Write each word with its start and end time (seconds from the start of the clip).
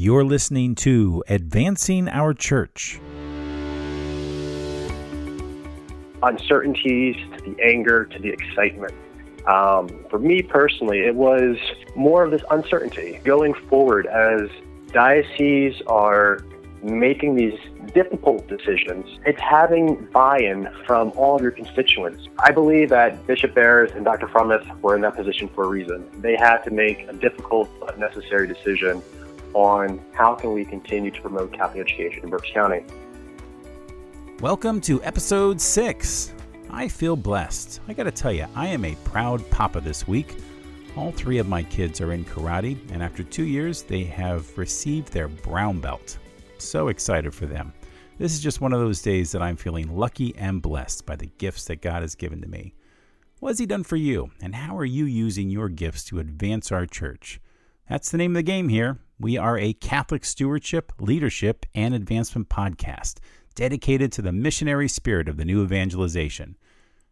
You're 0.00 0.22
listening 0.22 0.76
to 0.76 1.24
Advancing 1.28 2.08
Our 2.08 2.32
Church. 2.32 3.00
Uncertainties 6.22 7.16
to 7.36 7.42
the 7.42 7.56
anger 7.60 8.04
to 8.04 8.18
the 8.20 8.28
excitement. 8.28 8.94
Um, 9.48 9.88
for 10.08 10.20
me 10.20 10.40
personally, 10.42 11.00
it 11.00 11.16
was 11.16 11.56
more 11.96 12.22
of 12.22 12.30
this 12.30 12.42
uncertainty 12.52 13.18
going 13.24 13.54
forward 13.68 14.06
as 14.06 14.48
dioceses 14.92 15.82
are 15.88 16.44
making 16.80 17.34
these 17.34 17.58
difficult 17.92 18.46
decisions, 18.46 19.18
it's 19.26 19.40
having 19.40 20.06
buy-in 20.12 20.68
from 20.86 21.10
all 21.16 21.34
of 21.34 21.42
your 21.42 21.50
constituents. 21.50 22.28
I 22.38 22.52
believe 22.52 22.90
that 22.90 23.26
Bishop 23.26 23.54
Barres 23.54 23.90
and 23.96 24.04
Dr. 24.04 24.28
Fromuth 24.28 24.80
were 24.80 24.94
in 24.94 25.00
that 25.02 25.16
position 25.16 25.48
for 25.48 25.64
a 25.64 25.68
reason. 25.68 26.08
They 26.20 26.36
had 26.36 26.58
to 26.58 26.70
make 26.70 27.00
a 27.08 27.12
difficult 27.14 27.68
but 27.80 27.98
necessary 27.98 28.46
decision 28.46 29.02
on 29.54 30.04
how 30.12 30.34
can 30.34 30.52
we 30.52 30.64
continue 30.64 31.10
to 31.10 31.20
promote 31.20 31.52
Catholic 31.52 31.86
education 31.86 32.24
in 32.24 32.30
Berks 32.30 32.50
County. 32.52 32.84
Welcome 34.40 34.80
to 34.82 35.02
episode 35.02 35.60
six. 35.60 36.32
I 36.70 36.86
feel 36.88 37.16
blessed. 37.16 37.80
I 37.88 37.92
gotta 37.92 38.10
tell 38.10 38.32
you, 38.32 38.46
I 38.54 38.68
am 38.68 38.84
a 38.84 38.94
proud 39.04 39.48
papa 39.50 39.80
this 39.80 40.06
week. 40.06 40.36
All 40.96 41.12
three 41.12 41.38
of 41.38 41.48
my 41.48 41.62
kids 41.62 42.00
are 42.00 42.12
in 42.12 42.24
karate, 42.24 42.76
and 42.92 43.02
after 43.02 43.22
two 43.22 43.44
years, 43.44 43.82
they 43.82 44.04
have 44.04 44.56
received 44.58 45.12
their 45.12 45.28
brown 45.28 45.80
belt. 45.80 46.18
So 46.58 46.88
excited 46.88 47.34
for 47.34 47.46
them. 47.46 47.72
This 48.18 48.32
is 48.32 48.40
just 48.40 48.60
one 48.60 48.72
of 48.72 48.80
those 48.80 49.00
days 49.00 49.30
that 49.32 49.42
I'm 49.42 49.56
feeling 49.56 49.96
lucky 49.96 50.34
and 50.36 50.60
blessed 50.60 51.06
by 51.06 51.16
the 51.16 51.30
gifts 51.38 51.64
that 51.66 51.82
God 51.82 52.02
has 52.02 52.14
given 52.14 52.40
to 52.42 52.48
me. 52.48 52.74
What 53.38 53.50
has 53.50 53.60
He 53.60 53.66
done 53.66 53.84
for 53.84 53.96
you, 53.96 54.30
and 54.40 54.54
how 54.54 54.76
are 54.76 54.84
you 54.84 55.04
using 55.04 55.50
your 55.50 55.68
gifts 55.68 56.04
to 56.06 56.18
advance 56.18 56.72
our 56.72 56.84
church? 56.84 57.40
That's 57.88 58.10
the 58.10 58.18
name 58.18 58.32
of 58.32 58.40
the 58.40 58.42
game 58.42 58.68
here. 58.68 58.98
We 59.18 59.38
are 59.38 59.56
a 59.56 59.72
Catholic 59.72 60.26
stewardship, 60.26 60.92
leadership, 61.00 61.64
and 61.74 61.94
advancement 61.94 62.50
podcast 62.50 63.14
dedicated 63.54 64.12
to 64.12 64.22
the 64.22 64.30
missionary 64.30 64.88
spirit 64.88 65.26
of 65.26 65.38
the 65.38 65.46
new 65.46 65.64
evangelization. 65.64 66.58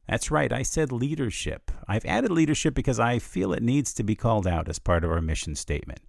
That's 0.06 0.30
right, 0.30 0.52
I 0.52 0.62
said 0.62 0.92
leadership. 0.92 1.70
I've 1.88 2.05
added 2.05 2.30
leadership 2.30 2.74
because 2.74 3.00
I 3.00 3.18
feel 3.18 3.55
it 3.55 3.62
needs 3.62 3.94
to 3.94 4.02
be 4.02 4.14
called 4.14 4.46
out 4.46 4.68
as 4.68 4.78
part 4.78 5.02
of 5.02 5.10
our 5.10 5.22
mission 5.22 5.55
statement. 5.55 6.00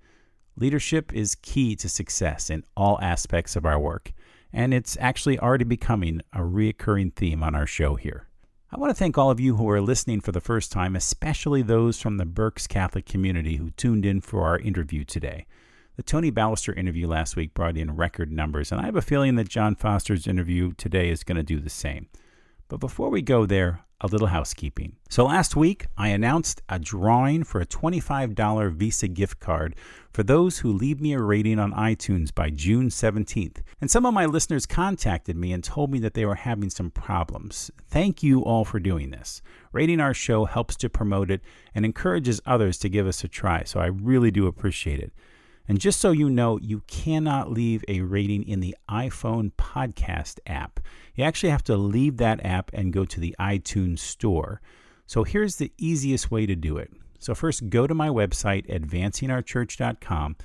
Leadership 0.58 1.14
is 1.14 1.36
key 1.36 1.78
to 1.78 1.88
success 1.88 2.50
in 2.50 2.66
all 2.76 3.00
aspects 3.02 3.56
of 3.56 3.66
our 3.66 3.80
work, 3.80 4.12
and 4.52 4.74
it's 4.74 4.98
actually 5.00 5.40
already 5.40 5.64
becoming 5.64 6.22
a 6.34 6.40
reoccurring 6.40 7.14
theme 7.14 7.42
on 7.42 7.56
our 7.56 7.68
show 7.68 7.96
here. 7.96 8.28
I 8.70 8.78
want 8.78 8.90
to 8.90 9.00
thank 9.00 9.18
all 9.18 9.32
of 9.32 9.40
you 9.40 9.56
who 9.56 9.70
are 9.70 9.80
listening 9.80 10.20
for 10.20 10.34
the 10.34 10.42
first 10.42 10.74
time, 10.74 10.98
especially 10.98 11.62
those 11.62 12.02
from 12.02 12.18
the 12.18 12.26
Berks 12.26 12.68
Catholic 12.68 13.06
community 13.06 13.56
who 13.56 13.70
tuned 13.72 14.06
in 14.06 14.20
for 14.20 14.44
our 14.44 14.60
interview 14.60 15.06
today. 15.06 15.46
The 15.96 16.04
Tony 16.04 16.34
Ballister 16.34 16.78
interview 16.78 17.08
last 17.08 17.38
week 17.38 17.54
brought 17.54 17.78
in 17.78 17.96
record 17.96 18.30
numbers, 18.30 18.70
and 18.70 18.82
I 18.82 18.86
have 18.86 18.98
a 18.98 19.02
feeling 19.02 19.36
that 19.36 19.48
John 19.48 19.78
Foster's 19.78 20.28
interview 20.28 20.74
today 20.74 21.10
is 21.10 21.24
going 21.24 21.38
to 21.38 21.44
do 21.44 21.62
the 21.62 21.70
same. 21.70 22.10
But 22.68 22.82
before 22.82 23.10
we 23.10 23.22
go 23.22 23.46
there, 23.46 23.86
a 24.02 24.08
little 24.08 24.28
housekeeping. 24.28 24.96
So 25.10 25.26
last 25.26 25.56
week, 25.56 25.88
I 25.98 26.10
announced 26.10 26.62
a 26.70 26.78
drawing 26.78 27.44
for 27.44 27.62
a 27.62 27.66
$25 27.66 28.72
Visa 28.74 29.08
gift 29.08 29.40
card 29.40 29.76
for 30.14 30.22
those 30.24 30.60
who 30.60 30.72
leave 30.72 31.02
me 31.02 31.14
a 31.14 31.22
rating 31.22 31.58
on 31.58 31.74
iTunes 31.74 32.34
by 32.34 32.50
June 32.50 32.90
17th. 32.90 33.62
And 33.82 33.90
some 33.90 34.06
of 34.06 34.14
my 34.14 34.26
listeners 34.26 34.66
contacted 34.66 35.36
me 35.36 35.52
and 35.52 35.64
told 35.64 35.92
me 35.92 36.00
that 36.00 36.14
they 36.14 36.26
were 36.26 36.36
having 36.36 36.70
some 36.70 36.92
problems. 36.92 37.72
Thank 37.88 38.22
you 38.22 38.42
all 38.42 38.66
for 38.66 38.80
doing 38.80 39.10
this. 39.10 39.42
Rating 39.72 40.00
our 40.00 40.14
show 40.14 40.46
helps 40.46 40.76
to 40.78 40.90
promote 40.90 41.32
it 41.32 41.42
and 41.74 41.84
encourages 41.84 42.42
others 42.46 42.78
to 42.80 42.90
give 42.90 43.08
us 43.08 43.24
a 43.24 43.28
try, 43.28 43.64
so 43.64 43.80
I 43.80 43.88
really 43.88 44.32
do 44.32 44.48
appreciate 44.48 45.00
it. 45.00 45.12
And 45.68 45.80
just 45.80 46.00
so 46.00 46.12
you 46.12 46.30
know, 46.30 46.58
you 46.58 46.82
cannot 46.88 47.52
leave 47.52 47.84
a 47.88 48.02
rating 48.02 48.48
in 48.48 48.62
the 48.62 48.76
iPhone 48.90 49.52
podcast 49.58 50.40
app. 50.48 50.80
You 51.16 51.26
actually 51.26 51.50
have 51.50 51.64
to 51.66 51.76
leave 51.76 52.18
that 52.18 52.46
app 52.46 52.72
and 52.74 52.94
go 52.94 53.04
to 53.06 53.20
the 53.20 53.36
iTunes 53.40 54.00
store. 54.00 54.62
So 55.06 55.24
here's 55.24 55.58
the 55.58 55.72
easiest 55.78 56.32
way 56.32 56.46
to 56.46 56.56
do 56.56 56.78
it. 56.78 56.92
So, 57.20 57.34
first, 57.34 57.70
go 57.70 57.88
to 57.88 57.96
my 57.96 58.10
website, 58.10 58.68
advancingourchurch.com. 58.70 60.36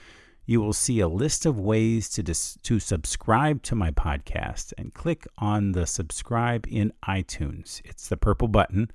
You 0.46 0.60
will 0.60 0.72
see 0.72 1.00
a 1.00 1.08
list 1.08 1.46
of 1.46 1.60
ways 1.60 2.08
to, 2.10 2.22
dis- 2.22 2.58
to 2.62 2.80
subscribe 2.80 3.62
to 3.64 3.74
my 3.74 3.90
podcast 3.90 4.72
and 4.76 4.92
click 4.92 5.26
on 5.38 5.72
the 5.72 5.86
subscribe 5.86 6.66
in 6.68 6.92
iTunes. 7.06 7.80
It's 7.84 8.08
the 8.08 8.16
purple 8.16 8.48
button. 8.48 8.90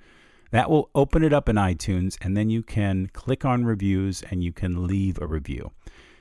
That 0.52 0.69
will 0.69 0.90
open 0.96 1.23
it 1.23 1.34
up 1.34 1.50
in 1.50 1.56
iTunes, 1.56 2.18
and 2.22 2.35
then 2.35 2.50
you 2.50 2.63
can 2.63 3.09
click 3.13 3.46
on 3.46 3.66
reviews 3.66 4.23
and 4.23 4.44
you 4.44 4.52
can 4.52 4.88
leave 4.88 5.22
a 5.22 5.28
review. 5.28 5.72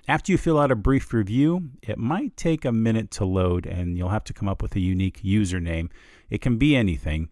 After 0.09 0.31
you 0.31 0.39
fill 0.39 0.59
out 0.59 0.71
a 0.71 0.77
brief 0.77 1.12
review, 1.12 1.71
it 1.83 1.99
might 1.99 2.37
take 2.37 2.65
a 2.65 2.71
minute 2.71 3.11
to 3.12 3.25
load 3.25 3.67
and 3.67 3.99
you'll 3.99 4.11
have 4.11 4.25
to 4.25 4.33
come 4.33 4.49
up 4.49 4.62
with 4.62 4.77
a 4.77 4.81
unique 4.81 5.21
username. 5.22 5.91
It 6.31 6.41
can 6.41 6.59
be 6.59 6.77
anything. 6.77 7.28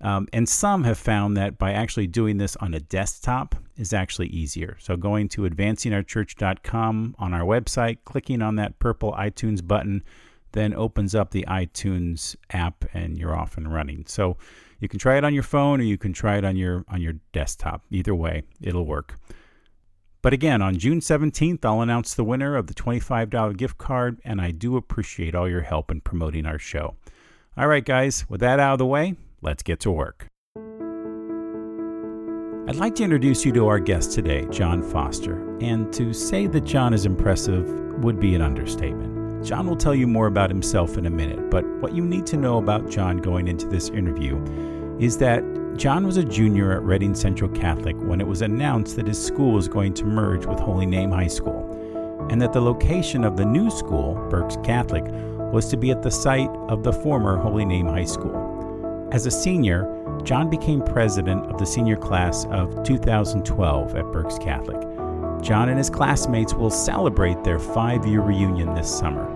Um, 0.00 0.26
and 0.32 0.48
some 0.48 0.84
have 0.84 0.98
found 0.98 1.36
that 1.36 1.56
by 1.56 1.72
actually 1.72 2.08
doing 2.08 2.36
this 2.36 2.56
on 2.56 2.74
a 2.74 2.80
desktop 2.80 3.54
is 3.76 3.92
actually 3.92 4.26
easier. 4.28 4.76
So 4.80 4.96
going 4.96 5.28
to 5.30 5.42
advancingourchurch.com 5.42 7.14
on 7.18 7.32
our 7.32 7.42
website, 7.42 7.98
clicking 8.04 8.42
on 8.42 8.56
that 8.56 8.78
purple 8.80 9.12
iTunes 9.12 9.66
button, 9.66 10.02
then 10.52 10.74
opens 10.74 11.14
up 11.14 11.30
the 11.30 11.44
iTunes 11.48 12.34
app 12.50 12.84
and 12.92 13.16
you're 13.16 13.36
off 13.36 13.56
and 13.56 13.72
running. 13.72 14.04
So 14.06 14.36
you 14.80 14.88
can 14.88 14.98
try 14.98 15.16
it 15.16 15.24
on 15.24 15.32
your 15.32 15.42
phone 15.42 15.80
or 15.80 15.84
you 15.84 15.96
can 15.96 16.12
try 16.12 16.36
it 16.38 16.44
on 16.44 16.56
your 16.56 16.84
on 16.88 17.00
your 17.00 17.14
desktop. 17.32 17.84
Either 17.90 18.14
way, 18.14 18.42
it'll 18.60 18.86
work. 18.86 19.18
But 20.22 20.32
again, 20.32 20.62
on 20.62 20.76
June 20.76 21.00
17th, 21.00 21.64
I'll 21.64 21.82
announce 21.82 22.14
the 22.14 22.24
winner 22.24 22.56
of 22.56 22.66
the 22.66 22.74
$25 22.74 23.56
gift 23.56 23.78
card, 23.78 24.20
and 24.24 24.40
I 24.40 24.50
do 24.50 24.76
appreciate 24.76 25.34
all 25.34 25.48
your 25.48 25.62
help 25.62 25.90
in 25.90 26.00
promoting 26.00 26.46
our 26.46 26.58
show. 26.58 26.96
All 27.56 27.68
right, 27.68 27.84
guys, 27.84 28.28
with 28.28 28.40
that 28.40 28.58
out 28.58 28.74
of 28.74 28.78
the 28.78 28.86
way, 28.86 29.14
let's 29.40 29.62
get 29.62 29.80
to 29.80 29.90
work. 29.90 30.26
I'd 32.68 32.74
like 32.74 32.96
to 32.96 33.04
introduce 33.04 33.44
you 33.44 33.52
to 33.52 33.68
our 33.68 33.78
guest 33.78 34.12
today, 34.12 34.44
John 34.50 34.82
Foster, 34.82 35.56
and 35.60 35.92
to 35.92 36.12
say 36.12 36.48
that 36.48 36.64
John 36.64 36.92
is 36.92 37.06
impressive 37.06 37.70
would 38.02 38.18
be 38.18 38.34
an 38.34 38.42
understatement. 38.42 39.44
John 39.44 39.68
will 39.68 39.76
tell 39.76 39.94
you 39.94 40.08
more 40.08 40.26
about 40.26 40.50
himself 40.50 40.98
in 40.98 41.06
a 41.06 41.10
minute, 41.10 41.48
but 41.48 41.64
what 41.80 41.94
you 41.94 42.04
need 42.04 42.26
to 42.26 42.36
know 42.36 42.58
about 42.58 42.90
John 42.90 43.18
going 43.18 43.46
into 43.46 43.68
this 43.68 43.90
interview 43.90 44.34
is 44.98 45.18
that 45.18 45.42
John 45.76 46.06
was 46.06 46.16
a 46.16 46.24
junior 46.24 46.72
at 46.72 46.82
Reading 46.82 47.14
Central 47.14 47.50
Catholic 47.50 47.96
when 47.98 48.18
it 48.20 48.26
was 48.26 48.40
announced 48.40 48.96
that 48.96 49.06
his 49.06 49.22
school 49.22 49.52
was 49.52 49.68
going 49.68 49.92
to 49.94 50.06
merge 50.06 50.46
with 50.46 50.58
Holy 50.58 50.86
Name 50.86 51.10
High 51.10 51.26
School, 51.26 52.26
and 52.30 52.40
that 52.40 52.54
the 52.54 52.60
location 52.62 53.22
of 53.22 53.36
the 53.36 53.44
new 53.44 53.70
school, 53.70 54.14
Berks 54.30 54.56
Catholic, 54.64 55.04
was 55.52 55.68
to 55.68 55.76
be 55.76 55.90
at 55.90 56.02
the 56.02 56.10
site 56.10 56.48
of 56.68 56.82
the 56.82 56.92
former 56.92 57.36
Holy 57.36 57.66
Name 57.66 57.86
High 57.86 58.06
School. 58.06 59.08
As 59.12 59.26
a 59.26 59.30
senior, 59.30 59.92
John 60.24 60.48
became 60.48 60.80
president 60.82 61.44
of 61.46 61.58
the 61.58 61.66
senior 61.66 61.96
class 61.96 62.46
of 62.46 62.82
2012 62.82 63.96
at 63.96 64.12
Berks 64.12 64.38
Catholic. 64.38 64.80
John 65.42 65.68
and 65.68 65.76
his 65.76 65.90
classmates 65.90 66.54
will 66.54 66.70
celebrate 66.70 67.44
their 67.44 67.58
five 67.58 68.06
year 68.06 68.22
reunion 68.22 68.74
this 68.74 68.90
summer. 68.90 69.30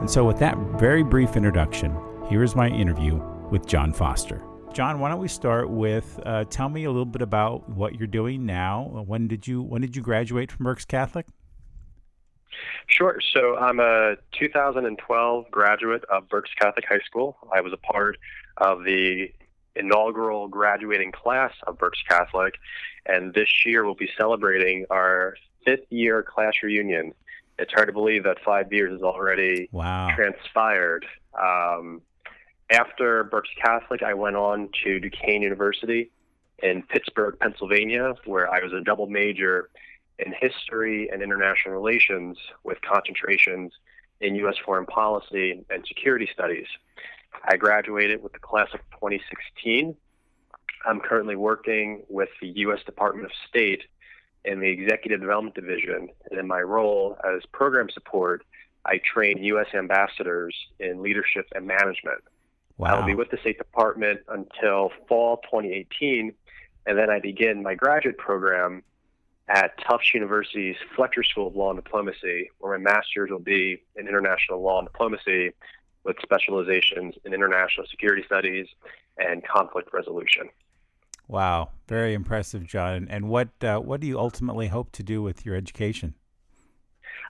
And 0.00 0.10
so, 0.10 0.24
with 0.24 0.38
that 0.40 0.58
very 0.78 1.04
brief 1.04 1.36
introduction, 1.36 1.96
here 2.28 2.42
is 2.42 2.56
my 2.56 2.68
interview 2.68 3.22
with 3.50 3.66
John 3.66 3.92
Foster. 3.92 4.42
John, 4.76 5.00
why 5.00 5.08
don't 5.08 5.20
we 5.20 5.28
start 5.28 5.70
with 5.70 6.20
uh, 6.26 6.44
tell 6.50 6.68
me 6.68 6.84
a 6.84 6.90
little 6.90 7.06
bit 7.06 7.22
about 7.22 7.66
what 7.66 7.94
you're 7.94 8.06
doing 8.06 8.44
now. 8.44 9.02
When 9.06 9.26
did 9.26 9.46
you 9.46 9.62
when 9.62 9.80
did 9.80 9.96
you 9.96 10.02
graduate 10.02 10.52
from 10.52 10.64
Berks 10.64 10.84
Catholic? 10.84 11.24
Sure. 12.86 13.18
So 13.32 13.56
I'm 13.56 13.80
a 13.80 14.16
2012 14.38 15.50
graduate 15.50 16.04
of 16.10 16.28
Berks 16.28 16.50
Catholic 16.60 16.84
High 16.86 17.00
School. 17.06 17.38
I 17.54 17.62
was 17.62 17.72
a 17.72 17.78
part 17.78 18.18
of 18.58 18.84
the 18.84 19.32
inaugural 19.76 20.46
graduating 20.46 21.10
class 21.10 21.52
of 21.66 21.78
Berks 21.78 22.02
Catholic, 22.06 22.56
and 23.06 23.32
this 23.32 23.64
year 23.64 23.86
we'll 23.86 23.94
be 23.94 24.10
celebrating 24.18 24.84
our 24.90 25.38
fifth 25.64 25.86
year 25.88 26.22
class 26.22 26.52
reunion. 26.62 27.14
It's 27.58 27.72
hard 27.72 27.86
to 27.86 27.94
believe 27.94 28.24
that 28.24 28.44
five 28.44 28.70
years 28.70 28.92
has 28.92 29.00
already 29.00 29.70
wow. 29.72 30.10
transpired. 30.14 31.06
Um, 31.32 32.02
after 32.70 33.24
Berks 33.24 33.50
Catholic, 33.60 34.02
I 34.02 34.14
went 34.14 34.36
on 34.36 34.68
to 34.84 34.98
Duquesne 34.98 35.42
University 35.42 36.10
in 36.62 36.82
Pittsburgh, 36.82 37.36
Pennsylvania, 37.40 38.14
where 38.24 38.52
I 38.52 38.62
was 38.62 38.72
a 38.72 38.80
double 38.80 39.06
major 39.06 39.70
in 40.18 40.32
history 40.40 41.08
and 41.10 41.22
international 41.22 41.74
relations 41.74 42.38
with 42.64 42.78
concentrations 42.80 43.72
in 44.20 44.34
U.S. 44.36 44.56
foreign 44.64 44.86
policy 44.86 45.64
and 45.70 45.84
security 45.86 46.28
studies. 46.32 46.66
I 47.44 47.56
graduated 47.56 48.22
with 48.22 48.32
the 48.32 48.38
class 48.38 48.68
of 48.72 48.80
2016. 48.92 49.94
I'm 50.86 51.00
currently 51.00 51.36
working 51.36 52.02
with 52.08 52.30
the 52.40 52.48
U.S. 52.48 52.80
Department 52.86 53.26
of 53.26 53.32
State 53.48 53.82
in 54.44 54.60
the 54.60 54.68
Executive 54.68 55.20
Development 55.20 55.54
Division, 55.54 56.08
and 56.30 56.40
in 56.40 56.46
my 56.46 56.60
role 56.60 57.18
as 57.24 57.42
program 57.52 57.90
support, 57.90 58.44
I 58.86 59.00
train 59.12 59.42
U.S. 59.42 59.66
ambassadors 59.74 60.54
in 60.78 61.02
leadership 61.02 61.46
and 61.54 61.66
management. 61.66 62.22
Wow. 62.78 62.96
I'll 62.96 63.06
be 63.06 63.14
with 63.14 63.30
the 63.30 63.38
State 63.38 63.58
Department 63.58 64.20
until 64.28 64.90
fall 65.08 65.38
2018, 65.44 66.32
and 66.86 66.98
then 66.98 67.08
I 67.10 67.20
begin 67.20 67.62
my 67.62 67.74
graduate 67.74 68.18
program 68.18 68.82
at 69.48 69.78
Tufts 69.78 70.12
University's 70.12 70.76
Fletcher 70.94 71.22
School 71.22 71.48
of 71.48 71.56
Law 71.56 71.70
and 71.70 71.82
Diplomacy, 71.82 72.50
where 72.58 72.78
my 72.78 72.82
master's 72.92 73.30
will 73.30 73.38
be 73.38 73.82
in 73.94 74.08
international 74.08 74.60
law 74.62 74.80
and 74.80 74.88
diplomacy 74.88 75.52
with 76.04 76.16
specializations 76.22 77.14
in 77.24 77.32
international 77.32 77.86
security 77.86 78.22
studies 78.24 78.66
and 79.18 79.46
conflict 79.46 79.90
resolution. 79.92 80.48
Wow, 81.28 81.70
very 81.88 82.14
impressive, 82.14 82.64
John. 82.64 83.08
And 83.10 83.28
what 83.28 83.48
uh, 83.62 83.78
what 83.78 84.00
do 84.00 84.06
you 84.06 84.18
ultimately 84.18 84.68
hope 84.68 84.92
to 84.92 85.02
do 85.02 85.22
with 85.22 85.44
your 85.44 85.56
education? 85.56 86.14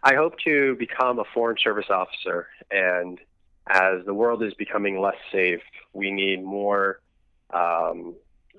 I 0.02 0.14
hope 0.14 0.38
to 0.44 0.76
become 0.76 1.18
a 1.18 1.24
foreign 1.32 1.56
service 1.58 1.86
officer, 1.88 2.48
and 2.70 3.18
as 3.68 4.04
the 4.04 4.14
world 4.14 4.42
is 4.42 4.54
becoming 4.54 5.00
less 5.00 5.16
safe, 5.32 5.60
we 5.92 6.10
need 6.10 6.42
more 6.42 7.00
um, 7.52 8.14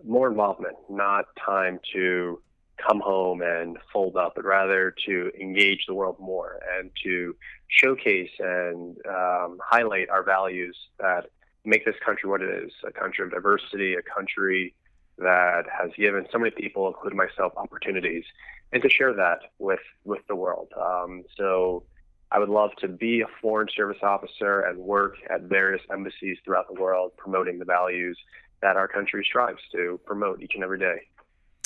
more 0.06 0.30
involvement, 0.30 0.76
not 0.90 1.26
time 1.44 1.80
to 1.94 2.42
come 2.78 3.00
home 3.00 3.42
and 3.42 3.78
fold 3.92 4.16
up, 4.16 4.34
but 4.36 4.46
rather 4.46 4.94
to 5.06 5.32
engage 5.40 5.86
the 5.88 5.94
world 5.94 6.16
more 6.20 6.60
and 6.78 6.92
to 7.04 7.36
showcase 7.68 8.30
and 8.40 8.98
um, 9.08 9.58
highlight 9.64 10.10
our 10.10 10.24
values 10.24 10.78
that 11.00 11.30
make 11.66 11.84
this 11.86 11.96
country 12.06 12.30
what 12.30 12.42
it 12.42 12.64
is 12.64 12.72
a 12.86 12.92
country 12.92 13.26
of 13.26 13.32
diversity, 13.32 13.96
a 13.96 14.02
country 14.02 14.74
that 15.18 15.64
has 15.76 15.90
given 15.98 16.26
so 16.32 16.38
many 16.38 16.52
people, 16.52 16.88
including 16.88 17.18
myself, 17.18 17.52
opportunities, 17.58 18.24
and 18.72 18.84
to 18.84 18.90
share 18.90 19.14
that 19.14 19.40
with, 19.58 19.80
with 20.04 20.22
the 20.28 20.36
world. 20.36 20.68
Um, 20.80 21.24
so 21.36 21.84
I 22.32 22.40
would 22.40 22.50
love 22.50 22.72
to 22.80 22.88
be 22.88 23.22
a 23.22 23.26
foreign 23.42 23.68
service 23.76 23.98
officer 24.04 24.62
and 24.62 24.80
work 24.80 25.16
at 25.30 25.44
various 25.44 25.82
embassies 25.92 26.38
throughout 26.44 26.68
the 26.74 26.80
world 26.80 27.12
promoting 27.18 27.60
the 27.60 27.66
values 27.66 28.18
that 28.62 28.76
our 28.76 28.88
country 28.88 29.26
strives 29.28 29.62
to 29.72 30.00
promote 30.06 30.42
each 30.42 30.54
and 30.56 30.64
every 30.64 30.80
day. 30.80 30.98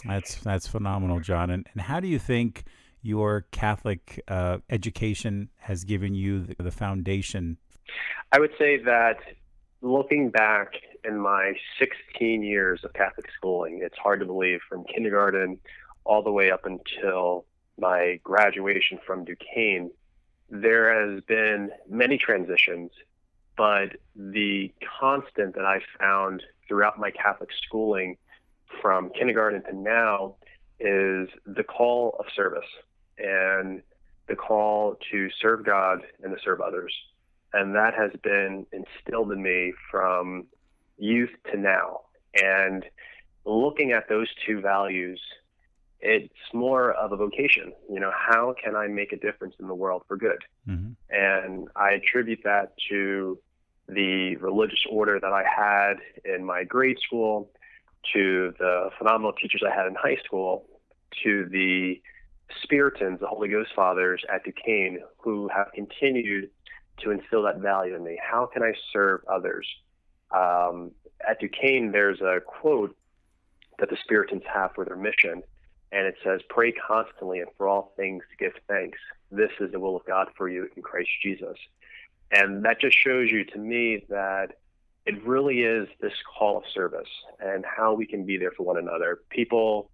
That's 0.05 0.35
that's 0.35 0.67
phenomenal, 0.67 1.19
John. 1.19 1.49
And, 1.49 1.67
and 1.73 1.81
how 1.81 1.99
do 1.99 2.07
you 2.07 2.19
think 2.19 2.65
your 3.01 3.45
Catholic 3.51 4.21
uh, 4.27 4.57
education 4.69 5.49
has 5.57 5.83
given 5.83 6.13
you 6.13 6.41
the, 6.41 6.55
the 6.63 6.71
foundation? 6.71 7.57
I 8.31 8.39
would 8.39 8.51
say 8.57 8.77
that 8.83 9.17
looking 9.81 10.29
back 10.29 10.73
in 11.03 11.19
my 11.19 11.53
16 11.79 12.43
years 12.43 12.81
of 12.83 12.93
Catholic 12.93 13.25
schooling, 13.35 13.81
it's 13.83 13.97
hard 13.97 14.19
to 14.19 14.25
believe 14.25 14.59
from 14.69 14.83
kindergarten 14.85 15.59
all 16.03 16.23
the 16.23 16.31
way 16.31 16.51
up 16.51 16.65
until 16.65 17.45
my 17.79 18.19
graduation 18.23 18.99
from 19.05 19.25
Duquesne, 19.25 19.89
there 20.51 21.13
has 21.13 21.23
been 21.23 21.71
many 21.89 22.17
transitions, 22.17 22.91
but 23.57 23.95
the 24.15 24.71
constant 24.99 25.55
that 25.55 25.65
I 25.65 25.79
found 25.97 26.43
throughout 26.67 26.99
my 26.99 27.09
Catholic 27.09 27.49
schooling 27.65 28.17
from 28.81 29.09
kindergarten 29.17 29.63
to 29.63 29.75
now 29.75 30.35
is 30.79 31.29
the 31.45 31.63
call 31.63 32.17
of 32.19 32.25
service 32.35 32.67
and 33.17 33.81
the 34.27 34.35
call 34.35 34.97
to 35.11 35.29
serve 35.41 35.65
God 35.65 36.01
and 36.21 36.35
to 36.35 36.41
serve 36.43 36.59
others. 36.59 36.93
And 37.53 37.75
that 37.75 37.93
has 37.93 38.11
been 38.21 38.65
instilled 38.71 39.31
in 39.31 39.41
me 39.41 39.73
from 39.89 40.47
youth 40.97 41.31
to 41.51 41.57
now. 41.57 42.01
And 42.41 42.85
looking 43.45 43.91
at 43.91 44.09
those 44.09 44.27
two 44.45 44.61
values, 44.61 45.21
it's 46.01 46.33
more 46.53 46.91
of 46.93 47.11
a 47.11 47.15
vocation. 47.15 47.73
You 47.89 47.99
know, 47.99 48.11
how 48.13 48.55
can 48.61 48.75
I 48.75 48.87
make 48.87 49.11
a 49.11 49.17
difference 49.17 49.55
in 49.59 49.67
the 49.67 49.75
world 49.75 50.03
for 50.07 50.17
good? 50.17 50.43
Mm-hmm. 50.67 50.91
And 51.09 51.67
I 51.75 51.91
attribute 51.91 52.39
that 52.43 52.73
to 52.89 53.39
the 53.87 54.35
religious 54.37 54.83
order 54.89 55.19
that 55.19 55.31
I 55.31 55.43
had 55.43 55.95
in 56.25 56.45
my 56.45 56.63
grade 56.63 56.97
school, 57.05 57.51
to 58.13 58.53
the 58.57 58.89
phenomenal 58.97 59.33
teachers 59.33 59.61
I 59.65 59.75
had 59.75 59.85
in 59.85 59.95
high 59.95 60.17
school, 60.25 60.65
to 61.23 61.47
the 61.49 62.01
Spiritans, 62.65 63.19
the 63.19 63.27
Holy 63.27 63.49
Ghost 63.49 63.71
Fathers 63.75 64.23
at 64.33 64.43
Duquesne, 64.43 64.99
who 65.17 65.49
have 65.49 65.67
continued 65.73 66.49
to 66.99 67.11
instill 67.11 67.43
that 67.43 67.59
value 67.59 67.95
in 67.95 68.03
me. 68.03 68.19
How 68.21 68.45
can 68.45 68.63
I 68.63 68.73
serve 68.91 69.21
others? 69.29 69.67
Um, 70.35 70.91
at 71.27 71.39
Duquesne, 71.39 71.91
there's 71.91 72.21
a 72.21 72.39
quote 72.45 72.95
that 73.79 73.89
the 73.89 73.97
Spiritans 73.97 74.43
have 74.45 74.71
for 74.73 74.85
their 74.85 74.95
mission, 74.95 75.43
and 75.91 76.07
it 76.07 76.15
says, 76.23 76.41
Pray 76.49 76.71
constantly 76.71 77.39
and 77.39 77.49
for 77.57 77.67
all 77.67 77.93
things 77.95 78.23
give 78.39 78.53
thanks. 78.67 78.99
This 79.31 79.51
is 79.59 79.71
the 79.71 79.79
will 79.79 79.95
of 79.95 80.05
God 80.05 80.27
for 80.37 80.49
you 80.49 80.69
in 80.75 80.83
Christ 80.83 81.09
Jesus. 81.21 81.57
And 82.31 82.63
that 82.65 82.79
just 82.79 82.97
shows 82.97 83.29
you 83.29 83.43
to 83.45 83.57
me 83.57 84.05
that 84.09 84.57
it 85.05 85.23
really 85.25 85.61
is 85.61 85.87
this 85.99 86.13
call 86.37 86.57
of 86.57 86.63
service 86.73 87.09
and 87.39 87.65
how 87.65 87.93
we 87.93 88.05
can 88.05 88.25
be 88.25 88.37
there 88.37 88.51
for 88.51 88.63
one 88.63 88.77
another. 88.77 89.19
People 89.29 89.89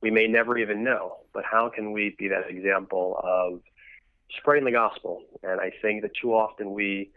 we 0.00 0.10
may 0.10 0.26
never 0.26 0.56
even 0.58 0.84
know, 0.84 1.16
but 1.32 1.44
how 1.44 1.68
can 1.68 1.92
we 1.92 2.14
be 2.18 2.28
that 2.28 2.48
example 2.48 3.20
of 3.22 3.60
spreading 4.36 4.64
the 4.64 4.72
gospel? 4.72 5.22
And 5.42 5.60
I 5.60 5.72
think 5.82 6.02
that 6.02 6.12
too 6.14 6.34
often 6.34 6.72
we 6.72 7.10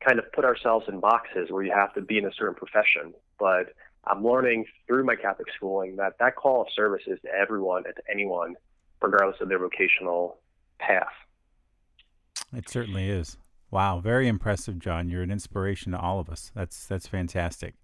kind 0.00 0.18
of 0.18 0.30
put 0.32 0.44
ourselves 0.44 0.86
in 0.88 1.00
boxes 1.00 1.50
where 1.50 1.64
you 1.64 1.72
have 1.72 1.92
to 1.94 2.00
be 2.00 2.18
in 2.18 2.26
a 2.26 2.32
certain 2.32 2.54
profession. 2.54 3.12
But 3.38 3.72
I'm 4.04 4.24
learning 4.24 4.64
through 4.86 5.04
my 5.04 5.16
Catholic 5.16 5.48
schooling 5.56 5.96
that 5.96 6.14
that 6.18 6.36
call 6.36 6.62
of 6.62 6.68
service 6.74 7.02
is 7.06 7.18
to 7.22 7.28
everyone 7.28 7.84
and 7.86 7.94
to 7.96 8.02
anyone, 8.10 8.54
regardless 9.02 9.40
of 9.40 9.48
their 9.48 9.58
vocational 9.58 10.38
path. 10.78 11.06
It 12.54 12.68
certainly 12.68 13.08
is. 13.08 13.36
Wow, 13.70 14.00
very 14.00 14.28
impressive, 14.28 14.78
John. 14.78 15.10
You're 15.10 15.22
an 15.22 15.30
inspiration 15.30 15.92
to 15.92 15.98
all 15.98 16.20
of 16.20 16.30
us. 16.30 16.50
That's 16.54 16.86
that's 16.86 17.06
fantastic. 17.06 17.74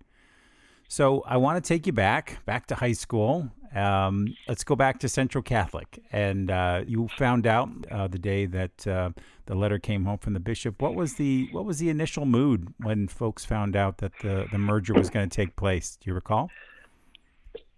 So 0.89 1.23
I 1.27 1.37
want 1.37 1.63
to 1.63 1.67
take 1.67 1.87
you 1.87 1.93
back, 1.93 2.45
back 2.45 2.67
to 2.69 2.75
high 2.75 2.93
school. 2.93 3.51
Um, 3.75 4.37
let's 4.47 4.63
go 4.63 4.77
back 4.77 5.01
to 5.01 5.09
Central 5.09 5.43
Catholic, 5.43 6.01
and 6.13 6.51
uh, 6.51 6.85
you 6.87 7.09
found 7.09 7.45
out 7.45 7.69
uh, 7.91 8.07
the 8.07 8.21
day 8.21 8.47
that 8.47 8.87
uh, 8.87 9.11
the 9.47 9.57
letter 9.57 9.81
came 9.81 10.05
home 10.05 10.19
from 10.19 10.33
the 10.33 10.41
bishop. 10.41 10.81
What 10.81 10.95
was 10.95 11.15
the 11.15 11.49
what 11.51 11.65
was 11.65 11.79
the 11.79 11.91
initial 11.91 12.25
mood 12.25 12.73
when 12.79 13.09
folks 13.09 13.45
found 13.45 13.75
out 13.75 13.99
that 13.99 14.13
the 14.23 14.47
the 14.53 14.59
merger 14.59 14.95
was 14.95 15.11
going 15.11 15.29
to 15.29 15.35
take 15.35 15.57
place? 15.57 15.99
Do 16.01 16.09
you 16.09 16.15
recall? 16.15 16.51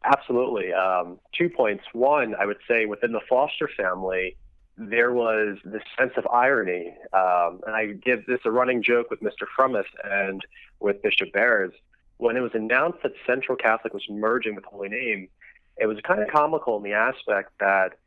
Absolutely. 0.05 0.73
Um, 0.73 1.19
two 1.37 1.49
points. 1.49 1.85
One, 1.93 2.35
I 2.39 2.47
would 2.47 2.59
say 2.69 2.85
within 2.87 3.13
the 3.13 3.21
Foster 3.29 3.69
family, 3.77 4.37
there 4.77 5.13
was 5.13 5.57
this 5.65 5.83
sense 5.99 6.13
of 6.17 6.27
irony. 6.27 6.95
Um, 7.13 7.61
and 7.67 7.75
I 7.75 7.87
give 7.87 8.27
this 8.27 8.41
a 8.45 8.51
running 8.51 8.83
joke 8.83 9.11
with 9.11 9.21
Mr. 9.21 9.47
Fromuth 9.59 9.85
and 10.05 10.43
with 10.81 11.03
Bishop 11.03 11.33
Barres. 11.33 11.73
When 12.19 12.37
it 12.37 12.41
was 12.41 12.53
announced 12.55 13.03
that 13.03 13.13
Central 13.27 13.57
Catholic 13.57 13.93
was 13.93 14.05
merging 14.09 14.55
with 14.55 14.65
Holy 14.65 14.89
Name, 14.89 15.29
it 15.77 15.87
was 15.87 15.99
kind 16.03 16.23
of 16.23 16.29
comical 16.29 16.77
in 16.79 16.83
the 16.83 16.95
aspect 16.95 17.53
that 17.61 17.99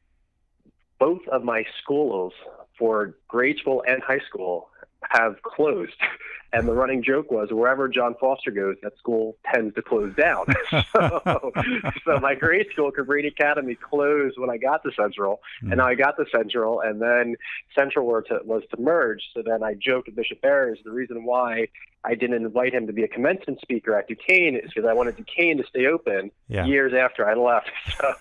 both 1.00 1.28
of 1.28 1.44
my 1.44 1.66
schools 1.82 2.34
for 2.78 3.16
grade 3.28 3.58
school 3.60 3.84
and 3.88 4.02
high 4.02 4.20
school 4.20 4.70
have 5.04 5.42
closed. 5.44 5.96
And 6.52 6.68
the 6.68 6.74
running 6.74 7.04
joke 7.04 7.30
was 7.30 7.50
wherever 7.52 7.88
John 7.88 8.16
Foster 8.20 8.50
goes, 8.50 8.76
that 8.82 8.98
school 8.98 9.38
tends 9.54 9.76
to 9.76 9.84
close 9.84 10.16
down. 10.16 10.46
so, 10.72 10.82
so, 12.06 12.20
my 12.20 12.34
grade 12.34 12.66
school, 12.72 12.92
Cabrini 12.92 13.28
Academy, 13.28 13.76
closed 13.76 14.40
when 14.40 14.50
I 14.50 14.58
got 14.58 14.82
to 14.84 14.92
Central. 15.00 15.42
And 15.62 15.74
hmm. 15.74 15.78
now 15.78 15.86
I 15.86 15.94
got 15.94 16.18
to 16.18 16.26
Central, 16.32 16.82
and 16.82 17.00
then 17.00 17.36
Central 17.78 18.08
were 18.08 18.24
to, 18.24 18.40
was 18.44 18.64
to 18.72 18.82
merge. 18.82 19.22
So 19.36 19.44
then 19.46 19.62
I 19.62 19.76
joked 19.76 20.08
with 20.08 20.16
Bishop 20.16 20.42
Barres 20.42 20.80
the 20.84 20.92
reason 20.92 21.24
why 21.24 21.68
I 22.04 22.16
didn't 22.16 22.38
invite 22.38 22.74
him 22.74 22.88
to 22.88 22.94
be 22.94 23.04
a 23.04 23.08
commencement 23.08 23.60
speaker 23.62 23.96
at 23.96 24.08
Duquesne 24.08 24.56
is 24.56 24.72
because 24.74 24.88
I 24.90 24.94
wanted 24.94 25.18
Duquesne 25.18 25.58
to 25.58 25.64
stay 25.68 25.86
open 25.86 26.32
yeah. 26.48 26.66
years 26.66 26.94
after 26.94 27.30
I 27.30 27.36
left. 27.36 27.70
So, 28.00 28.14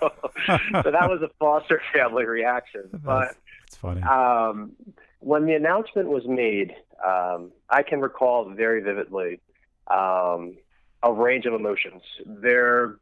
so 0.83 0.91
that 0.91 1.09
was 1.09 1.21
a 1.23 1.31
Foster 1.39 1.81
family 1.93 2.25
reaction. 2.25 2.89
But 2.93 3.37
it's 3.69 3.77
funny. 3.77 4.03
Um, 4.03 4.73
when 5.21 5.47
the 5.47 5.55
announcement 5.55 6.09
was 6.09 6.27
made, 6.27 6.75
um, 7.05 7.53
I 7.69 7.83
can 7.83 8.01
recall 8.01 8.51
very 8.51 8.81
vividly 8.81 9.41
um, 9.89 10.57
a 11.03 11.13
range 11.13 11.47
of 11.47 11.55
emotions. 11.55 12.03
There 12.27 12.97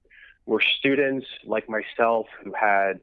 were 0.45 0.61
students 0.79 1.27
like 1.45 1.69
myself 1.69 2.27
who 2.43 2.53
had 2.53 3.01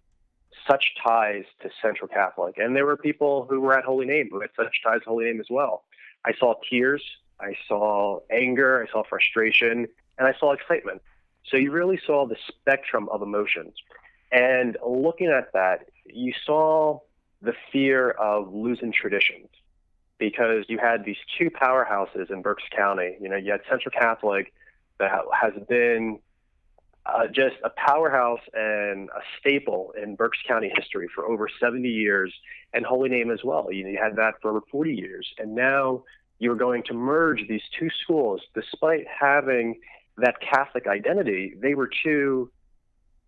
such 0.68 0.86
ties 1.04 1.46
to 1.62 1.70
Central 1.82 2.08
Catholic, 2.08 2.58
and 2.58 2.76
there 2.76 2.86
were 2.86 2.98
people 2.98 3.48
who 3.50 3.62
were 3.62 3.78
at 3.78 3.86
Holy 3.86 4.06
Name 4.06 4.30
who 4.32 4.42
had 4.42 4.52
such 4.56 4.82
ties 4.84 5.00
to 5.04 5.10
Holy 5.10 5.26
Name 5.26 5.40
as 5.40 5.48
well. 5.50 5.84
I 6.26 6.34
saw 6.34 6.56
tears, 6.70 7.04
I 7.40 7.56
saw 7.68 8.20
anger, 8.30 8.86
I 8.86 8.92
saw 8.92 9.04
frustration, 9.04 9.88
and 10.18 10.28
I 10.28 10.34
saw 10.40 10.52
excitement. 10.54 11.02
So 11.46 11.58
you 11.58 11.72
really 11.72 12.00
saw 12.06 12.26
the 12.26 12.38
spectrum 12.48 13.10
of 13.10 13.22
emotions. 13.22 13.74
And 14.32 14.78
looking 14.86 15.28
at 15.28 15.52
that, 15.54 15.90
you 16.06 16.34
saw 16.46 17.00
the 17.44 17.54
fear 17.72 18.12
of 18.12 18.54
losing 18.54 18.94
traditions 18.94 19.50
because 20.18 20.64
you 20.70 20.80
had 20.80 21.04
these 21.04 21.18
two 21.38 21.50
powerhouses 21.50 22.32
in 22.32 22.42
Berks 22.42 22.64
County. 22.76 23.18
You 23.20 23.30
know, 23.30 23.36
you 23.36 23.52
had 23.52 23.62
Central 23.70 23.92
Catholic 23.92 24.54
that 25.00 25.12
has 25.40 25.54
been 25.68 26.20
uh, 27.06 27.28
just 27.28 27.56
a 27.66 27.70
powerhouse 27.70 28.40
and 28.54 29.10
a 29.10 29.20
staple 29.38 29.94
in 30.02 30.16
Berks 30.16 30.38
County 30.48 30.72
history 30.74 31.10
for 31.14 31.26
over 31.26 31.50
70 31.60 31.90
years, 31.90 32.34
and 32.74 32.86
Holy 32.86 33.10
Name 33.10 33.30
as 33.30 33.44
well. 33.44 33.72
You, 33.72 33.84
know, 33.84 33.90
you 33.90 34.00
had 34.02 34.16
that 34.16 34.36
for 34.42 34.52
over 34.52 34.62
40 34.72 34.96
years, 34.96 35.28
and 35.38 35.54
now 35.54 36.04
you're 36.40 36.56
going 36.56 36.84
to 36.84 36.94
merge 36.94 37.46
these 37.50 37.64
two 37.78 37.90
schools, 38.02 38.42
despite 38.56 39.06
having 39.08 39.80
that 40.18 40.36
Catholic 40.40 40.88
identity. 40.88 41.56
They 41.60 41.74
were 41.74 41.90
two 42.04 42.50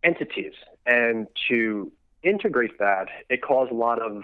entities, 0.03 0.53
and 0.85 1.27
to 1.49 1.91
integrate 2.25 2.77
that, 2.79 3.07
it 3.29 3.41
caused 3.41 3.71
a 3.71 3.75
lot 3.75 4.01
of 4.01 4.23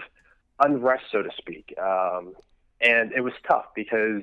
unrest, 0.60 1.04
so 1.10 1.22
to 1.22 1.30
speak. 1.38 1.74
Um, 1.80 2.34
and 2.80 3.12
it 3.12 3.20
was 3.20 3.32
tough 3.48 3.66
because 3.74 4.22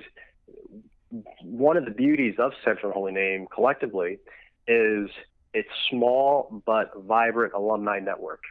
one 1.41 1.77
of 1.77 1.85
the 1.85 1.91
beauties 1.91 2.35
of 2.37 2.51
Central 2.63 2.91
Holy 2.91 3.11
Name 3.11 3.47
collectively 3.53 4.19
is 4.67 5.09
its 5.53 5.69
small 5.89 6.61
but 6.65 6.91
vibrant 6.95 7.53
alumni 7.53 7.99
network. 7.99 8.41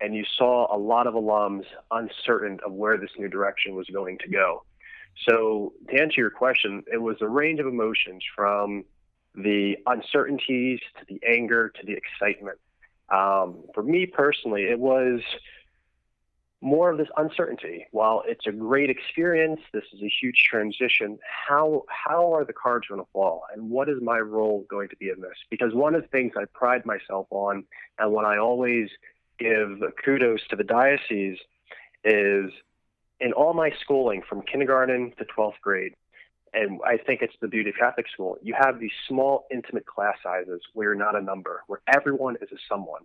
And 0.00 0.14
you 0.14 0.24
saw 0.36 0.74
a 0.74 0.78
lot 0.78 1.06
of 1.06 1.14
alums 1.14 1.64
uncertain 1.90 2.60
of 2.64 2.72
where 2.72 2.96
this 2.96 3.10
new 3.18 3.28
direction 3.28 3.74
was 3.74 3.86
going 3.92 4.18
to 4.18 4.28
go. 4.28 4.62
So, 5.28 5.72
to 5.90 6.00
answer 6.00 6.20
your 6.20 6.30
question, 6.30 6.84
it 6.92 7.02
was 7.02 7.16
a 7.20 7.26
range 7.26 7.58
of 7.58 7.66
emotions 7.66 8.22
from 8.36 8.84
the 9.34 9.76
uncertainties 9.86 10.78
to 10.98 11.04
the 11.08 11.20
anger 11.26 11.70
to 11.70 11.86
the 11.86 11.94
excitement. 11.94 12.58
Um, 13.10 13.64
for 13.74 13.82
me 13.82 14.06
personally, 14.06 14.64
it 14.64 14.78
was 14.78 15.20
more 16.60 16.90
of 16.90 16.98
this 16.98 17.08
uncertainty. 17.16 17.86
While 17.92 18.22
it's 18.26 18.46
a 18.46 18.52
great 18.52 18.90
experience, 18.90 19.60
this 19.72 19.84
is 19.92 20.02
a 20.02 20.10
huge 20.20 20.46
transition. 20.50 21.18
How 21.48 21.84
how 21.88 22.34
are 22.34 22.44
the 22.44 22.52
cards 22.52 22.88
going 22.88 23.00
to 23.00 23.08
fall, 23.12 23.44
and 23.52 23.70
what 23.70 23.88
is 23.88 23.98
my 24.02 24.18
role 24.18 24.66
going 24.68 24.88
to 24.88 24.96
be 24.96 25.08
in 25.08 25.20
this? 25.20 25.36
Because 25.50 25.74
one 25.74 25.94
of 25.94 26.02
the 26.02 26.08
things 26.08 26.32
I 26.36 26.44
pride 26.52 26.84
myself 26.84 27.26
on, 27.30 27.64
and 27.98 28.12
when 28.12 28.24
I 28.24 28.38
always 28.38 28.88
give 29.38 29.80
kudos 30.04 30.40
to 30.50 30.56
the 30.56 30.64
diocese, 30.64 31.38
is 32.04 32.50
in 33.20 33.32
all 33.32 33.54
my 33.54 33.72
schooling 33.80 34.22
from 34.28 34.42
kindergarten 34.42 35.12
to 35.18 35.24
12th 35.24 35.60
grade, 35.62 35.94
and 36.52 36.80
I 36.84 36.96
think 36.96 37.22
it's 37.22 37.34
the 37.40 37.48
beauty 37.48 37.70
of 37.70 37.76
Catholic 37.76 38.06
school, 38.08 38.36
you 38.42 38.54
have 38.58 38.80
these 38.80 38.92
small, 39.06 39.46
intimate 39.50 39.86
class 39.86 40.16
sizes 40.22 40.60
where 40.72 40.88
you're 40.88 40.94
not 40.94 41.16
a 41.16 41.20
number, 41.20 41.62
where 41.66 41.80
everyone 41.86 42.36
is 42.40 42.48
a 42.52 42.56
someone. 42.68 43.02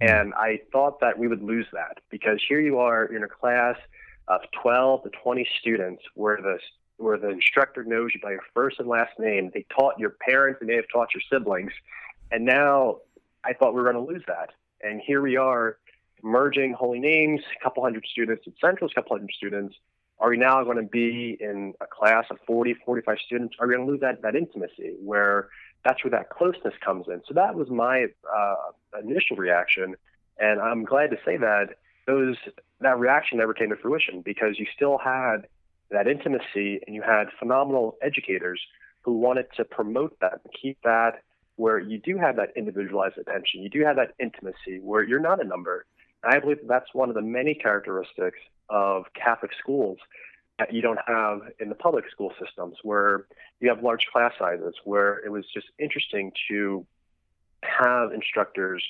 Hmm. 0.00 0.08
And 0.08 0.34
I 0.34 0.60
thought 0.72 1.00
that 1.00 1.18
we 1.18 1.28
would 1.28 1.42
lose 1.42 1.66
that 1.72 1.98
because 2.10 2.40
here 2.48 2.60
you 2.60 2.78
are 2.78 3.04
in 3.04 3.22
a 3.22 3.28
class 3.28 3.76
of 4.28 4.40
12 4.62 5.04
to 5.04 5.10
20 5.22 5.48
students 5.60 6.02
where 6.14 6.36
the 6.36 6.58
where 6.98 7.18
the 7.18 7.30
instructor 7.30 7.82
knows 7.82 8.10
you 8.14 8.20
by 8.22 8.30
your 8.30 8.44
first 8.54 8.78
and 8.78 8.88
last 8.88 9.18
name. 9.18 9.50
They 9.52 9.66
taught 9.76 9.98
your 9.98 10.10
parents 10.10 10.60
and 10.60 10.70
they 10.70 10.76
have 10.76 10.84
taught 10.92 11.08
your 11.12 11.22
siblings. 11.30 11.72
And 12.30 12.44
now 12.44 12.98
I 13.44 13.54
thought 13.54 13.74
we 13.74 13.82
were 13.82 13.92
going 13.92 14.06
to 14.06 14.12
lose 14.12 14.22
that. 14.28 14.50
And 14.82 15.00
here 15.04 15.20
we 15.20 15.36
are 15.36 15.78
merging 16.22 16.72
holy 16.72 17.00
names, 17.00 17.40
a 17.58 17.62
couple 17.62 17.82
hundred 17.82 18.04
students 18.10 18.44
at 18.46 18.52
Central, 18.60 18.88
a 18.88 18.94
couple 18.94 19.16
hundred 19.16 19.32
students. 19.36 19.74
Are 20.22 20.30
we 20.30 20.36
now 20.36 20.62
going 20.62 20.76
to 20.76 20.84
be 20.84 21.36
in 21.40 21.74
a 21.80 21.86
class 21.86 22.26
of 22.30 22.38
40, 22.46 22.76
45 22.86 23.18
students? 23.26 23.56
Are 23.58 23.66
we 23.66 23.74
going 23.74 23.84
to 23.84 23.90
lose 23.90 24.00
that, 24.02 24.22
that 24.22 24.36
intimacy 24.36 24.94
where 25.02 25.48
that's 25.84 26.04
where 26.04 26.12
that 26.12 26.30
closeness 26.30 26.74
comes 26.80 27.06
in? 27.08 27.22
So 27.26 27.34
that 27.34 27.56
was 27.56 27.68
my 27.68 28.06
uh, 28.32 28.54
initial 29.02 29.36
reaction. 29.36 29.96
And 30.38 30.60
I'm 30.60 30.84
glad 30.84 31.10
to 31.10 31.16
say 31.24 31.38
that 31.38 31.70
those 32.06 32.36
that 32.80 33.00
reaction 33.00 33.38
never 33.38 33.52
came 33.52 33.70
to 33.70 33.76
fruition 33.76 34.22
because 34.22 34.60
you 34.60 34.66
still 34.72 34.96
had 34.96 35.48
that 35.90 36.06
intimacy 36.06 36.80
and 36.86 36.94
you 36.94 37.02
had 37.02 37.24
phenomenal 37.36 37.96
educators 38.00 38.60
who 39.02 39.18
wanted 39.18 39.46
to 39.56 39.64
promote 39.64 40.16
that 40.20 40.40
and 40.44 40.54
keep 40.54 40.78
that 40.84 41.22
where 41.56 41.80
you 41.80 41.98
do 41.98 42.16
have 42.16 42.36
that 42.36 42.50
individualized 42.56 43.18
attention, 43.18 43.60
you 43.60 43.68
do 43.68 43.84
have 43.84 43.96
that 43.96 44.12
intimacy 44.20 44.78
where 44.80 45.02
you're 45.02 45.20
not 45.20 45.40
a 45.40 45.44
number, 45.44 45.84
And 46.22 46.32
I 46.32 46.38
believe 46.38 46.58
that 46.58 46.68
that's 46.68 46.94
one 46.94 47.08
of 47.08 47.16
the 47.16 47.22
many 47.22 47.54
characteristics 47.54 48.38
of 48.72 49.04
Catholic 49.14 49.52
schools 49.60 49.98
that 50.58 50.72
you 50.72 50.80
don't 50.80 50.98
have 51.06 51.40
in 51.60 51.68
the 51.68 51.74
public 51.74 52.04
school 52.10 52.32
systems, 52.42 52.76
where 52.82 53.26
you 53.60 53.68
have 53.68 53.82
large 53.82 54.06
class 54.12 54.32
sizes, 54.38 54.74
where 54.84 55.18
it 55.24 55.30
was 55.30 55.44
just 55.52 55.66
interesting 55.78 56.32
to 56.48 56.84
have 57.62 58.12
instructors 58.12 58.82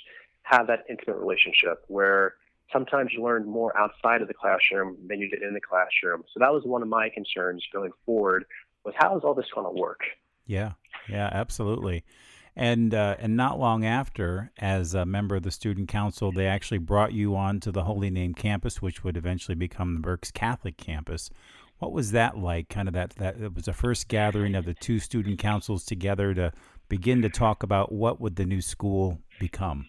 have 0.45 0.67
that 0.69 0.85
intimate 0.89 1.19
relationship 1.19 1.85
where 1.89 2.35
sometimes 2.73 3.11
you 3.13 3.23
learned 3.23 3.47
more 3.47 3.77
outside 3.77 4.23
of 4.23 4.29
the 4.29 4.35
classroom 4.35 4.97
than 5.07 5.21
you 5.21 5.29
did 5.29 5.43
in 5.43 5.53
the 5.53 5.61
classroom. 5.61 6.25
So 6.33 6.41
that 6.41 6.53
was 6.53 6.65
one 6.65 6.83
of 6.83 6.89
my 6.89 7.11
concerns 7.11 7.65
going 7.73 7.93
forward 8.07 8.45
was 8.85 8.95
how 8.97 9.17
is 9.17 9.25
all 9.25 9.35
this 9.35 9.47
going 9.55 9.67
to 9.67 9.81
work? 9.81 10.01
Yeah, 10.47 10.73
yeah, 11.09 11.29
absolutely. 11.33 12.05
And 12.55 12.93
uh, 12.93 13.17
and 13.19 13.35
not 13.35 13.59
long 13.59 13.85
after, 13.85 14.53
as 14.59 14.95
a 14.95 15.07
member 15.07 15.37
of 15.37 15.43
the 15.43 15.51
student 15.51 15.89
council, 15.89 16.31
they 16.31 16.47
actually 16.47 16.79
brought 16.79 17.13
you 17.13 17.35
on 17.35 17.61
to 17.61 17.73
the 17.73 17.85
Holy 17.85 18.11
Name 18.11 18.35
campus, 18.35 18.83
which 18.83 19.03
would 19.03 19.17
eventually 19.17 19.55
become 19.55 19.95
the 19.95 20.01
Berks 20.01 20.31
Catholic 20.31 20.77
campus. 20.77 21.31
What 21.79 21.93
was 21.93 22.13
that 22.13 22.37
like? 22.37 22.69
Kind 22.69 22.89
of 22.89 22.95
that 22.95 23.17
that 23.17 23.41
it 23.41 23.55
was 23.55 23.65
the 23.65 23.73
first 23.73 24.07
gathering 24.09 24.55
of 24.55 24.67
the 24.67 24.75
two 24.75 24.99
student 24.99 25.39
councils 25.39 25.85
together 25.85 26.35
to 26.35 26.53
begin 26.89 27.23
to 27.23 27.31
talk 27.31 27.63
about 27.63 27.91
what 27.91 28.21
would 28.21 28.37
the 28.37 28.45
new 28.45 28.61
school 28.61 29.19
become. 29.41 29.87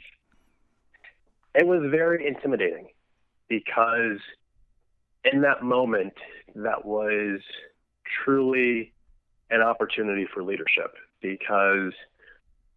It 1.54 1.68
was 1.68 1.82
very 1.92 2.26
intimidating 2.26 2.88
because 3.50 4.20
in 5.26 5.42
that 5.42 5.64
moment, 5.64 6.14
that 6.56 6.86
was 6.86 7.42
truly 8.24 8.94
an 9.50 9.62
opportunity 9.62 10.28
for 10.34 10.44
leadership 10.44 10.96
because 11.22 11.94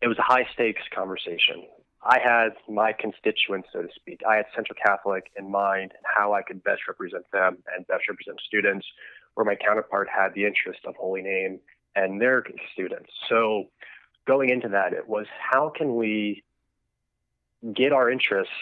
it 0.06 0.08
was 0.08 0.18
a 0.18 0.22
high 0.22 0.46
stakes 0.54 0.82
conversation. 0.94 1.64
I 2.00 2.20
had 2.20 2.50
my 2.68 2.92
constituents, 2.92 3.70
so 3.72 3.82
to 3.82 3.88
speak. 3.96 4.20
I 4.25 4.36
had 4.36 4.46
Central 4.54 4.78
Catholic 4.80 5.32
in 5.36 5.50
mind 5.50 5.90
and 5.90 6.04
how 6.04 6.32
I 6.32 6.42
could 6.42 6.62
best 6.62 6.82
represent 6.86 7.25
them 7.32 7.58
and 7.75 7.84
best 7.88 8.04
represent 8.08 8.40
students, 8.46 8.86
where 9.34 9.44
my 9.44 9.56
counterpart 9.56 10.08
had 10.08 10.28
the 10.32 10.46
interest 10.46 10.78
of 10.86 10.94
Holy 10.94 11.22
Name 11.22 11.58
and 11.96 12.20
their 12.20 12.44
students. 12.72 13.10
So 13.28 13.64
going 14.28 14.50
into 14.50 14.68
that, 14.68 14.92
it 14.92 15.08
was 15.08 15.26
how 15.40 15.72
can 15.76 15.96
we 15.96 16.44
get 17.75 17.92
our 17.92 18.08
interests 18.08 18.54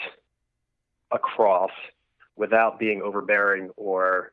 across 1.12 1.72
without 2.36 2.78
being 2.78 3.02
overbearing 3.02 3.68
or 3.76 4.32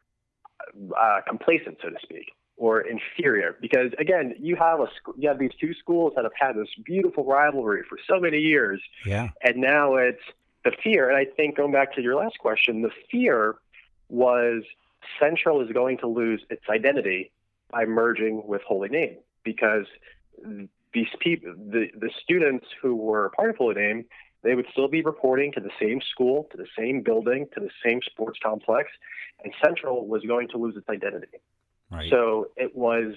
uh, 0.97 1.19
complacent, 1.27 1.77
so 1.81 1.89
to 1.89 1.97
speak 2.01 2.31
or 2.61 2.79
inferior. 2.81 3.57
Because 3.59 3.91
again 3.97 4.35
you 4.39 4.55
have 4.55 4.79
a 4.79 4.87
you 5.17 5.27
have 5.27 5.39
these 5.39 5.55
two 5.59 5.73
schools 5.73 6.13
that 6.15 6.23
have 6.23 6.33
had 6.39 6.55
this 6.55 6.69
beautiful 6.85 7.25
rivalry 7.25 7.81
for 7.89 7.97
so 8.07 8.19
many 8.19 8.37
years. 8.37 8.79
Yeah. 9.03 9.29
And 9.43 9.57
now 9.57 9.95
it's 9.95 10.21
the 10.63 10.71
fear. 10.83 11.09
And 11.09 11.17
i 11.17 11.25
think 11.25 11.57
going 11.57 11.71
back 11.71 11.95
to 11.95 12.01
your 12.01 12.15
last 12.15 12.37
question 12.37 12.83
the 12.83 12.91
fear 13.09 13.55
was 14.09 14.61
central 15.19 15.59
is 15.61 15.71
going 15.71 15.97
to 15.97 16.07
lose 16.07 16.43
its 16.51 16.61
identity 16.69 17.31
by 17.71 17.85
merging 17.85 18.45
with 18.45 18.61
holy 18.61 18.89
name. 18.89 19.17
Because 19.43 19.87
these 20.93 21.07
people 21.19 21.55
the, 21.57 21.87
the 21.99 22.11
students 22.23 22.67
who 22.79 22.95
were 22.95 23.31
part 23.35 23.49
of 23.49 23.57
holy 23.57 23.75
name 23.75 24.05
they 24.43 24.53
would 24.53 24.67
still 24.71 24.87
be 24.87 25.01
reporting 25.01 25.51
to 25.53 25.59
the 25.59 25.71
same 25.79 25.99
school 25.99 26.47
to 26.51 26.57
the 26.57 26.67
same 26.77 27.01
building 27.01 27.47
to 27.55 27.59
the 27.59 27.71
same 27.83 28.01
sports 28.03 28.37
complex. 28.43 28.91
And 29.43 29.51
central 29.63 30.05
was 30.05 30.21
going 30.21 30.47
to 30.49 30.57
lose 30.59 30.75
its 30.77 30.87
identity 30.89 31.39
Right. 31.91 32.09
So 32.09 32.47
it 32.55 32.75
was 32.75 33.15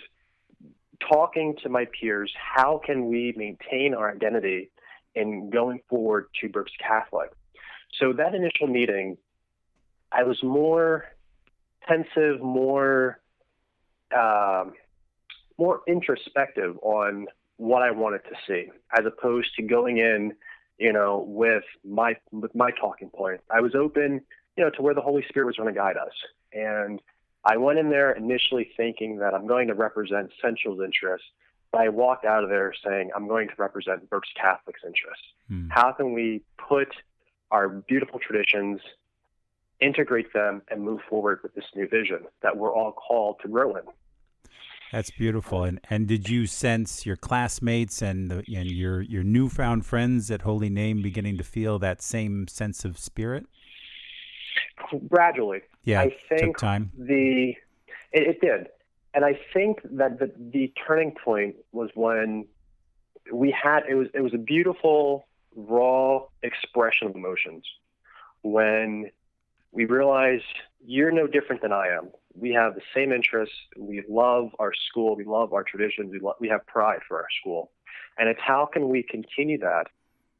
talking 1.08 1.56
to 1.62 1.68
my 1.68 1.86
peers, 1.98 2.32
how 2.36 2.80
can 2.84 3.06
we 3.06 3.32
maintain 3.36 3.94
our 3.94 4.12
identity 4.12 4.70
in 5.14 5.50
going 5.50 5.80
forward 5.88 6.26
to 6.40 6.48
Berks 6.48 6.72
Catholic? 6.78 7.30
So 7.98 8.12
that 8.14 8.34
initial 8.34 8.66
meeting, 8.66 9.16
I 10.10 10.24
was 10.24 10.42
more 10.42 11.04
pensive, 11.86 12.40
more 12.40 13.20
um, 14.16 14.72
more 15.58 15.82
introspective 15.86 16.76
on 16.82 17.26
what 17.56 17.82
I 17.82 17.90
wanted 17.90 18.22
to 18.24 18.34
see, 18.46 18.70
as 18.96 19.06
opposed 19.06 19.54
to 19.56 19.62
going 19.62 19.98
in, 19.98 20.32
you 20.78 20.92
know, 20.92 21.24
with 21.28 21.64
my 21.84 22.16
with 22.32 22.54
my 22.54 22.70
talking 22.72 23.10
point. 23.10 23.40
I 23.50 23.60
was 23.60 23.74
open, 23.74 24.20
you 24.56 24.64
know, 24.64 24.70
to 24.70 24.82
where 24.82 24.94
the 24.94 25.00
Holy 25.00 25.24
Spirit 25.28 25.46
was 25.46 25.56
going 25.56 25.72
to 25.72 25.78
guide 25.78 25.96
us, 25.96 26.12
and 26.52 27.00
I 27.44 27.56
went 27.56 27.78
in 27.78 27.90
there 27.90 28.12
initially 28.12 28.70
thinking 28.76 29.18
that 29.18 29.34
I'm 29.34 29.46
going 29.46 29.68
to 29.68 29.74
represent 29.74 30.30
Central's 30.40 30.80
interests, 30.82 31.26
but 31.72 31.82
I 31.82 31.88
walked 31.88 32.24
out 32.24 32.42
of 32.42 32.50
there 32.50 32.72
saying 32.84 33.10
I'm 33.14 33.28
going 33.28 33.48
to 33.48 33.54
represent 33.58 34.08
Berks 34.08 34.30
Catholic's 34.40 34.82
interests. 34.86 35.24
Hmm. 35.48 35.68
How 35.70 35.92
can 35.92 36.12
we 36.12 36.42
put 36.56 36.88
our 37.50 37.68
beautiful 37.68 38.18
traditions, 38.18 38.80
integrate 39.80 40.32
them, 40.32 40.62
and 40.70 40.82
move 40.82 41.00
forward 41.08 41.40
with 41.42 41.54
this 41.54 41.64
new 41.74 41.86
vision 41.86 42.20
that 42.42 42.56
we're 42.56 42.72
all 42.72 42.92
called 42.92 43.36
to 43.42 43.48
grow 43.48 43.76
in? 43.76 43.82
That's 44.92 45.10
beautiful. 45.10 45.64
And 45.64 45.80
and 45.90 46.06
did 46.06 46.28
you 46.28 46.46
sense 46.46 47.04
your 47.04 47.16
classmates 47.16 48.00
and 48.00 48.30
the, 48.30 48.44
and 48.56 48.70
your 48.70 49.02
your 49.02 49.24
newfound 49.24 49.84
friends 49.84 50.30
at 50.30 50.42
Holy 50.42 50.70
Name 50.70 51.02
beginning 51.02 51.36
to 51.38 51.44
feel 51.44 51.78
that 51.80 52.00
same 52.00 52.46
sense 52.46 52.84
of 52.84 52.96
spirit? 52.96 53.46
Gradually. 55.08 55.62
Yeah, 55.84 56.02
I 56.02 56.16
think 56.28 56.56
took 56.56 56.58
time. 56.58 56.90
The 56.96 57.54
it, 58.12 58.22
it 58.28 58.40
did, 58.40 58.68
and 59.12 59.24
I 59.24 59.38
think 59.52 59.80
that 59.84 60.18
the 60.18 60.32
the 60.38 60.72
turning 60.86 61.12
point 61.12 61.56
was 61.72 61.90
when 61.94 62.46
we 63.32 63.50
had 63.50 63.84
it 63.88 63.94
was 63.94 64.08
it 64.14 64.20
was 64.20 64.34
a 64.34 64.38
beautiful 64.38 65.26
raw 65.56 66.20
expression 66.42 67.08
of 67.08 67.14
emotions 67.14 67.64
when 68.42 69.10
we 69.72 69.84
realized 69.84 70.44
you're 70.84 71.10
no 71.10 71.26
different 71.26 71.62
than 71.62 71.72
I 71.72 71.88
am. 71.88 72.10
We 72.36 72.50
have 72.52 72.74
the 72.74 72.82
same 72.94 73.12
interests. 73.12 73.54
We 73.76 74.02
love 74.08 74.50
our 74.58 74.72
school. 74.88 75.16
We 75.16 75.24
love 75.24 75.52
our 75.52 75.64
traditions. 75.64 76.12
We, 76.12 76.20
lo- 76.20 76.34
we 76.40 76.48
have 76.48 76.66
pride 76.66 77.00
for 77.06 77.18
our 77.18 77.28
school. 77.40 77.70
And 78.18 78.28
it's 78.28 78.40
how 78.40 78.66
can 78.66 78.88
we 78.88 79.02
continue 79.02 79.58
that 79.58 79.86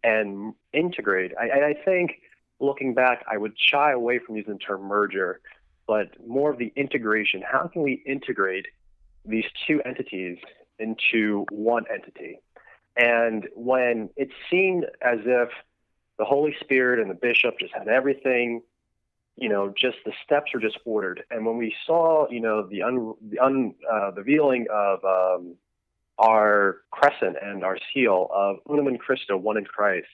and 0.03 0.55
integrate? 0.73 1.33
I, 1.39 1.71
I 1.71 1.75
think 1.85 2.21
looking 2.65 2.95
back, 2.95 3.25
I 3.31 3.37
would 3.37 3.55
shy 3.57 3.93
away 3.93 4.19
from 4.19 4.37
using 4.37 4.55
the 4.55 4.59
term 4.59 4.83
merger, 4.83 5.41
but 5.87 6.09
more 6.27 6.51
of 6.51 6.59
the 6.59 6.73
integration. 6.77 7.43
How 7.43 7.69
can 7.69 7.83
we 7.83 8.03
integrate 8.07 8.67
these 9.25 9.45
two 9.67 9.81
entities 9.83 10.39
into 10.79 11.47
one 11.51 11.85
entity? 11.93 12.41
And 12.97 13.49
when 13.55 14.11
it 14.17 14.31
seemed 14.51 14.85
as 15.03 15.19
if 15.25 15.49
the 16.19 16.25
Holy 16.25 16.55
Spirit 16.61 17.01
and 17.01 17.11
the 17.11 17.15
bishop 17.15 17.59
just 17.59 17.75
had 17.75 17.89
everything, 17.89 18.63
you 19.37 19.49
know, 19.49 19.75
just 19.77 19.97
the 20.05 20.13
steps 20.25 20.53
were 20.55 20.61
just 20.61 20.79
ordered. 20.85 21.25
And 21.31 21.45
when 21.45 21.57
we 21.57 21.75
saw, 21.87 22.29
you 22.31 22.41
know, 22.41 22.67
the 22.67 22.83
un, 22.83 23.15
the 23.29 23.41
un, 23.41 23.75
uh, 23.91 24.13
the 24.13 24.23
revealing 24.23 24.67
of 24.73 25.05
um, 25.05 25.57
our 26.19 26.83
crescent 26.93 27.37
and 27.43 27.65
our 27.65 27.79
seal 27.93 28.29
of 28.33 28.59
Unum 28.71 28.87
in 28.87 28.99
Christo, 28.99 29.37
one 29.37 29.57
in 29.57 29.65
Christ, 29.65 30.07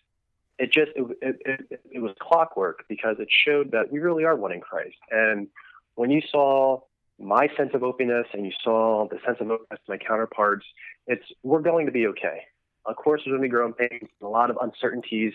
it 0.60 0.70
just 0.70 0.92
it, 0.94 1.04
it, 1.22 1.36
it, 1.70 1.80
it 1.90 1.98
was 2.00 2.14
clockwork 2.20 2.84
because 2.88 3.16
it 3.18 3.28
showed 3.30 3.72
that 3.72 3.90
we 3.90 3.98
really 3.98 4.24
are 4.24 4.36
one 4.36 4.52
in 4.52 4.60
Christ. 4.60 4.98
And 5.10 5.48
when 5.94 6.10
you 6.10 6.20
saw 6.30 6.80
my 7.18 7.48
sense 7.56 7.70
of 7.72 7.82
openness 7.82 8.26
and 8.34 8.44
you 8.44 8.52
saw 8.62 9.08
the 9.08 9.18
sense 9.24 9.38
of 9.40 9.50
openness 9.50 9.80
to 9.86 9.90
my 9.90 9.96
counterparts, 9.96 10.66
it's 11.06 11.24
we're 11.42 11.62
going 11.62 11.86
to 11.86 11.92
be 11.92 12.06
okay. 12.08 12.42
Of 12.84 12.96
course, 12.96 13.22
there's 13.24 13.32
going 13.32 13.42
to 13.42 13.46
be 13.46 13.50
growing 13.50 13.72
pains, 13.72 14.08
a 14.22 14.26
lot 14.26 14.50
of 14.50 14.58
uncertainties. 14.60 15.32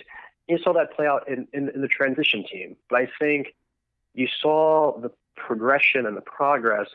You 0.48 0.60
saw 0.60 0.74
that 0.74 0.96
play 0.96 1.08
out 1.08 1.28
in, 1.28 1.48
in, 1.54 1.70
in 1.70 1.82
the 1.82 1.88
transition 1.88 2.46
team. 2.52 2.76
But 2.90 3.02
I 3.02 3.08
think 3.20 3.48
you 4.14 4.28
saw 4.42 5.00
the 5.00 5.12
progression 5.36 6.06
and 6.06 6.16
the 6.16 6.22
progress 6.22 6.88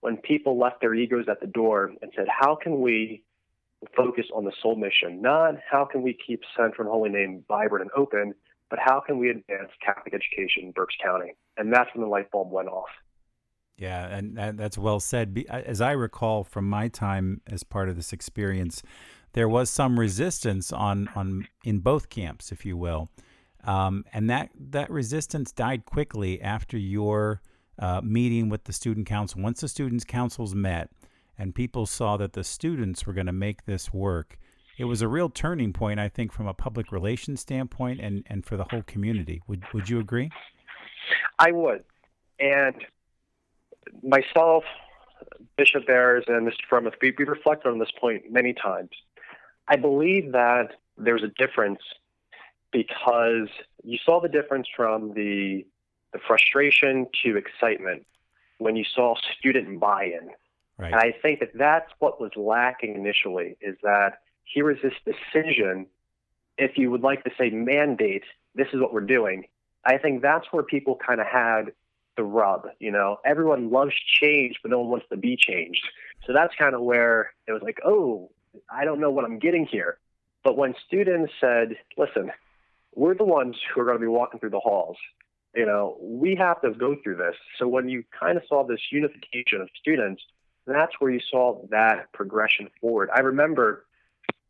when 0.00 0.16
people 0.16 0.58
left 0.58 0.80
their 0.80 0.94
egos 0.94 1.26
at 1.28 1.40
the 1.40 1.46
door 1.46 1.92
and 2.02 2.12
said, 2.16 2.26
How 2.28 2.56
can 2.56 2.80
we 2.80 3.22
focus 3.96 4.26
on 4.34 4.44
the 4.44 4.52
soul 4.62 4.76
mission? 4.76 5.20
Not 5.20 5.54
how 5.70 5.84
can 5.84 6.02
we 6.02 6.16
keep 6.26 6.40
Central 6.56 6.86
and 6.86 6.92
Holy 6.92 7.10
Name 7.10 7.44
vibrant 7.48 7.82
and 7.82 7.90
open, 7.96 8.34
but 8.70 8.78
how 8.82 9.00
can 9.00 9.18
we 9.18 9.30
advance 9.30 9.70
Catholic 9.84 10.14
education 10.14 10.64
in 10.64 10.72
Berks 10.72 10.94
County? 11.02 11.36
And 11.56 11.72
that's 11.72 11.90
when 11.94 12.02
the 12.02 12.08
light 12.08 12.30
bulb 12.30 12.50
went 12.50 12.68
off. 12.68 12.88
Yeah, 13.76 14.06
and 14.06 14.36
that's 14.58 14.78
well 14.78 15.00
said. 15.00 15.44
As 15.50 15.82
I 15.82 15.92
recall 15.92 16.44
from 16.44 16.68
my 16.68 16.88
time 16.88 17.42
as 17.46 17.62
part 17.62 17.90
of 17.90 17.96
this 17.96 18.12
experience, 18.12 18.82
there 19.34 19.48
was 19.50 19.68
some 19.68 20.00
resistance 20.00 20.72
on 20.72 21.08
on 21.14 21.46
in 21.62 21.80
both 21.80 22.08
camps, 22.08 22.50
if 22.50 22.64
you 22.64 22.74
will, 22.74 23.10
um, 23.64 24.04
and 24.14 24.30
that 24.30 24.48
that 24.58 24.90
resistance 24.90 25.52
died 25.52 25.84
quickly 25.84 26.40
after 26.40 26.78
your 26.78 27.42
uh, 27.78 28.00
meeting 28.02 28.48
with 28.48 28.64
the 28.64 28.72
student 28.72 29.06
council. 29.06 29.42
Once 29.42 29.60
the 29.60 29.68
students' 29.68 30.04
councils 30.04 30.54
met, 30.54 30.88
and 31.38 31.54
people 31.54 31.86
saw 31.86 32.16
that 32.16 32.32
the 32.32 32.44
students 32.44 33.06
were 33.06 33.12
going 33.12 33.26
to 33.26 33.32
make 33.32 33.64
this 33.64 33.92
work, 33.92 34.38
it 34.78 34.84
was 34.84 35.02
a 35.02 35.08
real 35.08 35.28
turning 35.28 35.72
point, 35.72 36.00
I 36.00 36.08
think, 36.08 36.32
from 36.32 36.46
a 36.46 36.54
public 36.54 36.92
relations 36.92 37.40
standpoint, 37.40 38.00
and 38.00 38.24
and 38.26 38.44
for 38.44 38.56
the 38.56 38.64
whole 38.64 38.82
community. 38.82 39.42
Would 39.46 39.64
would 39.72 39.88
you 39.88 39.98
agree? 39.98 40.30
I 41.38 41.52
would, 41.52 41.84
and 42.38 42.74
myself, 44.02 44.64
Bishop 45.56 45.86
Barres, 45.86 46.24
and 46.28 46.46
Mr. 46.46 46.60
Fromuth, 46.70 46.94
we, 47.00 47.14
we 47.18 47.24
reflected 47.24 47.68
on 47.68 47.78
this 47.78 47.92
point 47.98 48.30
many 48.30 48.52
times. 48.52 48.90
I 49.68 49.76
believe 49.76 50.32
that 50.32 50.72
there's 50.96 51.22
a 51.22 51.28
difference 51.28 51.80
because 52.72 53.48
you 53.82 53.98
saw 54.04 54.20
the 54.20 54.28
difference 54.28 54.68
from 54.74 55.14
the 55.14 55.66
the 56.12 56.18
frustration 56.26 57.06
to 57.24 57.36
excitement 57.36 58.06
when 58.58 58.76
you 58.76 58.84
saw 58.84 59.14
student 59.38 59.80
buy-in. 59.80 60.30
Right. 60.78 60.92
And 60.92 61.00
I 61.00 61.14
think 61.22 61.40
that 61.40 61.50
that's 61.54 61.90
what 61.98 62.20
was 62.20 62.32
lacking 62.36 62.94
initially 62.94 63.56
is 63.60 63.76
that 63.82 64.18
here 64.44 64.70
is 64.70 64.78
this 64.82 64.92
decision, 65.04 65.86
if 66.58 66.76
you 66.76 66.90
would 66.90 67.02
like 67.02 67.24
to 67.24 67.30
say 67.38 67.50
mandate, 67.50 68.24
this 68.54 68.68
is 68.72 68.80
what 68.80 68.92
we're 68.92 69.00
doing. 69.00 69.44
I 69.84 69.98
think 69.98 70.22
that's 70.22 70.46
where 70.50 70.62
people 70.62 70.96
kind 70.96 71.20
of 71.20 71.26
had 71.26 71.72
the 72.16 72.24
rub. 72.24 72.68
You 72.78 72.90
know, 72.90 73.18
everyone 73.24 73.70
loves 73.70 73.94
change, 74.20 74.58
but 74.62 74.70
no 74.70 74.80
one 74.80 74.90
wants 74.90 75.06
to 75.10 75.16
be 75.16 75.36
changed. 75.36 75.86
So 76.26 76.32
that's 76.32 76.54
kind 76.56 76.74
of 76.74 76.82
where 76.82 77.32
it 77.46 77.52
was 77.52 77.62
like, 77.62 77.78
oh, 77.84 78.30
I 78.70 78.84
don't 78.84 79.00
know 79.00 79.10
what 79.10 79.24
I'm 79.24 79.38
getting 79.38 79.66
here. 79.66 79.98
But 80.42 80.56
when 80.56 80.74
students 80.86 81.32
said, 81.40 81.76
listen, 81.96 82.32
we're 82.94 83.14
the 83.14 83.24
ones 83.24 83.56
who 83.72 83.80
are 83.80 83.84
going 83.84 83.98
to 83.98 84.00
be 84.00 84.08
walking 84.08 84.40
through 84.40 84.50
the 84.50 84.60
halls. 84.60 84.96
You 85.54 85.66
know, 85.66 85.96
we 86.00 86.34
have 86.36 86.60
to 86.62 86.70
go 86.70 86.96
through 87.02 87.16
this. 87.16 87.34
So 87.58 87.66
when 87.68 87.88
you 87.88 88.04
kind 88.18 88.36
of 88.36 88.44
saw 88.48 88.66
this 88.66 88.80
unification 88.90 89.60
of 89.60 89.68
students, 89.78 90.22
that's 90.66 90.92
where 90.98 91.10
you 91.10 91.20
saw 91.30 91.62
that 91.70 92.12
progression 92.12 92.68
forward. 92.80 93.10
I 93.14 93.20
remember, 93.20 93.86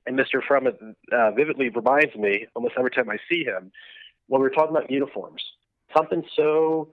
and 0.07 0.19
Mr. 0.19 0.41
Fromuth 0.47 0.95
uh, 1.13 1.31
vividly 1.33 1.69
reminds 1.69 2.15
me 2.17 2.47
almost 2.55 2.75
every 2.79 2.91
time 2.91 3.11
I 3.11 3.19
see 3.29 3.45
him, 3.45 3.71
when 4.29 4.41
we 4.41 4.49
were 4.49 4.55
talking 4.55 4.77
about 4.77 4.91
uniforms, 4.91 5.43
something 5.95 6.25
so 6.35 6.89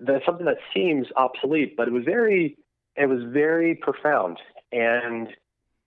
that 0.00 0.22
something 0.24 0.46
that 0.46 0.58
seems 0.74 1.06
obsolete, 1.16 1.76
but 1.76 1.88
it 1.88 1.92
was 1.92 2.04
very, 2.04 2.56
it 2.96 3.06
was 3.06 3.22
very 3.24 3.74
profound. 3.74 4.38
And 4.70 5.28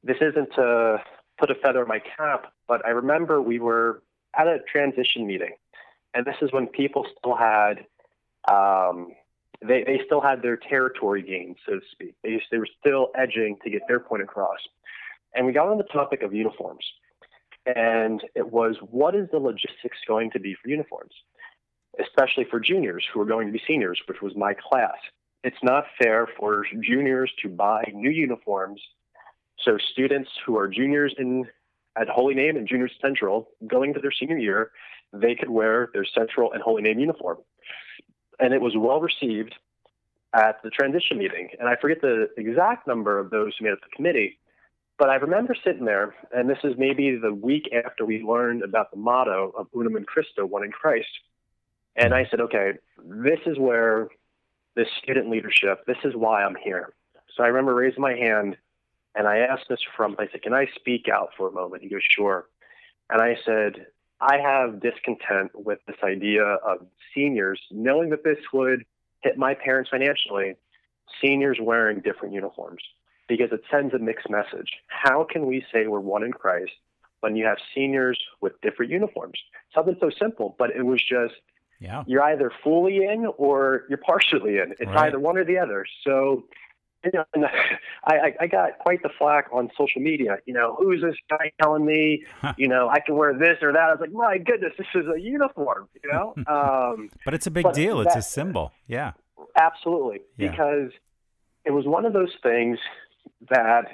this 0.03 0.17
isn't 0.21 0.53
to 0.55 1.01
put 1.37 1.51
a 1.51 1.55
feather 1.55 1.81
in 1.81 1.87
my 1.87 1.99
cap, 1.99 2.53
but 2.67 2.85
I 2.85 2.89
remember 2.89 3.41
we 3.41 3.59
were 3.59 4.01
at 4.37 4.47
a 4.47 4.59
transition 4.71 5.25
meeting, 5.25 5.53
and 6.13 6.25
this 6.25 6.35
is 6.41 6.51
when 6.51 6.67
people 6.67 7.05
still 7.17 7.35
had, 7.35 7.85
um, 8.47 9.13
they 9.67 9.83
they 9.83 10.01
still 10.05 10.21
had 10.21 10.41
their 10.41 10.57
territory 10.57 11.21
gained, 11.21 11.57
so 11.65 11.75
to 11.75 11.81
speak. 11.91 12.15
They 12.23 12.41
they 12.51 12.57
were 12.57 12.67
still 12.79 13.09
edging 13.15 13.57
to 13.63 13.69
get 13.69 13.81
their 13.87 13.99
point 13.99 14.23
across, 14.23 14.59
and 15.33 15.45
we 15.45 15.53
got 15.53 15.67
on 15.67 15.77
the 15.77 15.83
topic 15.85 16.23
of 16.23 16.33
uniforms, 16.33 16.85
and 17.65 18.21
it 18.35 18.51
was 18.51 18.77
what 18.91 19.15
is 19.15 19.27
the 19.31 19.39
logistics 19.39 19.97
going 20.07 20.31
to 20.31 20.39
be 20.39 20.55
for 20.61 20.69
uniforms, 20.69 21.13
especially 21.99 22.45
for 22.49 22.59
juniors 22.59 23.05
who 23.13 23.21
are 23.21 23.25
going 23.25 23.47
to 23.47 23.53
be 23.53 23.61
seniors, 23.67 23.99
which 24.07 24.21
was 24.21 24.35
my 24.35 24.53
class. 24.53 24.97
It's 25.43 25.63
not 25.63 25.85
fair 26.01 26.27
for 26.39 26.65
juniors 26.81 27.31
to 27.43 27.49
buy 27.49 27.83
new 27.93 28.09
uniforms 28.09 28.81
so 29.63 29.77
students 29.91 30.29
who 30.45 30.57
are 30.57 30.67
juniors 30.67 31.15
in 31.17 31.45
at 31.97 32.09
Holy 32.09 32.35
Name 32.35 32.57
and 32.57 32.67
Junior 32.67 32.89
Central, 33.01 33.49
going 33.67 33.93
to 33.93 34.01
their 34.01 34.11
senior 34.11 34.37
year, 34.37 34.71
they 35.13 35.33
could 35.33 35.49
wear 35.49 35.89
their 35.93 36.05
Central 36.05 36.51
and 36.51 36.61
Holy 36.61 36.81
Name 36.81 36.99
uniform. 36.99 37.37
And 38.39 38.53
it 38.53 38.61
was 38.61 38.73
well 38.75 38.99
received 38.99 39.55
at 40.33 40.61
the 40.63 40.69
transition 40.69 41.17
meeting. 41.17 41.49
And 41.59 41.69
I 41.69 41.75
forget 41.75 42.01
the 42.01 42.27
exact 42.37 42.87
number 42.87 43.19
of 43.19 43.29
those 43.29 43.53
who 43.57 43.65
made 43.65 43.73
up 43.73 43.79
the 43.81 43.95
committee, 43.95 44.37
but 44.97 45.09
I 45.09 45.15
remember 45.15 45.55
sitting 45.61 45.85
there, 45.85 46.15
and 46.33 46.49
this 46.49 46.57
is 46.63 46.73
maybe 46.77 47.17
the 47.17 47.33
week 47.33 47.69
after 47.73 48.05
we 48.05 48.23
learned 48.23 48.63
about 48.63 48.91
the 48.91 48.97
motto 48.97 49.51
of 49.57 49.67
Unum 49.75 49.97
in 49.97 50.05
Christo, 50.05 50.45
one 50.45 50.63
in 50.63 50.71
Christ. 50.71 51.07
And 51.97 52.13
I 52.13 52.25
said, 52.29 52.39
okay, 52.41 52.73
this 53.03 53.39
is 53.45 53.57
where 53.57 54.07
this 54.75 54.87
student 55.01 55.29
leadership, 55.29 55.85
this 55.85 55.97
is 56.03 56.13
why 56.15 56.43
I'm 56.43 56.55
here. 56.55 56.93
So 57.35 57.43
I 57.43 57.47
remember 57.47 57.73
raising 57.73 58.01
my 58.01 58.13
hand 58.13 58.57
and 59.15 59.27
I 59.27 59.39
asked 59.39 59.69
Mr. 59.69 59.87
Fromuth, 59.97 60.19
I 60.19 60.27
said, 60.31 60.41
Can 60.41 60.53
I 60.53 60.67
speak 60.75 61.07
out 61.07 61.29
for 61.37 61.47
a 61.47 61.51
moment? 61.51 61.83
He 61.83 61.89
goes, 61.89 62.01
Sure. 62.09 62.47
And 63.09 63.21
I 63.21 63.37
said, 63.45 63.87
I 64.21 64.37
have 64.37 64.79
discontent 64.79 65.51
with 65.53 65.79
this 65.87 65.97
idea 66.03 66.43
of 66.43 66.85
seniors, 67.13 67.59
knowing 67.71 68.09
that 68.09 68.23
this 68.23 68.37
would 68.53 68.85
hit 69.21 69.37
my 69.37 69.53
parents 69.53 69.89
financially, 69.89 70.55
seniors 71.21 71.57
wearing 71.61 71.99
different 71.99 72.33
uniforms, 72.33 72.81
because 73.27 73.51
it 73.51 73.61
sends 73.69 73.93
a 73.93 73.99
mixed 73.99 74.29
message. 74.29 74.69
How 74.87 75.25
can 75.29 75.45
we 75.45 75.65
say 75.71 75.87
we're 75.87 75.99
one 75.99 76.23
in 76.23 76.31
Christ 76.31 76.71
when 77.19 77.35
you 77.35 77.45
have 77.45 77.57
seniors 77.73 78.17
with 78.41 78.59
different 78.61 78.91
uniforms? 78.91 79.39
Something 79.73 79.97
so 79.99 80.09
simple, 80.17 80.55
but 80.57 80.69
it 80.71 80.83
was 80.83 81.01
just 81.01 81.35
yeah. 81.79 82.03
you're 82.07 82.23
either 82.23 82.51
fully 82.63 82.97
in 82.97 83.27
or 83.37 83.83
you're 83.89 83.97
partially 83.97 84.57
in. 84.57 84.71
It's 84.79 84.87
right. 84.87 85.07
either 85.07 85.19
one 85.19 85.37
or 85.37 85.43
the 85.43 85.57
other. 85.57 85.85
So 86.05 86.45
you 87.05 87.11
know, 87.13 87.25
and 87.33 87.45
I, 88.05 88.33
I 88.39 88.47
got 88.47 88.79
quite 88.79 89.01
the 89.03 89.09
flack 89.17 89.47
on 89.51 89.69
social 89.77 90.01
media. 90.01 90.37
You 90.45 90.53
know, 90.53 90.75
who's 90.79 91.01
this 91.01 91.15
guy 91.29 91.51
telling 91.61 91.85
me, 91.85 92.25
you 92.57 92.67
know, 92.67 92.89
I 92.89 92.99
can 92.99 93.15
wear 93.15 93.33
this 93.37 93.57
or 93.61 93.71
that? 93.73 93.79
I 93.79 93.91
was 93.91 93.99
like, 94.01 94.11
my 94.11 94.37
goodness, 94.37 94.73
this 94.77 94.87
is 94.95 95.05
a 95.13 95.19
uniform. 95.19 95.87
You 96.03 96.11
know, 96.11 96.33
um, 96.47 97.09
but 97.23 97.33
it's 97.33 97.47
a 97.47 97.51
big 97.51 97.71
deal. 97.73 97.99
That, 97.99 98.07
it's 98.07 98.15
a 98.15 98.21
symbol. 98.21 98.71
Yeah, 98.87 99.13
absolutely. 99.55 100.21
Yeah. 100.37 100.51
Because 100.51 100.91
it 101.65 101.71
was 101.71 101.85
one 101.85 102.05
of 102.05 102.13
those 102.13 102.33
things 102.43 102.77
that, 103.49 103.85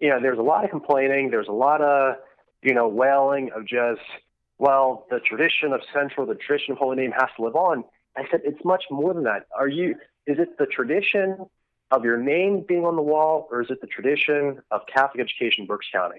you 0.00 0.08
know, 0.08 0.20
there's 0.20 0.38
a 0.38 0.42
lot 0.42 0.64
of 0.64 0.70
complaining. 0.70 1.30
There's 1.30 1.48
a 1.48 1.52
lot 1.52 1.80
of, 1.80 2.16
you 2.62 2.74
know, 2.74 2.88
wailing 2.88 3.50
of 3.54 3.66
just, 3.66 4.00
well, 4.58 5.06
the 5.10 5.20
tradition 5.20 5.72
of 5.72 5.80
Central, 5.92 6.26
the 6.26 6.34
tradition 6.34 6.72
of 6.72 6.78
Holy 6.78 6.96
Name 6.96 7.12
has 7.12 7.28
to 7.36 7.44
live 7.44 7.56
on. 7.56 7.84
I 8.16 8.24
said, 8.30 8.40
it's 8.44 8.64
much 8.64 8.84
more 8.90 9.14
than 9.14 9.24
that. 9.24 9.46
Are 9.56 9.68
you? 9.68 9.94
Is 10.26 10.38
it 10.38 10.58
the 10.58 10.66
tradition 10.66 11.46
of 11.90 12.04
your 12.04 12.18
name 12.18 12.64
being 12.66 12.84
on 12.84 12.96
the 12.96 13.02
wall, 13.02 13.48
or 13.50 13.62
is 13.62 13.70
it 13.70 13.80
the 13.80 13.86
tradition 13.86 14.60
of 14.70 14.82
Catholic 14.92 15.20
education 15.20 15.62
in 15.62 15.66
Berks 15.66 15.86
County? 15.92 16.18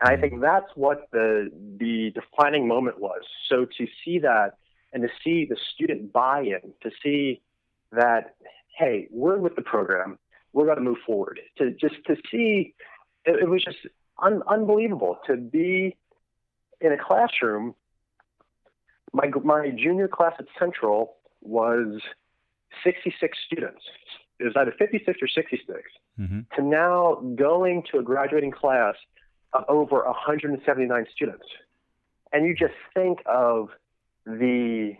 And 0.00 0.10
I 0.10 0.20
think 0.20 0.34
mm-hmm. 0.34 0.42
that's 0.42 0.70
what 0.74 1.08
the 1.12 1.50
the 1.78 2.12
defining 2.14 2.68
moment 2.68 3.00
was. 3.00 3.22
So 3.48 3.66
to 3.78 3.86
see 4.04 4.18
that 4.20 4.58
and 4.92 5.02
to 5.02 5.08
see 5.22 5.46
the 5.46 5.56
student 5.74 6.12
buy-in, 6.12 6.72
to 6.82 6.90
see 7.02 7.40
that, 7.92 8.34
hey, 8.76 9.08
we're 9.10 9.38
with 9.38 9.56
the 9.56 9.62
program, 9.62 10.18
we're 10.52 10.64
going 10.64 10.78
to 10.78 10.82
move 10.82 10.98
forward. 11.06 11.40
To 11.58 11.70
just 11.70 11.96
to 12.06 12.16
see, 12.30 12.74
it, 13.24 13.42
it 13.42 13.48
was 13.48 13.64
just 13.64 13.78
un- 14.22 14.42
unbelievable 14.48 15.18
to 15.26 15.36
be 15.36 15.96
in 16.80 16.92
a 16.92 16.98
classroom 16.98 17.74
my 19.16 19.30
my 19.44 19.70
junior 19.70 20.08
class 20.08 20.34
at 20.38 20.46
Central 20.58 21.16
was 21.40 22.00
66 22.84 23.38
students. 23.46 23.82
It 24.38 24.44
was 24.44 24.52
either 24.56 24.74
56 24.78 25.22
or 25.22 25.28
66. 25.28 25.82
Mm-hmm. 26.18 26.40
To 26.56 26.62
now 26.62 27.22
going 27.36 27.84
to 27.90 27.98
a 27.98 28.02
graduating 28.02 28.50
class 28.50 28.94
of 29.52 29.64
over 29.68 30.04
179 30.04 31.06
students, 31.14 31.46
and 32.32 32.46
you 32.46 32.54
just 32.54 32.74
think 32.94 33.20
of 33.26 33.70
the 34.26 34.96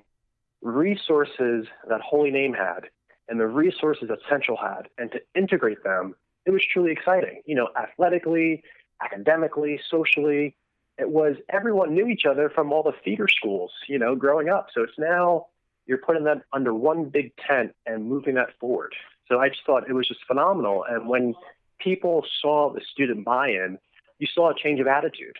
resources 0.63 1.67
that 1.89 2.01
Holy 2.01 2.31
Name 2.31 2.55
had 2.55 2.89
and 3.29 3.41
the 3.41 3.47
resources 3.47 4.09
that 4.09 4.19
Central 4.29 4.57
had, 4.57 4.89
and 4.99 5.11
to 5.13 5.21
integrate 5.35 5.83
them, 5.83 6.15
it 6.45 6.51
was 6.51 6.63
truly 6.65 6.93
exciting. 6.93 7.43
You 7.45 7.57
know, 7.57 7.69
athletically, 7.77 8.63
academically, 9.03 9.81
socially, 9.91 10.57
it 10.99 11.11
was 11.11 11.37
everyone 11.51 11.95
knew 11.95 12.07
each 12.07 12.25
other 12.25 12.49
from 12.49 12.73
all 12.73 12.83
the 12.83 12.95
feeder 13.05 13.29
schools, 13.29 13.73
you 13.89 13.99
know, 13.99 14.15
growing 14.15 14.49
up. 14.49 14.69
So 14.73 14.83
it's 14.83 14.99
now 14.99 15.47
you're 15.87 15.99
putting 15.99 16.25
that 16.25 16.43
under 16.53 16.73
one 16.73 17.05
big 17.07 17.33
tent 17.37 17.75
and 17.85 18.05
moving 18.05 18.35
that 18.35 18.51
forward. 18.59 18.95
So 19.29 19.41
I 19.41 19.49
just 19.49 19.61
thought 19.67 19.89
it 19.89 19.93
was 19.93 20.07
just 20.07 20.21
phenomenal. 20.27 20.85
And 20.89 21.09
when 21.09 21.35
people 21.79 22.25
saw 22.41 22.73
the 22.73 22.81
student 22.93 23.25
buy 23.25 23.49
in, 23.49 23.79
you 24.19 24.27
saw 24.33 24.51
a 24.51 24.55
change 24.55 24.81
of 24.81 24.87
attitude. 24.87 25.37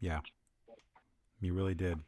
Yeah, 0.00 0.20
you 1.40 1.54
really 1.54 1.74
did. 1.74 1.98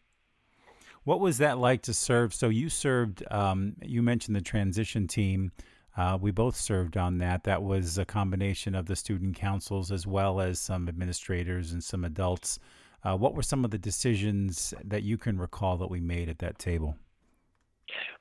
What 1.04 1.20
was 1.20 1.38
that 1.38 1.58
like 1.58 1.82
to 1.82 1.94
serve? 1.94 2.32
So 2.32 2.48
you 2.48 2.68
served, 2.68 3.22
um, 3.30 3.76
you 3.82 4.02
mentioned 4.02 4.34
the 4.34 4.40
transition 4.40 5.06
team. 5.06 5.52
Uh, 5.96 6.18
we 6.20 6.30
both 6.30 6.56
served 6.56 6.96
on 6.96 7.18
that. 7.18 7.44
That 7.44 7.62
was 7.62 7.98
a 7.98 8.04
combination 8.04 8.74
of 8.74 8.86
the 8.86 8.96
student 8.96 9.36
councils 9.36 9.92
as 9.92 10.06
well 10.06 10.40
as 10.40 10.58
some 10.58 10.88
administrators 10.88 11.72
and 11.72 11.84
some 11.84 12.04
adults. 12.04 12.58
Uh, 13.04 13.16
what 13.16 13.34
were 13.34 13.42
some 13.42 13.64
of 13.64 13.70
the 13.70 13.78
decisions 13.78 14.72
that 14.82 15.02
you 15.02 15.18
can 15.18 15.38
recall 15.38 15.76
that 15.76 15.90
we 15.90 16.00
made 16.00 16.28
at 16.30 16.38
that 16.38 16.58
table? 16.58 16.96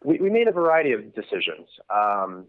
We, 0.04 0.20
we 0.20 0.30
made 0.30 0.50
a 0.50 0.52
variety 0.52 0.92
of 0.92 1.16
decisions. 1.16 1.70
Um, 1.90 2.48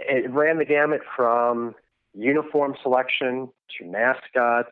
it 0.00 0.30
ran 0.30 0.58
the 0.58 0.64
gamut 0.64 1.00
from 1.16 1.74
uniform 2.14 2.74
selection 2.82 3.48
to 3.78 3.84
mascots 3.84 4.70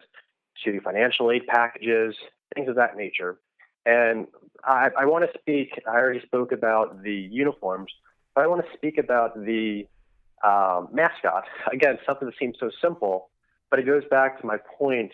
to 0.64 0.80
financial 0.80 1.30
aid 1.30 1.46
packages, 1.46 2.14
things 2.54 2.68
of 2.68 2.76
that 2.76 2.96
nature. 2.96 3.38
And 3.84 4.26
I, 4.64 4.90
I 4.98 5.04
want 5.04 5.30
to 5.30 5.38
speak, 5.38 5.80
I 5.86 5.96
already 5.96 6.20
spoke 6.22 6.52
about 6.52 7.02
the 7.02 7.14
uniforms, 7.14 7.92
but 8.34 8.42
I 8.42 8.46
want 8.46 8.64
to 8.64 8.76
speak 8.76 8.98
about 8.98 9.36
the 9.44 9.86
um, 10.44 10.88
mascot. 10.92 11.44
Again, 11.72 11.98
something 12.06 12.26
that 12.26 12.34
seems 12.38 12.56
so 12.58 12.70
simple, 12.82 13.30
but 13.70 13.78
it 13.78 13.86
goes 13.86 14.02
back 14.10 14.40
to 14.40 14.46
my 14.46 14.56
point 14.78 15.12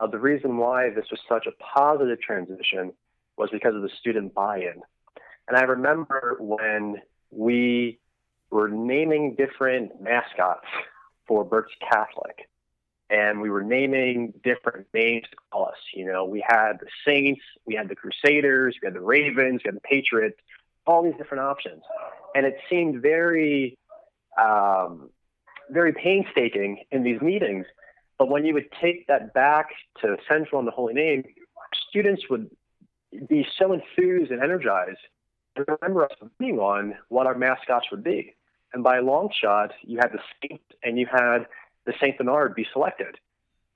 of 0.00 0.10
the 0.10 0.18
reason 0.18 0.56
why 0.56 0.90
this 0.90 1.06
was 1.10 1.20
such 1.28 1.46
a 1.46 1.52
positive 1.62 2.20
transition 2.20 2.92
was 3.36 3.50
because 3.50 3.74
of 3.74 3.82
the 3.82 3.90
student 3.98 4.34
buy 4.34 4.58
in. 4.58 4.80
And 5.48 5.56
I 5.56 5.62
remember 5.62 6.36
when 6.40 6.96
we 7.30 7.98
were 8.50 8.68
naming 8.68 9.34
different 9.36 10.00
mascots 10.00 10.66
for 11.26 11.44
Berks 11.44 11.72
Catholic 11.90 12.48
and 13.10 13.40
we 13.40 13.50
were 13.50 13.62
naming 13.62 14.32
different 14.44 14.86
names 14.94 15.24
to 15.30 15.36
call 15.50 15.66
us. 15.66 15.76
You 15.92 16.06
know, 16.06 16.24
we 16.24 16.44
had 16.46 16.74
the 16.80 16.86
Saints, 17.04 17.42
we 17.66 17.74
had 17.74 17.88
the 17.88 17.96
Crusaders, 17.96 18.76
we 18.80 18.86
had 18.86 18.94
the 18.94 19.00
Ravens, 19.00 19.62
we 19.64 19.68
had 19.68 19.76
the 19.76 19.80
Patriots, 19.80 20.38
all 20.86 21.02
these 21.02 21.16
different 21.18 21.42
options, 21.42 21.82
and 22.34 22.46
it 22.46 22.56
seemed 22.70 23.02
very, 23.02 23.76
um, 24.40 25.10
very 25.70 25.92
painstaking 25.92 26.84
in 26.92 27.02
these 27.02 27.20
meetings. 27.20 27.66
But 28.16 28.28
when 28.28 28.44
you 28.44 28.54
would 28.54 28.70
take 28.80 29.06
that 29.08 29.34
back 29.34 29.70
to 30.02 30.16
Central 30.28 30.60
and 30.60 30.68
the 30.68 30.72
Holy 30.72 30.94
Name, 30.94 31.24
students 31.88 32.22
would 32.30 32.48
be 33.28 33.46
so 33.58 33.72
enthused 33.72 34.30
and 34.30 34.40
energized 34.40 34.98
and 35.56 35.66
remember 35.66 36.04
us 36.04 36.12
being 36.38 36.58
on 36.58 36.94
what 37.08 37.26
our 37.26 37.36
mascots 37.36 37.86
would 37.90 38.04
be. 38.04 38.34
And 38.72 38.84
by 38.84 38.98
a 38.98 39.02
long 39.02 39.30
shot, 39.32 39.72
you 39.82 39.98
had 39.98 40.12
the 40.12 40.20
Saints 40.40 40.64
and 40.82 40.98
you 40.98 41.06
had 41.10 41.46
the 41.86 41.92
St. 42.00 42.16
Bernard 42.16 42.54
be 42.54 42.66
selected. 42.72 43.16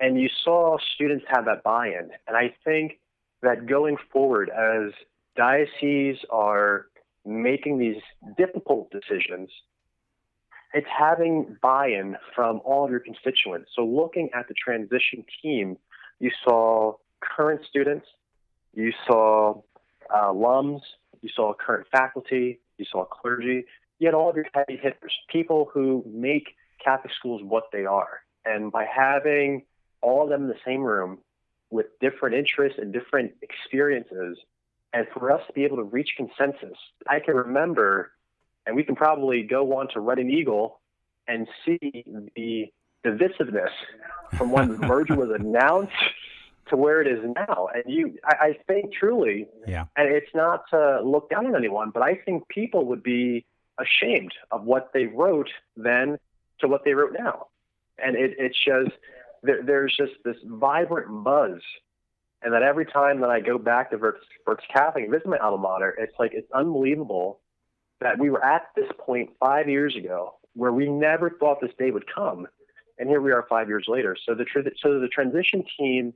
And 0.00 0.20
you 0.20 0.28
saw 0.44 0.76
students 0.94 1.24
have 1.28 1.44
that 1.46 1.62
buy 1.62 1.88
in. 1.88 2.10
And 2.26 2.36
I 2.36 2.54
think 2.64 2.98
that 3.42 3.66
going 3.66 3.96
forward, 4.12 4.50
as 4.50 4.92
dioceses 5.36 6.24
are 6.30 6.86
making 7.24 7.78
these 7.78 8.02
difficult 8.36 8.90
decisions, 8.90 9.50
it's 10.72 10.86
having 10.88 11.56
buy 11.62 11.88
in 11.88 12.16
from 12.34 12.60
all 12.64 12.84
of 12.84 12.90
your 12.90 13.00
constituents. 13.00 13.70
So, 13.76 13.84
looking 13.84 14.28
at 14.34 14.48
the 14.48 14.54
transition 14.54 15.24
team, 15.40 15.76
you 16.18 16.30
saw 16.44 16.94
current 17.20 17.60
students, 17.68 18.06
you 18.74 18.92
saw 19.06 19.62
uh, 20.12 20.32
alums, 20.32 20.80
you 21.22 21.30
saw 21.34 21.54
current 21.54 21.86
faculty, 21.92 22.60
you 22.76 22.84
saw 22.90 23.04
clergy, 23.04 23.64
had 24.04 24.14
all 24.14 24.30
of 24.30 24.36
your 24.36 24.46
heavy 24.54 24.76
hitters, 24.76 25.12
people 25.28 25.70
who 25.72 26.04
make 26.06 26.54
Catholic 26.82 27.12
schools 27.18 27.42
what 27.42 27.64
they 27.72 27.84
are. 27.84 28.20
And 28.44 28.70
by 28.70 28.84
having 28.84 29.62
all 30.02 30.24
of 30.24 30.28
them 30.30 30.42
in 30.42 30.48
the 30.48 30.58
same 30.64 30.82
room 30.82 31.18
with 31.70 31.86
different 32.00 32.34
interests 32.34 32.78
and 32.80 32.92
different 32.92 33.32
experiences, 33.42 34.38
and 34.92 35.06
for 35.12 35.30
us 35.32 35.40
to 35.46 35.52
be 35.52 35.64
able 35.64 35.78
to 35.78 35.82
reach 35.82 36.10
consensus, 36.16 36.78
I 37.08 37.18
can 37.20 37.34
remember, 37.34 38.12
and 38.66 38.76
we 38.76 38.84
can 38.84 38.94
probably 38.94 39.42
go 39.42 39.76
on 39.78 39.88
to 39.94 40.00
Reading 40.00 40.30
Eagle 40.30 40.80
and 41.26 41.48
see 41.64 42.04
the 42.36 42.66
divisiveness 43.04 43.70
from 44.36 44.52
when 44.52 44.68
the 44.68 44.78
merger 44.86 45.16
was 45.16 45.30
announced 45.30 45.92
to 46.68 46.76
where 46.76 47.00
it 47.00 47.08
is 47.08 47.18
now. 47.36 47.68
And 47.74 47.84
you, 47.86 48.18
I, 48.24 48.46
I 48.46 48.58
think 48.66 48.92
truly, 48.92 49.46
yeah. 49.66 49.86
and 49.96 50.08
it's 50.08 50.34
not 50.34 50.64
to 50.70 51.00
look 51.02 51.30
down 51.30 51.46
on 51.46 51.56
anyone, 51.56 51.90
but 51.92 52.02
I 52.02 52.14
think 52.14 52.48
people 52.48 52.86
would 52.86 53.02
be 53.02 53.44
ashamed 53.78 54.32
of 54.50 54.64
what 54.64 54.90
they 54.92 55.06
wrote 55.06 55.50
then 55.76 56.18
to 56.60 56.68
what 56.68 56.84
they 56.84 56.94
wrote 56.94 57.14
now. 57.18 57.46
And 57.98 58.16
it, 58.16 58.34
it's 58.38 58.58
just, 58.64 58.96
there, 59.42 59.62
there's 59.62 59.94
just 59.96 60.12
this 60.24 60.36
vibrant 60.44 61.24
buzz. 61.24 61.60
And 62.42 62.52
that 62.52 62.62
every 62.62 62.84
time 62.84 63.20
that 63.20 63.30
I 63.30 63.40
go 63.40 63.56
back 63.56 63.90
to 63.90 63.98
Berks, 63.98 64.24
Berks 64.44 64.64
Catholic 64.72 65.04
and 65.04 65.12
visit 65.12 65.26
my 65.26 65.38
alma 65.38 65.62
mater, 65.62 65.96
it's 65.98 66.14
like, 66.18 66.32
it's 66.34 66.50
unbelievable 66.52 67.40
that 68.00 68.18
we 68.18 68.28
were 68.28 68.44
at 68.44 68.68
this 68.76 68.88
point 68.98 69.30
five 69.40 69.68
years 69.68 69.96
ago 69.96 70.34
where 70.52 70.72
we 70.72 70.88
never 70.88 71.30
thought 71.30 71.60
this 71.60 71.72
day 71.78 71.90
would 71.90 72.04
come. 72.12 72.46
And 72.98 73.08
here 73.08 73.20
we 73.20 73.32
are 73.32 73.46
five 73.48 73.68
years 73.68 73.86
later. 73.88 74.16
So 74.26 74.34
the, 74.34 74.44
so 74.80 75.00
the 75.00 75.08
transition 75.08 75.64
team, 75.78 76.12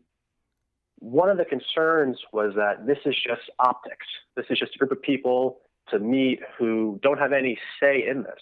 one 0.99 1.31
of 1.31 1.39
the 1.39 1.45
concerns 1.45 2.19
was 2.33 2.53
that 2.57 2.87
this 2.87 2.99
is 3.07 3.15
just 3.27 3.43
optics. 3.59 4.07
This 4.37 4.47
is 4.51 4.59
just 4.59 4.75
a 4.75 4.79
group 4.79 4.93
of 4.93 5.01
people 5.01 5.61
to 5.91 5.99
meet 5.99 6.41
who 6.59 6.99
don't 7.03 7.19
have 7.19 7.33
any 7.33 7.59
say 7.81 8.07
in 8.07 8.23
this. 8.23 8.41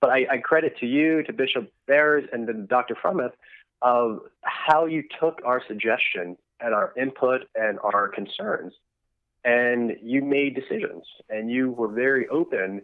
But 0.00 0.10
I, 0.10 0.26
I 0.30 0.38
credit 0.38 0.76
to 0.78 0.86
you, 0.86 1.22
to 1.24 1.32
Bishop 1.32 1.72
Barres, 1.86 2.28
and 2.32 2.46
then 2.46 2.66
Dr. 2.66 2.94
Fromuth 2.94 3.32
of 3.82 4.20
how 4.42 4.86
you 4.86 5.04
took 5.20 5.40
our 5.44 5.62
suggestion 5.66 6.36
and 6.60 6.74
our 6.74 6.92
input 6.96 7.42
and 7.54 7.78
our 7.80 8.08
concerns, 8.08 8.72
and 9.44 9.96
you 10.02 10.22
made 10.22 10.54
decisions, 10.54 11.04
and 11.28 11.50
you 11.50 11.70
were 11.70 11.88
very 11.88 12.26
open 12.28 12.82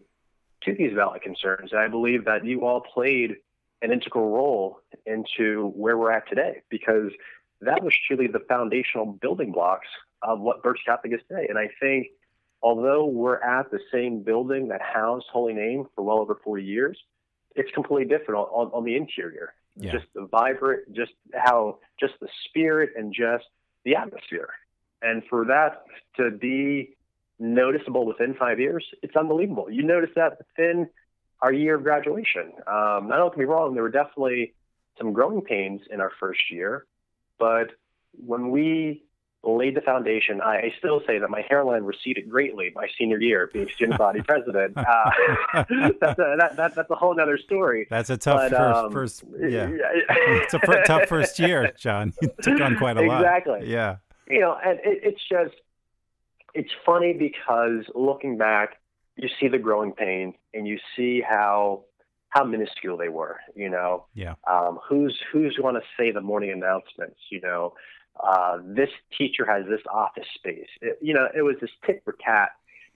to 0.62 0.74
these 0.74 0.92
valid 0.92 1.22
concerns. 1.22 1.72
And 1.72 1.80
I 1.80 1.88
believe 1.88 2.24
that 2.26 2.44
you 2.44 2.64
all 2.64 2.80
played 2.80 3.36
an 3.82 3.92
integral 3.92 4.30
role 4.30 4.80
into 5.06 5.72
where 5.74 5.98
we're 5.98 6.12
at 6.12 6.28
today 6.28 6.62
because 6.68 7.10
that 7.60 7.82
was 7.82 7.94
truly 8.06 8.26
the 8.26 8.40
foundational 8.48 9.06
building 9.06 9.52
blocks 9.52 9.88
of 10.22 10.40
what 10.40 10.62
Berks 10.62 10.82
Catholic 10.86 11.12
is 11.14 11.20
today. 11.28 11.46
And 11.48 11.58
I 11.58 11.68
think 11.80 12.08
although 12.62 13.04
we're 13.04 13.40
at 13.40 13.70
the 13.70 13.80
same 13.90 14.22
building 14.22 14.68
that 14.68 14.80
housed 14.80 15.26
Holy 15.32 15.52
Name 15.52 15.86
for 15.94 16.02
well 16.02 16.18
over 16.18 16.38
40 16.42 16.62
years, 16.62 16.98
it's 17.54 17.70
completely 17.72 18.06
different 18.06 18.40
on, 18.40 18.46
on, 18.66 18.70
on 18.72 18.84
the 18.84 18.96
interior. 18.96 19.54
Yeah. 19.76 19.92
Just 19.92 20.06
the 20.14 20.26
vibrant, 20.26 20.92
just 20.94 21.12
how, 21.34 21.78
just 21.98 22.14
the 22.20 22.28
spirit 22.48 22.90
and 22.96 23.12
just 23.12 23.44
the 23.84 23.96
atmosphere. 23.96 24.50
And 25.00 25.22
for 25.28 25.46
that 25.46 25.84
to 26.16 26.30
be 26.30 26.96
noticeable 27.38 28.06
within 28.06 28.34
five 28.34 28.60
years, 28.60 28.84
it's 29.02 29.16
unbelievable. 29.16 29.70
You 29.70 29.82
notice 29.82 30.10
that 30.14 30.38
within 30.38 30.88
our 31.40 31.52
year 31.52 31.74
of 31.74 31.82
graduation. 31.82 32.52
Um, 32.66 33.10
I 33.12 33.16
don't 33.16 33.30
get 33.30 33.38
me 33.38 33.44
wrong, 33.46 33.74
there 33.74 33.82
were 33.82 33.90
definitely 33.90 34.54
some 34.98 35.12
growing 35.12 35.40
pains 35.40 35.80
in 35.90 36.00
our 36.00 36.12
first 36.20 36.40
year, 36.50 36.86
but 37.38 37.70
when 38.12 38.50
we 38.50 39.02
laid 39.44 39.74
the 39.74 39.80
foundation. 39.80 40.40
I, 40.40 40.56
I, 40.56 40.74
still 40.78 41.00
say 41.06 41.18
that 41.18 41.28
my 41.28 41.44
hairline 41.48 41.82
receded 41.82 42.30
greatly 42.30 42.70
my 42.74 42.86
senior 42.96 43.20
year 43.20 43.50
being 43.52 43.68
student 43.74 43.98
body 43.98 44.20
president. 44.26 44.76
Uh, 44.76 44.84
that's, 46.00 46.18
a, 46.18 46.36
that, 46.38 46.52
that, 46.56 46.74
that's 46.74 46.90
a 46.90 46.94
whole 46.94 47.18
other 47.20 47.38
story. 47.38 47.86
That's 47.90 48.10
a 48.10 48.16
tough 48.16 48.50
but, 48.50 48.56
first, 48.56 48.78
um, 48.78 48.92
first, 48.92 49.24
yeah. 49.40 49.68
it's 50.08 50.54
a 50.54 50.60
per, 50.60 50.84
tough 50.84 51.08
first 51.08 51.38
year, 51.38 51.72
John. 51.76 52.12
You 52.22 52.30
took 52.40 52.60
on 52.60 52.76
quite 52.76 52.96
a 52.96 53.02
exactly. 53.02 53.08
lot. 53.08 53.20
Exactly. 53.22 53.72
Yeah. 53.72 53.96
You 54.28 54.40
know, 54.40 54.56
and 54.64 54.78
it, 54.84 55.00
it's 55.02 55.20
just, 55.28 55.60
it's 56.54 56.70
funny 56.86 57.12
because 57.12 57.84
looking 57.94 58.38
back, 58.38 58.76
you 59.16 59.28
see 59.40 59.48
the 59.48 59.58
growing 59.58 59.92
pains 59.92 60.34
and 60.54 60.66
you 60.66 60.78
see 60.96 61.20
how 61.20 61.84
how 62.28 62.44
minuscule 62.44 62.96
they 62.96 63.10
were. 63.10 63.38
You 63.54 63.68
know, 63.68 64.06
yeah. 64.14 64.34
Um, 64.50 64.78
who's 64.88 65.18
who's 65.32 65.56
going 65.60 65.74
to 65.74 65.82
say 65.98 66.12
the 66.12 66.20
morning 66.20 66.50
announcements? 66.50 67.18
You 67.30 67.40
know, 67.40 67.74
uh, 68.20 68.58
this 68.64 68.90
teacher 69.16 69.44
has 69.46 69.64
this 69.68 69.80
office 69.90 70.26
space. 70.34 70.68
It, 70.80 70.98
you 71.00 71.14
know, 71.14 71.28
it 71.34 71.42
was 71.42 71.56
this 71.60 71.70
tit 71.86 72.02
for 72.04 72.16
tat. 72.24 72.50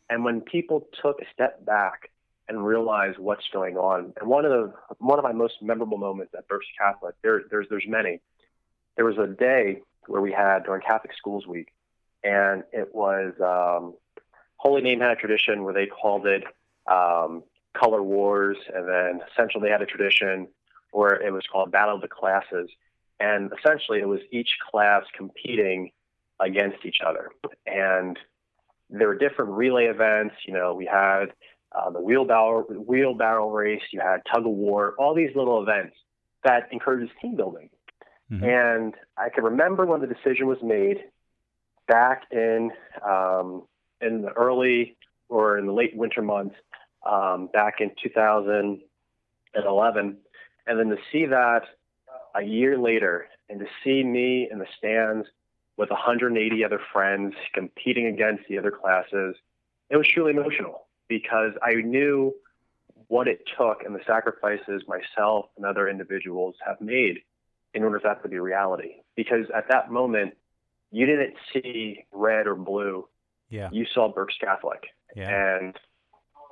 And 0.09 0.25
when 0.25 0.41
people 0.41 0.87
took 1.03 1.21
a 1.21 1.25
step 1.33 1.65
back 1.65 2.11
and 2.49 2.65
realized 2.65 3.19
what's 3.19 3.49
going 3.53 3.77
on, 3.77 4.13
and 4.21 4.29
one 4.29 4.45
of 4.45 4.51
the 4.53 4.73
one 4.99 5.19
of 5.19 5.25
my 5.25 5.33
most 5.33 5.55
memorable 5.61 5.99
moments 5.99 6.33
at 6.37 6.47
Berks 6.47 6.67
Catholic, 6.79 7.15
there, 7.23 7.43
there's 7.51 7.67
there's 7.69 7.87
many. 7.89 8.21
There 8.97 9.05
was 9.05 9.19
a 9.19 9.27
day 9.27 9.83
where 10.07 10.21
we 10.21 10.33
had 10.33 10.65
during 10.65 10.83
Catholic 10.83 11.13
Schools 11.17 11.47
Week, 11.47 11.73
and 12.23 12.63
it 12.73 12.95
was 12.95 13.33
um, 13.41 13.95
Holy 14.57 14.81
Name 14.83 15.01
had 15.01 15.11
a 15.11 15.17
tradition 15.17 15.65
where 15.65 15.75
they 15.75 15.87
called 15.87 16.27
it 16.27 16.45
um, 16.87 17.43
Color 17.75 18.03
Wars, 18.03 18.57
and 18.75 18.89
then 18.89 19.21
Central 19.37 19.61
they 19.61 19.71
had 19.71 19.83
a 19.83 19.87
tradition 19.87 20.49
where 20.93 21.15
it 21.15 21.33
was 21.33 21.43
called 21.51 21.73
Battle 21.73 21.97
of 21.97 22.01
the 22.01 22.09
Classes, 22.09 22.71
and 23.21 23.51
essentially 23.59 24.01
it 24.01 24.09
was 24.09 24.21
each 24.31 24.51
class 24.71 25.03
competing 25.17 25.91
against 26.41 26.85
each 26.85 26.99
other, 27.05 27.31
and 27.67 28.19
there 28.91 29.09
were 29.09 29.17
different 29.17 29.53
relay 29.53 29.87
events. 29.87 30.35
You 30.47 30.55
know, 30.55 30.75
we 30.75 30.87
had 30.87 31.27
uh, 31.73 31.91
the 31.91 32.01
wheelbarrow 32.01 32.63
wheelbarrow 32.63 33.51
race, 33.51 33.83
you 33.93 34.01
had 34.01 34.23
tug 34.33 34.47
of 34.47 34.53
war, 34.53 34.95
all 34.99 35.15
these 35.15 35.35
little 35.35 35.63
events 35.63 35.97
that 36.45 36.69
encourages 36.73 37.11
team 37.21 37.37
building. 37.37 37.69
Mm-hmm. 38.31 38.45
And 38.45 38.95
I 39.17 39.29
can 39.29 39.45
remember 39.45 39.87
when 39.87 40.01
the 40.01 40.07
decision 40.07 40.47
was 40.47 40.59
made 40.63 41.05
back 41.87 42.23
in 42.31 42.71
um, 43.05 43.65
in 44.01 44.23
the 44.23 44.33
early 44.33 44.97
or 45.29 45.59
in 45.59 45.67
the 45.67 45.73
late 45.73 45.97
winter 45.97 46.23
months 46.23 46.55
um, 47.09 47.49
back 47.53 47.81
in 47.81 47.91
2011, 48.03 50.17
and 50.67 50.79
then 50.79 50.89
to 50.89 50.97
see 51.13 51.27
that 51.27 51.63
a 52.37 52.43
year 52.43 52.79
later 52.79 53.27
and 53.49 53.61
to 53.61 53.67
see 53.83 54.03
me 54.03 54.49
in 54.51 54.59
the 54.59 54.67
stands 54.77 55.27
with 55.77 55.91
180 55.91 56.65
other 56.65 56.81
friends 56.93 57.35
competing 57.55 58.07
against 58.07 58.45
the 58.49 58.59
other 58.59 58.71
classes, 58.71 59.37
it 59.91 59.97
was 59.97 60.09
truly 60.09 60.33
emotional 60.33 60.87
because 61.09 61.53
I 61.63 61.75
knew 61.75 62.35
what 63.09 63.29
it 63.29 63.43
took 63.57 63.85
and 63.85 63.95
the 63.95 64.01
sacrifices 64.07 64.83
myself 64.89 65.47
and 65.57 65.65
other 65.65 65.89
individuals 65.89 66.57
have 66.67 66.81
made 66.81 67.19
in 67.75 67.83
order 67.83 68.01
for 68.01 68.09
that 68.09 68.23
to 68.23 68.29
be 68.29 68.39
reality. 68.39 68.95
Because 69.15 69.47
at 69.55 69.69
that 69.69 69.91
moment, 69.91 70.35
you 70.91 71.07
didn't 71.07 71.35
see 71.53 72.05
red 72.13 72.47
or 72.47 72.55
blue. 72.55 73.07
Yeah. 73.49 73.69
You 73.71 73.87
saw 73.93 74.13
Berks 74.13 74.35
Catholic. 74.41 74.85
Yeah. 75.15 75.59
And 75.59 75.77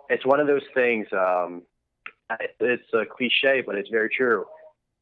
it's 0.09 0.25
one 0.25 0.39
of 0.39 0.47
those 0.47 0.63
things. 0.75 1.07
Um, 1.13 1.63
it's 2.61 2.93
a 2.93 3.05
cliche, 3.05 3.63
but 3.65 3.75
it's 3.75 3.89
very 3.89 4.09
true. 4.11 4.45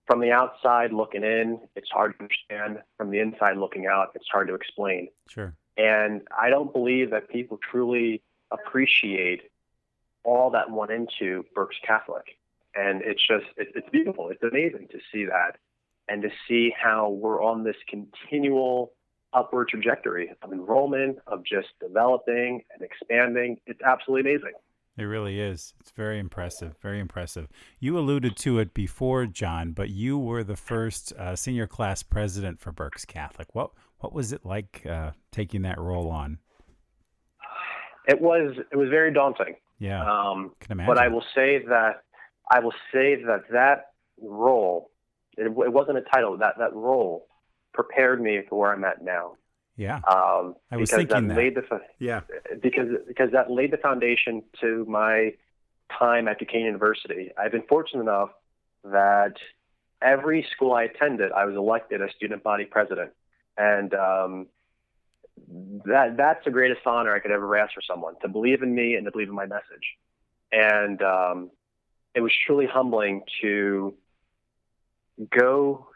From 0.06 0.20
the 0.20 0.32
outside 0.32 0.92
looking 0.92 1.22
in, 1.22 1.60
it's 1.76 1.90
hard 1.90 2.14
to 2.18 2.24
understand. 2.24 2.82
From 2.96 3.10
the 3.10 3.20
inside 3.20 3.56
looking 3.56 3.86
out, 3.86 4.08
it's 4.14 4.26
hard 4.30 4.48
to 4.48 4.54
explain. 4.54 5.08
Sure. 5.28 5.54
And 5.76 6.22
I 6.36 6.50
don't 6.50 6.72
believe 6.72 7.10
that 7.10 7.28
people 7.28 7.58
truly 7.70 8.22
appreciate 8.50 9.42
all 10.24 10.50
that 10.50 10.70
went 10.70 10.90
into 10.90 11.44
Berks 11.54 11.76
Catholic. 11.86 12.38
And 12.74 13.02
it's 13.02 13.26
just, 13.26 13.46
it, 13.56 13.68
it's 13.74 13.88
beautiful. 13.90 14.30
It's 14.30 14.42
amazing 14.42 14.88
to 14.90 14.98
see 15.12 15.24
that 15.26 15.56
and 16.08 16.22
to 16.22 16.30
see 16.48 16.74
how 16.76 17.10
we're 17.10 17.42
on 17.42 17.64
this 17.64 17.76
continual 17.88 18.92
upward 19.32 19.68
trajectory 19.68 20.30
of 20.42 20.52
enrollment, 20.52 21.18
of 21.26 21.44
just 21.44 21.68
developing 21.80 22.62
and 22.72 22.82
expanding. 22.82 23.58
It's 23.66 23.80
absolutely 23.82 24.32
amazing. 24.32 24.52
It 24.98 25.04
really 25.04 25.40
is. 25.40 25.72
It's 25.80 25.90
very 25.90 26.18
impressive. 26.18 26.76
Very 26.82 27.00
impressive. 27.00 27.48
You 27.80 27.98
alluded 27.98 28.36
to 28.38 28.58
it 28.58 28.74
before, 28.74 29.24
John, 29.24 29.72
but 29.72 29.88
you 29.88 30.18
were 30.18 30.44
the 30.44 30.56
first 30.56 31.12
uh, 31.14 31.34
senior 31.34 31.66
class 31.66 32.02
president 32.02 32.60
for 32.60 32.72
Berks 32.72 33.04
Catholic. 33.06 33.54
What 33.54 33.70
what 33.98 34.12
was 34.12 34.32
it 34.32 34.44
like 34.44 34.84
uh, 34.88 35.12
taking 35.30 35.62
that 35.62 35.78
role 35.78 36.10
on? 36.10 36.38
It 38.06 38.20
was 38.20 38.56
it 38.70 38.76
was 38.76 38.90
very 38.90 39.12
daunting. 39.12 39.54
Yeah, 39.78 40.02
um, 40.02 40.52
can 40.60 40.72
imagine. 40.72 40.94
But 40.94 41.02
I 41.02 41.08
will 41.08 41.24
say 41.34 41.64
that 41.68 42.02
I 42.50 42.60
will 42.60 42.74
say 42.92 43.22
that 43.24 43.44
that 43.50 43.92
role 44.20 44.90
it, 45.38 45.46
it 45.46 45.72
wasn't 45.72 45.98
a 45.98 46.02
title. 46.02 46.36
That 46.36 46.58
that 46.58 46.74
role 46.74 47.26
prepared 47.72 48.20
me 48.20 48.40
for 48.48 48.60
where 48.60 48.72
I'm 48.72 48.84
at 48.84 49.02
now. 49.02 49.36
Yeah, 49.76 49.96
um, 50.08 50.54
I 50.70 50.76
was 50.76 50.90
thinking 50.90 51.28
that. 51.28 51.36
Laid 51.36 51.54
the, 51.54 51.80
yeah, 51.98 52.20
because 52.60 52.88
because 53.08 53.30
that 53.32 53.50
laid 53.50 53.72
the 53.72 53.78
foundation 53.78 54.42
to 54.60 54.84
my 54.86 55.32
time 55.98 56.28
at 56.28 56.38
Duquesne 56.38 56.64
University. 56.64 57.30
I've 57.38 57.52
been 57.52 57.64
fortunate 57.68 58.02
enough 58.02 58.30
that 58.84 59.34
every 60.02 60.46
school 60.54 60.74
I 60.74 60.84
attended, 60.84 61.32
I 61.32 61.46
was 61.46 61.56
elected 61.56 62.02
as 62.02 62.10
student 62.16 62.42
body 62.42 62.64
president, 62.64 63.12
and 63.56 63.94
um, 63.94 64.46
that 65.86 66.16
that's 66.16 66.44
the 66.44 66.50
greatest 66.50 66.86
honor 66.86 67.14
I 67.14 67.20
could 67.20 67.30
ever 67.30 67.56
ask 67.56 67.74
for 67.74 67.82
someone 67.82 68.14
to 68.22 68.28
believe 68.28 68.62
in 68.62 68.74
me 68.74 68.94
and 68.94 69.04
to 69.06 69.10
believe 69.10 69.28
in 69.28 69.34
my 69.34 69.46
message. 69.46 69.96
And 70.50 71.00
um, 71.02 71.50
it 72.14 72.20
was 72.20 72.32
truly 72.46 72.66
humbling 72.66 73.22
to 73.40 73.94
go 75.30 75.88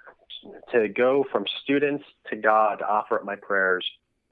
to 0.73 0.89
go 0.89 1.25
from 1.31 1.45
students 1.63 2.05
to 2.31 2.37
God 2.37 2.77
to 2.77 2.89
offer 2.89 3.17
up 3.17 3.25
my 3.25 3.37
prayers. 3.37 3.85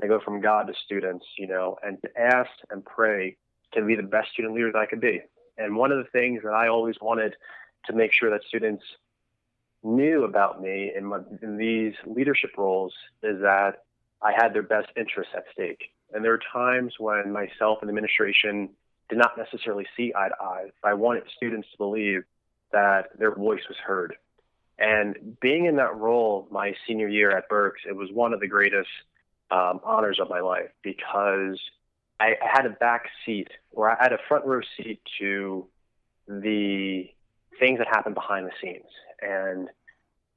I 0.03 0.07
go 0.07 0.21
from 0.21 0.40
God 0.40 0.67
to 0.67 0.75
students, 0.85 1.25
you 1.38 1.47
know, 1.47 1.77
and 1.83 2.01
to 2.03 2.09
ask 2.19 2.51
and 2.71 2.85
pray 2.85 3.37
to 3.73 3.83
be 3.85 3.95
the 3.95 4.03
best 4.03 4.31
student 4.33 4.55
leader 4.55 4.73
that 4.73 4.79
I 4.79 4.87
could 4.87 5.01
be. 5.01 5.21
And 5.57 5.77
one 5.77 5.93
of 5.93 5.99
the 5.99 6.11
things 6.11 6.43
that 6.43 6.53
I 6.53 6.69
always 6.69 6.97
wanted 7.01 7.37
to 7.87 7.93
make 7.93 8.12
sure 8.12 8.31
that 8.31 8.43
students 8.49 8.85
knew 9.83 10.25
about 10.25 10.61
me 10.61 10.93
in, 10.97 11.05
my, 11.05 11.19
in 11.43 11.57
these 11.57 11.95
leadership 12.07 12.51
roles 12.57 12.95
is 13.23 13.40
that 13.43 13.85
I 14.23 14.33
had 14.33 14.55
their 14.55 14.62
best 14.62 14.88
interests 14.97 15.33
at 15.37 15.45
stake. 15.53 15.90
And 16.12 16.25
there 16.25 16.33
were 16.33 16.40
times 16.53 16.95
when 16.99 17.33
myself 17.33 17.79
and 17.83 17.88
the 17.88 17.93
administration 17.93 18.71
did 19.09 19.19
not 19.19 19.37
necessarily 19.37 19.87
see 19.97 20.12
eye 20.17 20.29
to 20.29 20.43
eye. 20.43 20.71
I 20.83 20.95
wanted 20.95 21.25
students 21.37 21.69
to 21.73 21.79
believe 21.79 22.25
that 22.73 23.11
their 23.19 23.35
voice 23.35 23.62
was 23.69 23.77
heard 23.77 24.17
and 24.79 25.39
being 25.41 25.67
in 25.67 25.77
that 25.77 25.97
role 25.97 26.49
my 26.51 26.75
senior 26.87 27.09
year 27.09 27.31
at 27.31 27.49
Berks, 27.49 27.83
it 27.89 27.95
was 27.95 28.11
one 28.13 28.33
of 28.33 28.41
the 28.41 28.49
greatest 28.49 28.89
um, 29.51 29.81
honors 29.85 30.19
of 30.21 30.29
my 30.29 30.41
life 30.41 30.71
because 30.83 31.61
I 32.21 32.37
had 32.41 32.67
a 32.67 32.71
back 32.71 33.07
seat 33.25 33.49
or 33.73 33.91
I 33.91 33.97
had 34.03 34.13
a 34.13 34.19
front 34.29 34.45
row 34.45 34.61
seat 34.77 35.01
to 35.19 35.67
the 36.27 37.11
things 37.59 37.79
that 37.79 37.87
happen 37.87 38.15
behind 38.15 38.47
the 38.47 38.53
scenes 38.61 38.91
and 39.21 39.69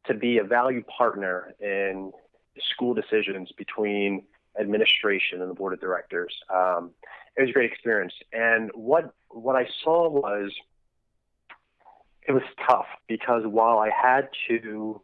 to 0.05 0.13
be 0.13 0.37
a 0.37 0.43
valued 0.43 0.85
partner 0.87 1.53
in 1.59 2.11
school 2.71 2.93
decisions 2.93 3.51
between 3.57 4.23
administration 4.59 5.41
and 5.41 5.49
the 5.49 5.53
board 5.53 5.73
of 5.73 5.79
directors. 5.79 6.33
Um, 6.53 6.91
it 7.35 7.41
was 7.41 7.49
a 7.49 7.53
great 7.53 7.71
experience. 7.71 8.13
And 8.33 8.71
what 8.73 9.13
what 9.29 9.55
I 9.55 9.67
saw 9.83 10.09
was 10.09 10.51
it 12.27 12.33
was 12.33 12.43
tough 12.67 12.87
because 13.07 13.43
while 13.45 13.79
I 13.79 13.89
had 13.89 14.29
to, 14.49 15.01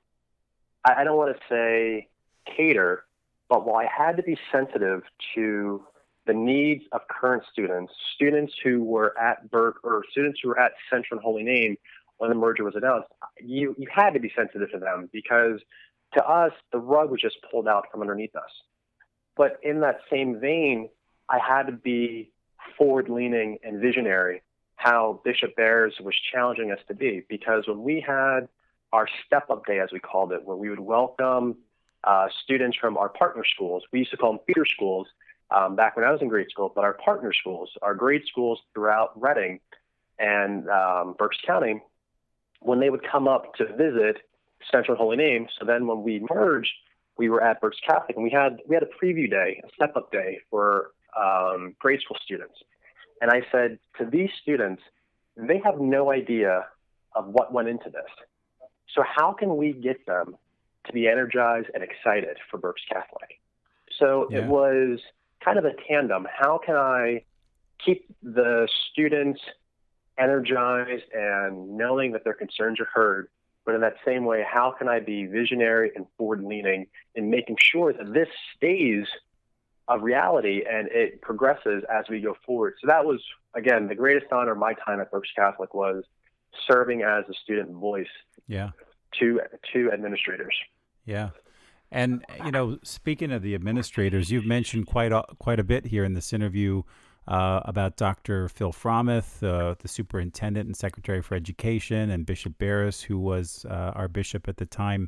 I, 0.84 1.04
don't 1.04 1.18
want 1.18 1.36
to 1.36 1.42
say 1.50 2.10
cater, 2.46 3.06
but 3.50 3.66
while 3.66 3.78
I 3.78 3.86
had 3.86 4.18
to 4.18 4.24
be 4.24 4.38
sensitive 4.52 5.04
to 5.36 5.86
the 6.28 6.34
needs 6.34 6.84
of 6.92 7.02
current 7.08 7.44
students, 7.52 7.94
students 8.16 8.54
who 8.64 8.84
were 8.84 9.18
at 9.18 9.50
Burke 9.50 9.78
or 9.84 10.04
students 10.12 10.40
who 10.44 10.50
were 10.50 10.60
at 10.60 10.74
Central 10.90 11.18
and 11.18 11.24
Holy 11.24 11.44
Name 11.44 11.78
when 12.18 12.30
the 12.30 12.36
merger 12.36 12.64
was 12.64 12.76
announced, 12.76 13.08
you, 13.42 13.74
you 13.78 13.88
had 13.94 14.12
to 14.12 14.20
be 14.20 14.32
sensitive 14.36 14.72
to 14.72 14.80
them 14.80 15.10
because 15.12 15.60
to 16.14 16.26
us, 16.26 16.52
the 16.72 16.78
rug 16.78 17.10
was 17.10 17.22
just 17.22 17.38
pulled 17.50 17.68
out 17.68 17.86
from 17.92 18.02
underneath 18.02 18.36
us. 18.36 18.52
But 19.36 19.60
in 19.64 19.80
that 19.80 20.00
same 20.12 20.40
vein, 20.40 20.90
I 21.30 21.40
had 21.40 21.64
to 21.64 21.72
be 21.72 22.32
forward 22.78 23.10
leaning 23.10 23.58
and 23.64 23.82
visionary 23.82 24.42
how 24.84 25.22
Bishop 25.24 25.56
Barres 25.56 25.94
was 26.02 26.14
challenging 26.32 26.72
us 26.72 26.80
to 26.90 26.94
be. 26.94 27.24
Because 27.30 27.68
when 27.68 27.84
we 27.84 28.04
had 28.06 28.50
our 28.92 29.08
step 29.26 29.50
up 29.50 29.66
day, 29.66 29.80
as 29.80 29.90
we 29.94 30.00
called 30.00 30.34
it, 30.34 30.44
where 30.44 30.58
we 30.58 30.70
would 30.70 30.80
welcome 30.80 31.56
uh, 32.04 32.28
students 32.44 32.78
from 32.78 32.98
our 32.98 33.08
partner 33.08 33.44
schools, 33.46 33.84
we 33.94 34.00
used 34.00 34.12
to 34.12 34.18
call 34.18 34.34
them 34.34 34.42
feeder 34.46 34.66
schools 34.66 35.08
um, 35.52 35.76
back 35.78 35.96
when 35.96 36.04
I 36.04 36.12
was 36.12 36.22
in 36.22 36.28
grade 36.28 36.50
school, 36.50 36.72
but 36.76 36.84
our 36.84 36.94
partner 36.94 37.32
schools, 37.32 37.70
our 37.82 37.96
grade 37.96 38.24
schools 38.28 38.60
throughout 38.74 39.20
Reading 39.22 39.62
and 40.20 40.70
um, 40.70 41.16
Berks 41.18 41.38
County, 41.46 41.82
when 42.60 42.80
they 42.80 42.90
would 42.90 43.04
come 43.10 43.28
up 43.28 43.56
to 43.56 43.66
visit 43.66 44.18
Central 44.70 44.98
Holy 44.98 45.16
Name. 45.18 45.48
So 45.60 45.66
then 45.66 45.88
when 45.88 46.04
we 46.04 46.26
merged, 46.30 46.72
we 47.18 47.30
were 47.30 47.42
at 47.42 47.62
Berks 47.62 47.78
Catholic, 47.86 48.16
and 48.18 48.24
we 48.24 48.32
had 48.32 48.60
we 48.68 48.76
had 48.76 48.84
a 48.84 49.06
preview 49.06 49.30
day, 49.30 49.62
a 49.64 49.70
step 49.76 49.96
up 49.96 50.12
day 50.12 50.40
for 50.50 50.92
um, 51.18 51.76
grade 51.80 52.02
school 52.02 52.18
students. 52.24 52.56
And 53.24 53.32
I 53.32 53.42
said 53.54 53.80
to 54.00 54.06
these 54.06 54.32
students, 54.42 54.84
they 55.38 55.62
have 55.64 55.80
no 55.80 56.12
idea 56.12 56.66
of 57.16 57.26
what 57.28 57.54
went 57.54 57.70
into 57.70 57.90
this. 57.90 58.12
So 58.94 59.02
how 59.02 59.32
can 59.32 59.56
we 59.56 59.72
get 59.72 60.06
them 60.06 60.36
to 60.88 60.92
be 60.92 61.08
energized 61.08 61.70
and 61.74 61.82
excited 61.82 62.36
for 62.52 62.58
Berks 62.58 62.82
Catholic? 62.92 63.40
So 63.98 64.28
yeah. 64.30 64.40
it 64.40 64.48
was 64.48 65.00
kind 65.42 65.58
of 65.58 65.64
a 65.64 65.72
tandem. 65.88 66.28
How 66.38 66.60
can 66.66 66.76
I 66.76 67.24
keep 67.84 68.14
the 68.22 68.68
students 68.92 69.40
energized 70.18 71.06
and 71.14 71.78
knowing 71.78 72.12
that 72.12 72.26
their 72.26 72.34
concerns 72.34 72.82
are 72.82 72.90
heard, 72.94 73.30
But 73.66 73.76
in 73.76 73.82
that 73.82 73.96
same 74.06 74.26
way, 74.26 74.44
how 74.48 74.74
can 74.78 74.90
I 74.90 75.00
be 75.00 75.26
visionary 75.26 75.92
and 75.96 76.06
forward 76.18 76.44
leaning 76.44 76.88
in 77.16 77.30
making 77.30 77.56
sure 77.60 77.94
that 77.94 78.14
this 78.14 78.28
stays 78.56 79.06
a 79.94 80.00
reality 80.00 80.64
and 80.70 80.88
it 80.92 81.22
progresses 81.22 81.84
as 81.94 82.06
we 82.10 82.22
go 82.22 82.36
forward? 82.46 82.74
So 82.82 82.88
that 82.88 83.06
was, 83.06 83.22
again, 83.56 83.88
the 83.88 83.96
greatest 83.96 84.32
honor 84.32 84.52
of 84.52 84.58
my 84.58 84.74
time 84.86 85.00
at 85.00 85.12
Berks 85.12 85.30
Catholic 85.36 85.74
was 85.74 86.04
serving 86.68 87.02
as 87.02 87.24
a 87.30 87.34
student 87.44 87.72
voice 87.72 88.06
yeah. 88.48 88.72
to, 89.20 89.42
to 89.74 89.92
administrators. 89.92 90.56
Yeah. 91.06 91.30
And 91.92 92.26
you 92.44 92.52
know, 92.52 92.80
speaking 92.84 93.32
of 93.32 93.44
the 93.44 93.54
administrators, 93.54 94.32
you've 94.32 94.48
mentioned 94.48 94.88
quite 94.88 95.12
a, 95.12 95.24
quite 95.38 95.60
a 95.60 95.64
bit 95.64 95.86
here 95.86 96.04
in 96.04 96.14
this 96.14 96.34
interview 96.34 96.82
uh, 97.28 97.62
about 97.66 97.98
Dr. 97.98 98.50
Phil 98.50 98.74
Fromuth, 98.74 99.44
uh, 99.44 99.76
the 99.80 99.88
superintendent 99.88 100.66
and 100.66 100.76
secretary 100.76 101.22
for 101.22 101.36
education, 101.36 102.10
and 102.10 102.26
Bishop 102.26 102.58
Barres, 102.58 103.02
who 103.04 103.20
was 103.20 103.66
uh, 103.70 103.92
our 103.96 104.08
bishop 104.08 104.48
at 104.48 104.58
the 104.58 104.66
time. 104.66 105.08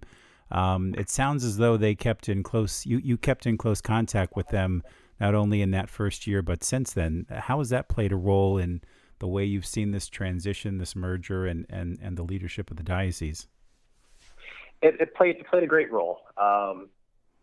Um, 0.51 0.93
it 0.97 1.09
sounds 1.09 1.43
as 1.43 1.57
though 1.57 1.77
they 1.77 1.95
kept 1.95 2.29
in 2.29 2.43
close 2.43 2.85
you 2.85 2.97
you 2.97 3.17
kept 3.17 3.45
in 3.45 3.57
close 3.57 3.81
contact 3.81 4.35
with 4.35 4.47
them 4.49 4.83
not 5.19 5.33
only 5.33 5.61
in 5.61 5.71
that 5.71 5.89
first 5.89 6.27
year 6.27 6.41
but 6.41 6.63
since 6.63 6.93
then. 6.93 7.25
How 7.29 7.59
has 7.59 7.69
that 7.69 7.89
played 7.89 8.11
a 8.11 8.17
role 8.17 8.57
in 8.57 8.81
the 9.19 9.27
way 9.27 9.45
you've 9.45 9.65
seen 9.65 9.91
this 9.91 10.07
transition, 10.07 10.77
this 10.77 10.95
merger, 10.95 11.45
and 11.45 11.65
and 11.69 11.97
and 12.01 12.17
the 12.17 12.23
leadership 12.23 12.69
of 12.69 12.77
the 12.77 12.83
diocese? 12.83 13.47
it, 14.81 14.95
it 14.99 15.15
played 15.15 15.37
it 15.37 15.47
played 15.47 15.63
a 15.63 15.67
great 15.67 15.91
role. 15.91 16.19
Um, 16.37 16.89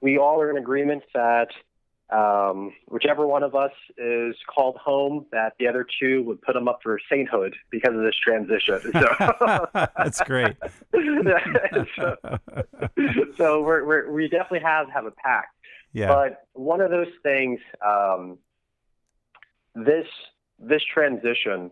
we 0.00 0.18
all 0.18 0.40
are 0.40 0.50
in 0.50 0.56
agreement 0.56 1.02
that 1.14 1.48
um, 2.12 2.72
whichever 2.88 3.26
one 3.26 3.42
of 3.42 3.54
us 3.54 3.72
is 3.96 4.36
called 4.52 4.76
home, 4.76 5.26
that 5.32 5.54
the 5.58 5.66
other 5.66 5.86
two 6.00 6.22
would 6.24 6.42
put 6.42 6.52
them 6.52 6.68
up 6.68 6.80
for 6.82 6.98
sainthood 7.10 7.54
because 7.70 7.94
of 7.94 8.02
this 8.02 8.16
transition. 8.22 8.80
So. 8.92 9.66
That's 9.72 10.20
great. 10.22 10.56
so, 11.96 12.16
so 13.36 13.62
we're, 13.62 13.84
we're, 13.84 14.12
we 14.12 14.28
definitely 14.28 14.60
have 14.60 14.88
have 14.90 15.06
a 15.06 15.10
pact. 15.10 15.56
Yeah. 15.92 16.08
But 16.08 16.46
one 16.52 16.80
of 16.80 16.90
those 16.90 17.08
things, 17.22 17.58
um, 17.84 18.38
this 19.74 20.06
this 20.58 20.82
transition, 20.92 21.70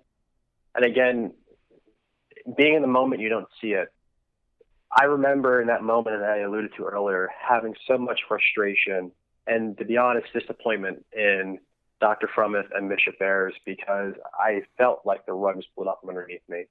and 0.75 0.85
again, 0.85 1.33
being 2.57 2.75
in 2.75 2.83
the 2.83 2.89
moment, 2.89 3.21
you 3.21 3.29
don't 3.29 3.49
see 3.61 3.73
it. 3.73 3.89
I 4.99 5.05
remember 5.05 5.61
in 5.61 5.69
that 5.69 5.83
moment 5.83 6.21
that 6.21 6.31
I 6.31 6.39
alluded 6.39 6.73
to 6.77 6.85
earlier, 6.85 7.29
having 7.49 7.75
so 7.87 7.99
much 7.99 8.21
frustration 8.27 9.13
and, 9.47 9.77
to 9.79 9.85
be 9.85 9.97
honest, 9.97 10.27
disappointment 10.33 11.05
in 11.13 11.59
Dr. 12.01 12.29
Fromuth 12.35 12.69
and 12.75 12.89
Bishop 12.89 13.19
Barres 13.19 13.55
because 13.65 14.15
I 14.39 14.63
felt 14.79 15.03
like 15.05 15.27
the 15.27 15.33
rug 15.33 15.57
was 15.57 15.67
pulled 15.75 15.89
up 15.89 16.01
from 16.01 16.11
underneath 16.11 16.43
me. 16.49 16.65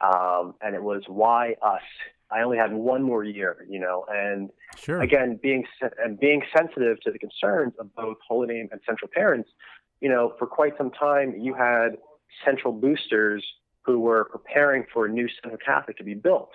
Um, 0.00 0.54
and 0.62 0.74
it 0.74 0.82
was 0.82 1.02
why 1.08 1.56
us? 1.62 1.82
I 2.30 2.42
only 2.42 2.56
had 2.56 2.72
one 2.72 3.02
more 3.02 3.24
year, 3.24 3.66
you 3.68 3.80
know, 3.80 4.04
and 4.08 4.50
sure. 4.76 5.00
again, 5.00 5.38
being 5.42 5.64
and 6.02 6.18
being 6.18 6.42
sensitive 6.56 7.00
to 7.00 7.10
the 7.10 7.18
concerns 7.18 7.74
of 7.78 7.94
both 7.94 8.18
Holy 8.26 8.46
Name 8.46 8.68
and 8.70 8.80
Central 8.86 9.10
Parents, 9.12 9.50
you 10.00 10.08
know, 10.08 10.34
for 10.38 10.46
quite 10.46 10.74
some 10.78 10.90
time 10.90 11.34
you 11.36 11.54
had 11.54 11.96
Central 12.44 12.72
boosters 12.72 13.44
who 13.82 13.98
were 13.98 14.24
preparing 14.26 14.84
for 14.92 15.06
a 15.06 15.08
new 15.08 15.28
Central 15.42 15.58
Catholic 15.58 15.96
to 15.96 16.04
be 16.04 16.14
built. 16.14 16.50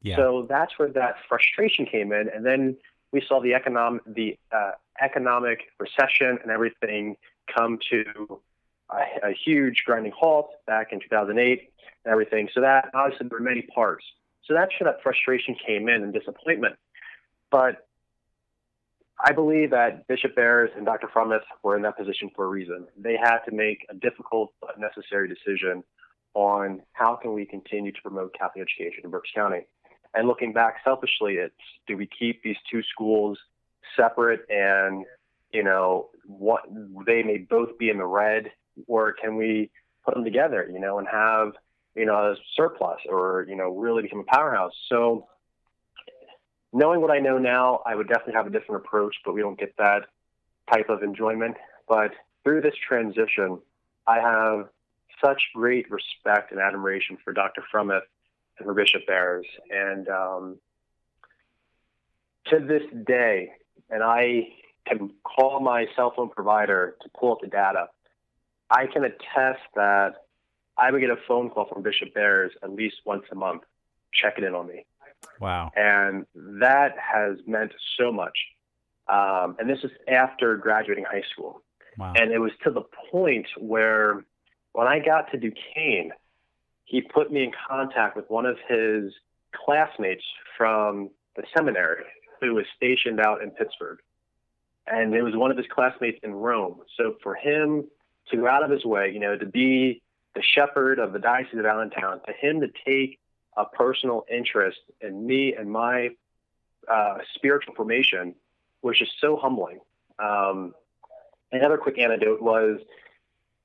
Yeah. 0.00 0.16
So 0.16 0.46
that's 0.48 0.78
where 0.78 0.88
that 0.90 1.16
frustration 1.28 1.84
came 1.84 2.12
in, 2.12 2.30
and 2.34 2.46
then 2.46 2.76
we 3.12 3.22
saw 3.26 3.40
the 3.40 3.54
economic 3.54 4.02
the 4.06 4.36
uh, 4.52 4.72
economic 5.00 5.60
recession 5.78 6.38
and 6.42 6.50
everything 6.50 7.16
come 7.54 7.78
to 7.90 8.40
a, 8.90 9.28
a, 9.30 9.32
huge 9.32 9.82
grinding 9.86 10.12
halt 10.12 10.50
back 10.66 10.92
in 10.92 11.00
2008 11.00 11.70
and 12.04 12.12
everything. 12.12 12.48
So 12.54 12.60
that 12.60 12.90
obviously 12.94 13.28
there 13.28 13.38
were 13.38 13.44
many 13.44 13.62
parts. 13.62 14.04
So 14.44 14.54
that's 14.54 14.72
where 14.78 14.92
that 14.92 15.02
frustration 15.02 15.56
came 15.66 15.88
in 15.88 16.02
and 16.02 16.12
disappointment. 16.12 16.76
But 17.50 17.86
I 19.20 19.32
believe 19.32 19.70
that 19.70 20.06
Bishop 20.06 20.36
Barres 20.36 20.70
and 20.76 20.86
Dr. 20.86 21.08
Fromuth 21.08 21.40
were 21.62 21.76
in 21.76 21.82
that 21.82 21.98
position 21.98 22.30
for 22.34 22.44
a 22.44 22.48
reason. 22.48 22.86
They 22.96 23.16
had 23.16 23.38
to 23.48 23.54
make 23.54 23.84
a 23.90 23.94
difficult 23.94 24.52
but 24.60 24.78
necessary 24.78 25.28
decision 25.28 25.82
on 26.34 26.82
how 26.92 27.16
can 27.16 27.32
we 27.32 27.44
continue 27.44 27.90
to 27.90 28.02
promote 28.02 28.32
Catholic 28.38 28.62
education 28.62 29.02
in 29.04 29.10
Berks 29.10 29.30
County. 29.34 29.66
And 30.14 30.26
looking 30.26 30.52
back 30.52 30.76
selfishly, 30.84 31.34
it's 31.34 31.54
do 31.86 31.96
we 31.96 32.06
keep 32.06 32.42
these 32.42 32.56
two 32.70 32.82
schools 32.92 33.38
separate 33.96 34.40
and 34.50 35.04
you 35.52 35.62
know 35.62 36.10
what 36.26 36.62
they 37.06 37.22
may 37.22 37.38
both 37.38 37.78
be 37.78 37.88
in 37.90 37.98
the 37.98 38.06
red, 38.06 38.50
or 38.86 39.12
can 39.12 39.36
we 39.36 39.70
put 40.04 40.14
them 40.14 40.24
together, 40.24 40.68
you 40.70 40.78
know, 40.78 40.98
and 40.98 41.08
have 41.08 41.52
you 41.94 42.06
know 42.06 42.32
a 42.32 42.36
surplus 42.56 43.00
or 43.08 43.46
you 43.48 43.56
know 43.56 43.70
really 43.74 44.02
become 44.02 44.20
a 44.20 44.24
powerhouse? 44.24 44.74
So 44.88 45.26
knowing 46.72 47.00
what 47.00 47.10
I 47.10 47.18
know 47.18 47.38
now, 47.38 47.80
I 47.86 47.94
would 47.94 48.08
definitely 48.08 48.34
have 48.34 48.46
a 48.46 48.50
different 48.50 48.84
approach, 48.84 49.16
but 49.24 49.34
we 49.34 49.40
don't 49.40 49.58
get 49.58 49.74
that 49.78 50.06
type 50.72 50.88
of 50.88 51.02
enjoyment. 51.02 51.56
But 51.88 52.12
through 52.44 52.60
this 52.60 52.74
transition, 52.86 53.58
I 54.06 54.20
have 54.20 54.68
such 55.24 55.40
great 55.54 55.90
respect 55.90 56.52
and 56.52 56.60
admiration 56.60 57.18
for 57.24 57.32
Dr. 57.32 57.62
Fromuth 57.72 58.02
and 58.58 58.66
for 58.66 58.74
Bishop 58.74 59.06
Barres. 59.06 59.46
And 59.70 60.08
um, 60.08 60.58
to 62.46 62.58
this 62.60 62.82
day, 63.06 63.50
and 63.90 64.02
I 64.02 64.48
can 64.86 65.10
call 65.24 65.60
my 65.60 65.86
cell 65.96 66.12
phone 66.14 66.30
provider 66.30 66.96
to 67.02 67.08
pull 67.18 67.32
up 67.32 67.38
the 67.40 67.48
data, 67.48 67.86
I 68.70 68.86
can 68.86 69.04
attest 69.04 69.62
that 69.74 70.14
I 70.76 70.90
would 70.90 71.00
get 71.00 71.10
a 71.10 71.16
phone 71.26 71.50
call 71.50 71.66
from 71.66 71.82
Bishop 71.82 72.14
Barres 72.14 72.52
at 72.62 72.70
least 72.70 72.96
once 73.04 73.24
a 73.32 73.34
month, 73.34 73.62
checking 74.12 74.44
in 74.44 74.54
on 74.54 74.68
me. 74.68 74.86
Wow. 75.40 75.70
And 75.74 76.26
that 76.60 76.94
has 76.98 77.38
meant 77.46 77.72
so 77.98 78.12
much. 78.12 78.38
Um, 79.08 79.56
and 79.58 79.68
this 79.68 79.78
is 79.82 79.90
after 80.06 80.56
graduating 80.56 81.04
high 81.04 81.24
school. 81.32 81.62
Wow. 81.96 82.12
And 82.14 82.30
it 82.30 82.38
was 82.38 82.52
to 82.64 82.70
the 82.70 82.82
point 83.10 83.46
where 83.58 84.24
when 84.72 84.86
I 84.86 85.00
got 85.00 85.30
to 85.32 85.38
Duquesne, 85.38 86.12
he 86.88 87.02
put 87.02 87.30
me 87.30 87.44
in 87.44 87.52
contact 87.68 88.16
with 88.16 88.24
one 88.30 88.46
of 88.46 88.56
his 88.66 89.12
classmates 89.54 90.24
from 90.56 91.10
the 91.36 91.42
seminary 91.54 92.04
who 92.40 92.54
was 92.54 92.64
stationed 92.76 93.20
out 93.20 93.42
in 93.42 93.50
Pittsburgh. 93.50 93.98
And 94.86 95.14
it 95.14 95.22
was 95.22 95.36
one 95.36 95.50
of 95.50 95.58
his 95.58 95.66
classmates 95.70 96.18
in 96.22 96.32
Rome. 96.32 96.80
So 96.96 97.16
for 97.22 97.34
him 97.34 97.84
to 98.30 98.36
go 98.38 98.48
out 98.48 98.64
of 98.64 98.70
his 98.70 98.86
way, 98.86 99.10
you 99.12 99.20
know, 99.20 99.36
to 99.36 99.44
be 99.44 100.02
the 100.34 100.42
shepherd 100.42 100.98
of 100.98 101.12
the 101.12 101.18
Diocese 101.18 101.58
of 101.58 101.66
Allentown, 101.66 102.20
to 102.26 102.32
him 102.32 102.60
to 102.62 102.68
take 102.86 103.18
a 103.58 103.66
personal 103.66 104.24
interest 104.30 104.78
in 105.02 105.26
me 105.26 105.54
and 105.54 105.70
my 105.70 106.08
uh, 106.90 107.18
spiritual 107.34 107.74
formation 107.74 108.34
was 108.80 108.98
just 108.98 109.12
so 109.20 109.36
humbling. 109.36 109.80
Um, 110.18 110.72
another 111.52 111.76
quick 111.76 111.98
anecdote 111.98 112.40
was 112.40 112.80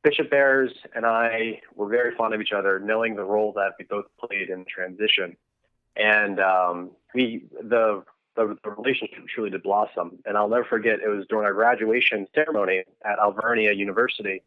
Bishop 0.04 0.30
Barres 0.30 0.72
and 0.94 1.06
I 1.06 1.62
were 1.76 1.88
very 1.88 2.14
fond 2.16 2.34
of 2.34 2.42
each 2.42 2.52
other, 2.52 2.80
knowing 2.80 3.16
the 3.16 3.24
role 3.24 3.54
that 3.54 3.72
we 3.80 3.86
both 3.86 4.06
played 4.20 4.50
in 4.50 4.60
the 4.60 4.66
transition, 4.66 5.38
and 5.96 6.40
um, 6.40 6.92
we 7.16 7.46
the, 7.62 8.04
the, 8.36 8.58
the 8.64 8.70
relationship 8.72 9.26
truly 9.34 9.50
did 9.50 9.64
blossom. 9.64 10.20
And 10.26 10.38
I'll 10.38 10.50
never 10.50 10.66
forget 10.66 11.00
it 11.00 11.08
was 11.08 11.26
during 11.30 11.46
our 11.46 11.54
graduation 11.54 12.28
ceremony 12.36 12.84
at 13.06 13.18
Alvernia 13.20 13.72
University, 13.74 14.44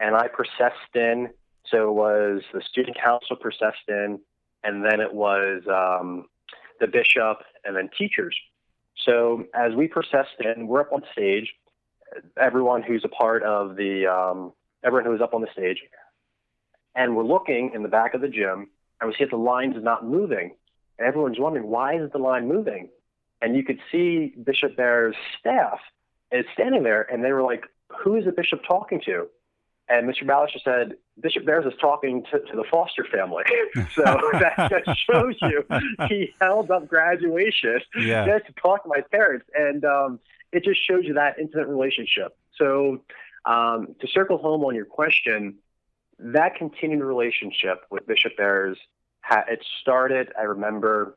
and 0.00 0.16
I 0.16 0.28
processed 0.28 0.94
in. 0.94 1.28
So 1.66 1.90
it 1.90 1.92
was 1.92 2.42
the 2.54 2.62
student 2.62 2.96
council 2.96 3.36
processed 3.36 3.88
in, 3.88 4.20
and 4.64 4.84
then 4.84 5.00
it 5.00 5.12
was 5.12 5.62
um, 5.68 6.26
the 6.80 6.86
bishop, 6.86 7.38
and 7.64 7.76
then 7.76 7.90
teachers. 7.98 8.36
So 9.04 9.44
as 9.52 9.74
we 9.74 9.88
processed 9.88 10.40
in, 10.40 10.68
we're 10.68 10.80
up 10.80 10.92
on 10.92 11.02
stage. 11.12 11.52
Everyone 12.40 12.82
who's 12.82 13.04
a 13.04 13.08
part 13.08 13.42
of 13.42 13.76
the 13.76 14.06
um, 14.06 14.52
everyone 14.86 15.04
who 15.04 15.12
was 15.12 15.20
up 15.20 15.34
on 15.34 15.40
the 15.40 15.48
stage. 15.52 15.82
And 16.94 17.16
we're 17.16 17.24
looking 17.24 17.72
in 17.74 17.82
the 17.82 17.88
back 17.88 18.14
of 18.14 18.20
the 18.20 18.28
gym, 18.28 18.70
and 19.00 19.08
we 19.08 19.14
see 19.16 19.24
that 19.24 19.30
the 19.30 19.36
line's 19.36 19.82
not 19.82 20.06
moving. 20.06 20.54
And 20.98 21.06
everyone's 21.06 21.38
wondering, 21.38 21.66
why 21.66 22.00
is 22.00 22.10
the 22.12 22.18
line 22.18 22.48
moving? 22.48 22.88
And 23.42 23.54
you 23.54 23.64
could 23.64 23.78
see 23.92 24.32
Bishop 24.42 24.76
Barres' 24.76 25.14
staff 25.38 25.78
is 26.32 26.46
standing 26.54 26.84
there, 26.84 27.02
and 27.12 27.22
they 27.22 27.32
were 27.32 27.42
like, 27.42 27.64
who 27.88 28.16
is 28.16 28.24
the 28.24 28.32
bishop 28.32 28.62
talking 28.66 29.00
to? 29.04 29.28
And 29.88 30.08
Mr. 30.08 30.24
Ballister 30.24 30.60
said, 30.64 30.96
Bishop 31.20 31.46
Barres 31.46 31.66
is 31.66 31.78
talking 31.80 32.24
to, 32.32 32.40
to 32.40 32.56
the 32.56 32.64
Foster 32.70 33.04
family. 33.04 33.44
so 33.94 34.02
that 34.32 34.68
just 34.70 35.00
shows 35.08 35.36
you 35.42 35.64
he 36.08 36.32
held 36.40 36.70
up 36.70 36.88
graduation 36.88 37.80
yeah. 38.00 38.26
just 38.26 38.46
to 38.46 38.52
talk 38.60 38.82
to 38.82 38.88
my 38.88 39.02
parents. 39.12 39.46
And 39.54 39.84
um, 39.84 40.18
it 40.52 40.64
just 40.64 40.84
shows 40.84 41.04
you 41.04 41.14
that 41.14 41.38
intimate 41.38 41.68
relationship. 41.68 42.36
So 42.58 43.00
um, 43.46 43.94
to 44.00 44.08
circle 44.08 44.38
home 44.38 44.64
on 44.64 44.74
your 44.74 44.84
question, 44.84 45.56
that 46.18 46.56
continued 46.56 47.02
relationship 47.02 47.84
with 47.90 48.06
Bishop 48.06 48.36
Barres, 48.36 48.76
it 49.48 49.64
started, 49.80 50.32
I 50.38 50.42
remember, 50.42 51.16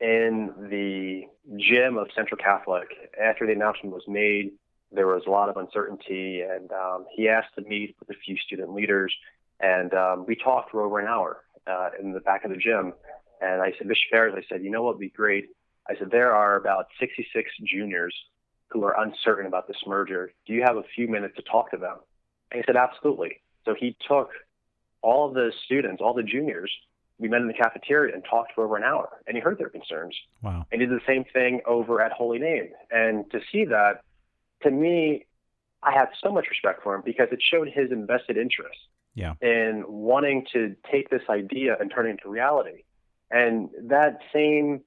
in 0.00 0.52
the 0.70 1.24
gym 1.58 1.96
of 1.96 2.08
Central 2.14 2.38
Catholic. 2.38 2.88
After 3.22 3.46
the 3.46 3.52
announcement 3.52 3.94
was 3.94 4.04
made, 4.08 4.52
there 4.92 5.06
was 5.06 5.22
a 5.26 5.30
lot 5.30 5.48
of 5.48 5.56
uncertainty, 5.56 6.42
and 6.42 6.70
um, 6.72 7.06
he 7.14 7.28
asked 7.28 7.54
to 7.56 7.62
meet 7.62 7.96
with 7.98 8.10
a 8.10 8.18
few 8.24 8.36
student 8.36 8.72
leaders, 8.72 9.14
and 9.60 9.92
um, 9.94 10.24
we 10.26 10.36
talked 10.36 10.70
for 10.70 10.82
over 10.82 10.98
an 10.98 11.06
hour 11.06 11.42
uh, 11.66 11.90
in 12.00 12.12
the 12.12 12.20
back 12.20 12.44
of 12.44 12.50
the 12.50 12.56
gym. 12.56 12.92
And 13.40 13.60
I 13.60 13.72
said, 13.76 13.88
Bishop 13.88 14.10
Barres, 14.10 14.34
I 14.36 14.42
said, 14.48 14.62
you 14.62 14.70
know 14.70 14.82
what 14.82 14.94
would 14.94 15.00
be 15.00 15.10
great? 15.10 15.48
I 15.88 15.96
said, 15.98 16.10
there 16.10 16.34
are 16.34 16.56
about 16.56 16.86
66 16.98 17.50
juniors 17.64 18.14
who 18.68 18.84
are 18.84 19.00
uncertain 19.00 19.46
about 19.46 19.68
this 19.68 19.76
merger. 19.86 20.32
Do 20.46 20.52
you 20.52 20.62
have 20.62 20.76
a 20.76 20.82
few 20.94 21.08
minutes 21.08 21.36
to 21.36 21.42
talk 21.42 21.70
to 21.70 21.76
them? 21.76 21.96
And 22.50 22.60
he 22.60 22.64
said, 22.66 22.76
absolutely. 22.76 23.40
So 23.64 23.74
he 23.78 23.96
took 24.06 24.30
all 25.02 25.32
the 25.32 25.52
students, 25.64 26.02
all 26.02 26.14
the 26.14 26.22
juniors, 26.22 26.70
we 27.18 27.28
met 27.28 27.40
in 27.40 27.48
the 27.48 27.54
cafeteria 27.54 28.14
and 28.14 28.24
talked 28.28 28.52
for 28.54 28.64
over 28.64 28.76
an 28.76 28.82
hour, 28.82 29.08
and 29.26 29.36
he 29.36 29.40
heard 29.40 29.58
their 29.58 29.70
concerns. 29.70 30.14
Wow. 30.42 30.66
And 30.70 30.80
he 30.80 30.86
did 30.86 30.96
the 30.96 31.04
same 31.06 31.24
thing 31.32 31.60
over 31.66 32.02
at 32.02 32.12
Holy 32.12 32.38
Name. 32.38 32.68
And 32.90 33.30
to 33.30 33.40
see 33.50 33.64
that, 33.66 34.02
to 34.62 34.70
me, 34.70 35.24
I 35.82 35.92
have 35.92 36.08
so 36.22 36.30
much 36.30 36.46
respect 36.50 36.82
for 36.82 36.94
him 36.94 37.02
because 37.04 37.28
it 37.32 37.40
showed 37.42 37.68
his 37.68 37.90
invested 37.90 38.36
interest 38.36 38.78
yeah. 39.14 39.34
in 39.40 39.84
wanting 39.86 40.46
to 40.52 40.76
take 40.90 41.08
this 41.08 41.22
idea 41.30 41.76
and 41.80 41.90
turn 41.90 42.06
it 42.06 42.10
into 42.10 42.28
reality. 42.28 42.82
And 43.30 43.70
that 43.84 44.18
same 44.32 44.82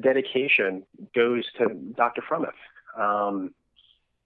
dedication 0.00 0.84
goes 1.14 1.44
to 1.58 1.68
Dr. 1.96 2.22
Fromuth. 2.22 2.52
Um, 2.98 3.54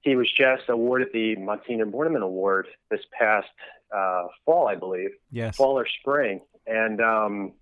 he 0.00 0.16
was 0.16 0.30
just 0.30 0.68
awarded 0.68 1.08
the 1.12 1.36
Monsignor 1.36 1.86
Bornemann 1.86 2.22
Award 2.22 2.68
this 2.90 3.00
past 3.18 3.48
uh, 3.94 4.26
fall, 4.44 4.68
I 4.68 4.74
believe. 4.74 5.10
Yes. 5.30 5.56
Fall 5.56 5.78
or 5.78 5.86
spring. 5.86 6.40
And 6.66 7.00
um, 7.00 7.52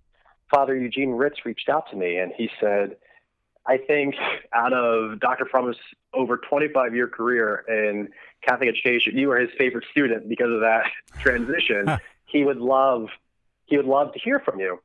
Father 0.49 0.75
Eugene 0.75 1.11
Ritz 1.11 1.45
reached 1.45 1.69
out 1.69 1.89
to 1.91 1.95
me 1.95 2.17
and 2.17 2.31
he 2.35 2.49
said, 2.59 2.97
I 3.65 3.77
think 3.77 4.15
out 4.53 4.71
of 4.71 5.19
Dr. 5.19 5.45
Fromuth's 5.45 5.79
over 6.13 6.37
25 6.37 6.95
year 6.95 7.07
career 7.07 7.65
in 7.67 8.09
Catholic 8.47 8.69
education, 8.69 9.17
you 9.17 9.31
are 9.31 9.39
his 9.39 9.49
favorite 9.57 9.85
student 9.91 10.29
because 10.29 10.51
of 10.51 10.61
that 10.61 10.85
transition. 11.19 11.97
he 12.25 12.43
would 12.43 12.57
love, 12.57 13.07
he 13.65 13.75
would 13.77 13.85
love 13.85 14.13
to 14.13 14.19
hear 14.19 14.39
from 14.39 14.59
you. 14.59 14.79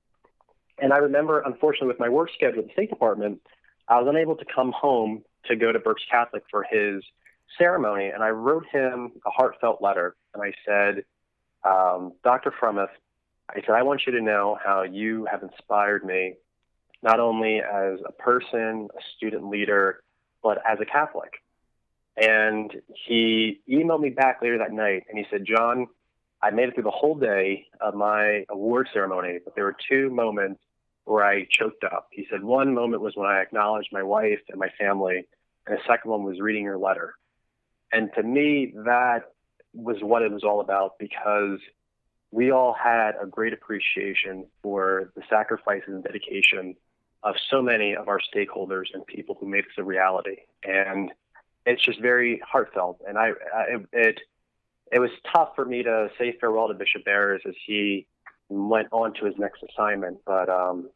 And 0.78 0.92
I 0.92 0.96
remember, 0.96 1.40
unfortunately, 1.40 1.88
with 1.88 2.00
my 2.00 2.08
work 2.08 2.30
schedule 2.34 2.60
at 2.60 2.66
the 2.66 2.72
State 2.72 2.90
Department, 2.90 3.40
I 3.86 4.00
was 4.00 4.08
unable 4.08 4.36
to 4.36 4.44
come 4.52 4.72
home 4.72 5.22
to 5.46 5.56
go 5.56 5.72
to 5.72 5.78
Berks 5.78 6.02
Catholic 6.10 6.44
for 6.50 6.64
his 6.64 7.02
ceremony. 7.58 8.08
And 8.08 8.22
I 8.22 8.30
wrote 8.30 8.66
him 8.70 9.12
a 9.26 9.30
heartfelt 9.30 9.82
letter. 9.82 10.16
And 10.34 10.42
I 10.42 10.52
said, 10.66 11.04
um, 11.64 12.12
Dr. 12.24 12.52
Fromuth, 12.60 12.88
I 13.50 13.60
said, 13.60 13.74
I 13.74 13.82
want 13.82 14.02
you 14.06 14.12
to 14.12 14.20
know 14.20 14.58
how 14.62 14.82
you 14.82 15.26
have 15.30 15.42
inspired 15.42 16.04
me, 16.04 16.34
not 17.02 17.20
only 17.20 17.60
as 17.60 17.98
a 18.06 18.12
person, 18.12 18.88
a 18.96 19.02
student 19.16 19.48
leader, 19.48 20.02
but 20.42 20.58
as 20.68 20.78
a 20.80 20.86
Catholic. 20.86 21.32
And 22.16 22.74
he 23.06 23.60
emailed 23.68 24.00
me 24.00 24.10
back 24.10 24.40
later 24.42 24.58
that 24.58 24.72
night 24.72 25.04
and 25.08 25.18
he 25.18 25.24
said, 25.30 25.44
John, 25.46 25.86
I 26.42 26.50
made 26.50 26.68
it 26.68 26.74
through 26.74 26.84
the 26.84 26.90
whole 26.90 27.14
day 27.14 27.66
of 27.80 27.94
my 27.94 28.44
award 28.50 28.88
ceremony, 28.92 29.38
but 29.44 29.54
there 29.54 29.64
were 29.64 29.76
two 29.88 30.10
moments 30.10 30.60
where 31.04 31.24
I 31.24 31.46
choked 31.50 31.84
up. 31.84 32.08
He 32.10 32.26
said, 32.30 32.42
one 32.42 32.74
moment 32.74 33.02
was 33.02 33.14
when 33.16 33.28
I 33.28 33.40
acknowledged 33.40 33.88
my 33.92 34.02
wife 34.02 34.40
and 34.48 34.58
my 34.58 34.70
family, 34.78 35.26
and 35.66 35.76
the 35.76 35.82
second 35.86 36.10
one 36.10 36.24
was 36.24 36.40
reading 36.40 36.64
your 36.64 36.78
letter. 36.78 37.14
And 37.92 38.10
to 38.16 38.22
me, 38.22 38.72
that 38.84 39.32
was 39.74 39.96
what 40.00 40.22
it 40.22 40.30
was 40.30 40.44
all 40.44 40.60
about 40.60 40.98
because 40.98 41.58
we 42.30 42.50
all 42.50 42.72
had 42.72 43.12
a 43.20 43.26
great 43.26 43.52
appreciation 43.52 44.46
for 44.62 45.12
the 45.14 45.22
sacrifices 45.28 45.88
and 45.88 46.02
dedication 46.02 46.74
of 47.22 47.34
so 47.50 47.62
many 47.62 47.94
of 47.94 48.08
our 48.08 48.20
stakeholders 48.34 48.86
and 48.94 49.06
people 49.06 49.36
who 49.38 49.46
made 49.46 49.64
this 49.64 49.72
a 49.78 49.84
reality. 49.84 50.36
And 50.64 51.12
it's 51.66 51.84
just 51.84 52.00
very 52.00 52.40
heartfelt. 52.44 53.00
And 53.06 53.18
I, 53.18 53.32
I 53.54 53.76
it, 53.92 54.20
it 54.90 54.98
was 54.98 55.10
tough 55.32 55.50
for 55.54 55.64
me 55.64 55.82
to 55.82 56.08
say 56.18 56.36
farewell 56.40 56.68
to 56.68 56.74
Bishop 56.74 57.04
Barres 57.04 57.42
as 57.46 57.54
he 57.66 58.06
went 58.52 58.88
on 58.92 59.14
to 59.14 59.26
his 59.26 59.34
next 59.38 59.62
assignment. 59.62 60.18
But 60.26 60.48
um, 60.48 60.90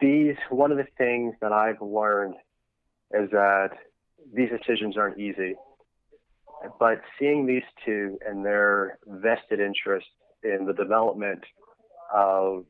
these, 0.00 0.36
one 0.50 0.70
of 0.70 0.78
the 0.78 0.86
things 0.98 1.34
that 1.40 1.52
I've 1.52 1.80
learned 1.80 2.34
is 3.12 3.30
that 3.30 3.70
these 4.32 4.50
decisions 4.50 4.96
aren't 4.96 5.18
easy. 5.18 5.54
But 6.78 7.00
seeing 7.18 7.46
these 7.46 7.62
two 7.84 8.18
and 8.26 8.44
their 8.44 8.98
vested 9.06 9.60
interest 9.60 10.06
in 10.42 10.66
the 10.66 10.74
development 10.74 11.42
of 12.14 12.64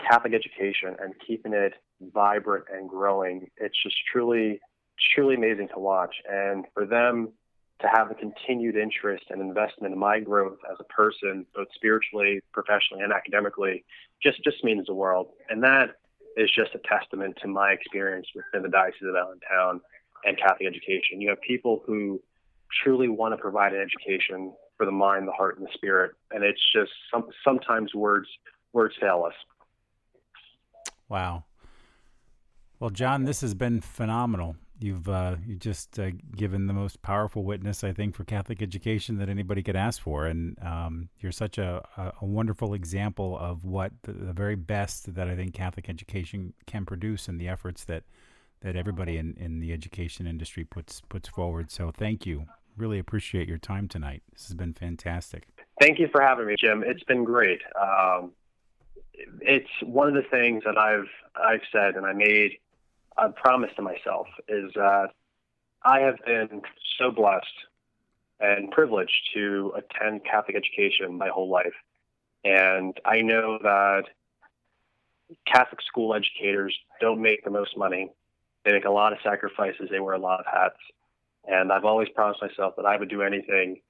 Catholic 0.00 0.34
education 0.34 0.96
and 1.00 1.14
keeping 1.26 1.52
it 1.54 1.74
vibrant 2.00 2.64
and 2.72 2.88
growing, 2.88 3.48
it's 3.56 3.80
just 3.82 3.96
truly, 4.12 4.60
truly 5.14 5.36
amazing 5.36 5.68
to 5.74 5.78
watch. 5.78 6.14
And 6.28 6.66
for 6.74 6.84
them 6.84 7.32
to 7.80 7.88
have 7.88 8.10
a 8.10 8.14
continued 8.14 8.76
interest 8.76 9.24
and 9.30 9.40
investment 9.40 9.92
in 9.92 9.98
my 9.98 10.18
growth 10.18 10.58
as 10.70 10.76
a 10.80 10.84
person, 10.84 11.44
both 11.54 11.68
spiritually, 11.74 12.40
professionally, 12.52 13.02
and 13.02 13.12
academically, 13.12 13.84
just 14.22 14.42
just 14.42 14.64
means 14.64 14.86
the 14.86 14.94
world. 14.94 15.28
And 15.50 15.62
that 15.62 15.96
is 16.36 16.50
just 16.54 16.74
a 16.74 16.80
testament 16.88 17.36
to 17.42 17.48
my 17.48 17.72
experience 17.72 18.26
within 18.34 18.62
the 18.62 18.68
Diocese 18.68 19.08
of 19.08 19.14
Allentown 19.14 19.80
and 20.24 20.38
Catholic 20.38 20.68
education. 20.68 21.20
You 21.20 21.30
have 21.30 21.40
people 21.40 21.82
who 21.86 22.20
truly 22.82 23.08
want 23.08 23.32
to 23.32 23.38
provide 23.38 23.72
an 23.72 23.80
education 23.80 24.52
for 24.76 24.86
the 24.86 24.92
mind, 24.92 25.28
the 25.28 25.32
heart, 25.32 25.58
and 25.58 25.66
the 25.66 25.72
spirit. 25.74 26.12
And 26.30 26.44
it's 26.44 26.60
just 26.74 26.90
some, 27.12 27.28
sometimes 27.44 27.94
words 27.94 28.28
words 28.72 28.94
fail 29.00 29.24
us. 29.26 29.34
Wow. 31.08 31.44
Well, 32.78 32.90
John, 32.90 33.24
this 33.24 33.40
has 33.40 33.54
been 33.54 33.80
phenomenal. 33.80 34.56
You've 34.78 35.08
uh, 35.08 35.36
you 35.46 35.56
just 35.56 35.98
uh, 35.98 36.10
given 36.34 36.66
the 36.66 36.72
most 36.72 37.00
powerful 37.02 37.44
witness, 37.44 37.82
I 37.82 37.92
think, 37.92 38.14
for 38.14 38.24
Catholic 38.24 38.60
education 38.60 39.18
that 39.18 39.28
anybody 39.28 39.62
could 39.62 39.76
ask 39.76 40.00
for, 40.00 40.26
and 40.26 40.58
um, 40.62 41.08
you're 41.18 41.32
such 41.32 41.56
a, 41.56 41.82
a, 42.20 42.24
wonderful 42.24 42.74
example 42.74 43.38
of 43.38 43.64
what 43.64 43.92
the, 44.02 44.12
the, 44.12 44.32
very 44.34 44.54
best 44.54 45.14
that 45.14 45.28
I 45.28 45.34
think 45.34 45.54
Catholic 45.54 45.88
education 45.88 46.52
can 46.66 46.84
produce, 46.84 47.26
and 47.26 47.40
the 47.40 47.48
efforts 47.48 47.84
that 47.84 48.04
that 48.60 48.76
everybody 48.76 49.16
in, 49.16 49.34
in 49.38 49.60
the 49.60 49.72
education 49.72 50.26
industry 50.26 50.64
puts 50.64 51.00
puts 51.08 51.28
forward. 51.28 51.70
So, 51.70 51.90
thank 51.90 52.26
you 52.26 52.46
really 52.76 52.98
appreciate 52.98 53.48
your 53.48 53.58
time 53.58 53.88
tonight. 53.88 54.22
This 54.32 54.46
has 54.46 54.54
been 54.54 54.74
fantastic. 54.74 55.46
Thank 55.80 55.98
you 55.98 56.08
for 56.12 56.20
having 56.20 56.46
me, 56.46 56.56
Jim. 56.58 56.82
It's 56.86 57.02
been 57.04 57.24
great. 57.24 57.60
Um, 57.80 58.32
it's 59.40 59.70
one 59.82 60.08
of 60.08 60.14
the 60.14 60.28
things 60.30 60.62
that 60.64 60.76
I've 60.76 61.08
I've 61.34 61.62
said, 61.72 61.96
and 61.96 62.06
I 62.06 62.12
made 62.12 62.58
a 63.18 63.30
promise 63.30 63.70
to 63.76 63.82
myself 63.82 64.26
is 64.48 64.72
that 64.74 65.08
I 65.82 66.00
have 66.00 66.16
been 66.26 66.62
so 66.98 67.10
blessed 67.10 67.46
and 68.40 68.70
privileged 68.70 69.30
to 69.34 69.72
attend 69.76 70.24
Catholic 70.24 70.56
education 70.56 71.16
my 71.16 71.28
whole 71.28 71.48
life, 71.48 71.74
and 72.44 72.98
I 73.04 73.22
know 73.22 73.58
that 73.62 74.04
Catholic 75.46 75.80
school 75.82 76.14
educators 76.14 76.76
don't 77.00 77.20
make 77.20 77.44
the 77.44 77.50
most 77.50 77.76
money. 77.76 78.12
They 78.64 78.72
make 78.72 78.84
a 78.84 78.90
lot 78.90 79.12
of 79.12 79.18
sacrifices. 79.22 79.88
They 79.90 80.00
wear 80.00 80.14
a 80.14 80.18
lot 80.18 80.40
of 80.40 80.46
hats. 80.46 80.78
And 81.48 81.72
I've 81.72 81.84
always 81.84 82.08
promised 82.10 82.42
myself 82.42 82.74
that 82.76 82.86
I 82.86 82.96
would 82.96 83.08
do 83.08 83.22
anything 83.22 83.80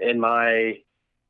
in 0.00 0.20
my 0.20 0.78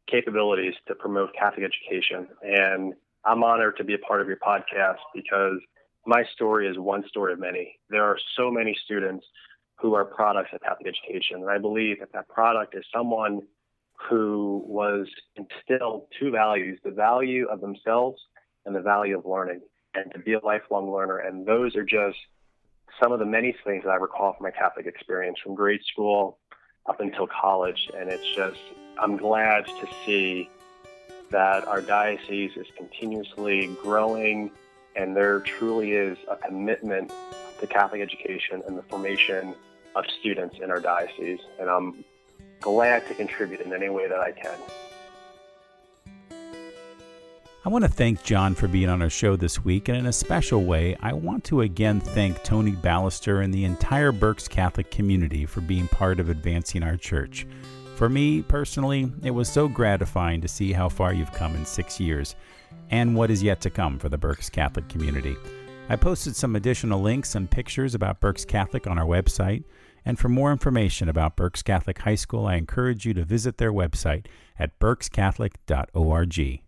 capabilities 0.07 0.75
to 0.87 0.95
promote 0.95 1.35
Catholic 1.35 1.65
education. 1.65 2.29
And 2.43 2.95
I'm 3.25 3.43
honored 3.43 3.77
to 3.79 3.85
be 3.85 3.95
a 3.95 3.99
part 3.99 4.21
of 4.21 4.29
your 4.29 4.37
podcast 4.37 4.99
because 5.15 5.61
my 6.07 6.25
story 6.35 6.69
is 6.69 6.79
one 6.79 7.07
story 7.09 7.33
of 7.33 7.41
many. 7.41 7.79
There 7.91 8.05
are 8.05 8.19
so 8.37 8.51
many 8.51 8.77
students 8.85 9.27
who 9.81 9.95
are 9.95 10.05
products 10.05 10.51
of 10.53 10.61
Catholic 10.61 10.89
education. 10.89 11.41
And 11.43 11.51
I 11.51 11.59
believe 11.59 12.01
that 12.01 12.13
that 12.13 12.29
product 12.29 12.75
is 12.75 12.85
someone 12.95 13.43
who 14.09 14.63
was 14.67 15.07
instilled 15.37 16.07
two 16.19 16.31
values 16.31 16.79
the 16.85 16.91
value 16.91 17.47
of 17.49 17.61
themselves 17.61 18.21
and 18.67 18.75
the 18.75 18.81
value 18.81 19.19
of 19.19 19.27
learning, 19.27 19.61
and 19.95 20.13
to 20.13 20.19
be 20.19 20.35
a 20.35 20.41
lifelong 20.41 20.93
learner. 20.93 21.19
And 21.19 21.47
those 21.47 21.77
are 21.77 21.85
just 21.85 22.19
some 23.03 23.13
of 23.13 23.19
the 23.19 23.27
many 23.27 23.55
things 23.65 23.85
that 23.85 23.91
I 23.91 23.97
recall 23.97 24.35
from 24.35 24.45
my 24.45 24.51
Catholic 24.51 24.87
experience 24.87 25.39
from 25.43 25.55
grade 25.55 25.83
school 25.93 26.39
up 26.87 27.01
until 27.01 27.27
college. 27.27 27.91
And 27.97 28.11
it's 28.11 28.27
just, 28.35 28.61
I'm 28.99 29.17
glad 29.17 29.67
to 29.67 29.89
see 30.05 30.49
that 31.31 31.67
our 31.67 31.81
diocese 31.81 32.53
is 32.57 32.67
continuously 32.77 33.67
growing 33.83 34.51
and 34.97 35.17
there 35.17 35.41
truly 35.41 35.93
is 35.93 36.19
a 36.31 36.37
commitment 36.37 37.13
to 37.61 37.67
Catholic 37.67 38.01
education 38.01 38.63
and 38.67 38.77
the 38.79 38.83
formation 38.83 39.55
of 39.95 40.05
students 40.21 40.57
in 40.63 40.71
our 40.71 40.81
diocese. 40.81 41.41
And 41.61 41.69
I'm 41.69 42.05
glad 42.61 43.07
to 43.09 43.15
contribute 43.15 43.61
in 43.61 43.73
any 43.73 43.89
way 43.89 44.09
that 44.09 44.21
I 44.21 44.33
can. 44.33 44.59
I 47.67 47.71
want 47.71 47.83
to 47.85 47.91
thank 47.91 48.23
John 48.23 48.55
for 48.55 48.69
being 48.69 48.91
on 48.91 49.01
our 49.01 49.09
show 49.09 49.37
this 49.37 49.65
week, 49.65 49.89
and 49.89 49.97
in 49.97 50.05
a 50.05 50.13
special 50.13 50.65
way, 50.65 50.99
I 51.01 51.15
want 51.15 51.45
to 51.45 51.63
again 51.63 51.99
thank 51.99 52.43
Tony 52.43 52.73
Ballister 52.73 53.43
and 53.43 53.55
the 53.55 53.65
entire 53.65 54.13
Berks 54.13 54.47
Catholic 54.47 54.91
community 54.91 55.47
for 55.47 55.63
being 55.63 55.89
part 55.89 56.21
of 56.21 56.29
advancing 56.29 56.83
our 56.83 56.99
church. 56.99 57.47
For 57.97 58.11
me 58.11 58.43
personally, 58.43 59.11
it 59.23 59.31
was 59.31 59.49
so 59.49 59.67
gratifying 59.67 60.43
to 60.43 60.49
see 60.49 60.73
how 60.73 60.91
far 60.91 61.15
you've 61.15 61.33
come 61.33 61.55
in 61.57 61.65
six 61.65 61.99
years 61.99 62.35
and 62.91 63.17
what 63.17 63.31
is 63.31 63.43
yet 63.43 63.61
to 63.63 63.71
come 63.71 63.99
for 63.99 64.09
the 64.09 64.19
Berks 64.19 64.51
Catholic 64.51 64.89
community. 64.89 65.37
I 65.89 65.97
posted 65.97 66.35
some 66.35 66.57
additional 66.57 67.01
links 67.01 67.35
and 67.35 67.51
pictures 67.51 67.95
about 67.95 68.21
Berks 68.21 68.45
Catholic 68.45 68.87
on 68.87 68.99
our 68.99 69.05
website, 69.05 69.65
and 70.05 70.19
for 70.19 70.29
more 70.29 70.53
information 70.53 71.09
about 71.09 71.37
Berks 71.37 71.63
Catholic 71.63 71.99
High 71.99 72.15
School, 72.15 72.47
I 72.47 72.57
encourage 72.57 73.05
you 73.07 73.15
to 73.15 73.25
visit 73.25 73.59
their 73.59 73.73
website 73.73 74.27
at 74.59 74.79
berkscatholic.org. 74.79 76.61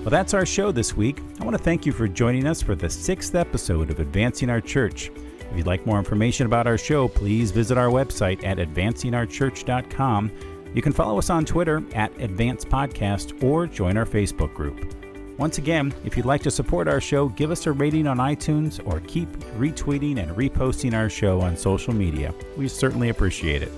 Well, 0.00 0.10
that's 0.10 0.32
our 0.32 0.46
show 0.46 0.72
this 0.72 0.96
week. 0.96 1.20
I 1.40 1.44
want 1.44 1.56
to 1.56 1.62
thank 1.62 1.84
you 1.84 1.92
for 1.92 2.08
joining 2.08 2.46
us 2.46 2.62
for 2.62 2.74
the 2.74 2.88
sixth 2.88 3.34
episode 3.34 3.90
of 3.90 4.00
Advancing 4.00 4.48
Our 4.48 4.60
Church. 4.60 5.10
If 5.50 5.56
you'd 5.56 5.66
like 5.66 5.84
more 5.86 5.98
information 5.98 6.46
about 6.46 6.66
our 6.66 6.78
show, 6.78 7.08
please 7.08 7.50
visit 7.50 7.76
our 7.76 7.88
website 7.88 8.44
at 8.44 8.58
advancingourchurch.com. 8.58 10.30
You 10.74 10.82
can 10.82 10.92
follow 10.92 11.18
us 11.18 11.30
on 11.30 11.44
Twitter 11.44 11.82
at 11.94 12.12
Advance 12.20 12.64
Podcast 12.64 13.42
or 13.42 13.66
join 13.66 13.96
our 13.96 14.06
Facebook 14.06 14.54
group. 14.54 14.94
Once 15.38 15.58
again, 15.58 15.94
if 16.04 16.16
you'd 16.16 16.26
like 16.26 16.42
to 16.42 16.50
support 16.50 16.88
our 16.88 17.00
show, 17.00 17.28
give 17.30 17.50
us 17.50 17.66
a 17.66 17.72
rating 17.72 18.06
on 18.06 18.18
iTunes 18.18 18.84
or 18.86 19.00
keep 19.00 19.28
retweeting 19.56 20.18
and 20.18 20.36
reposting 20.36 20.94
our 20.94 21.08
show 21.08 21.40
on 21.40 21.56
social 21.56 21.94
media. 21.94 22.34
We 22.56 22.68
certainly 22.68 23.08
appreciate 23.08 23.62
it. 23.62 23.72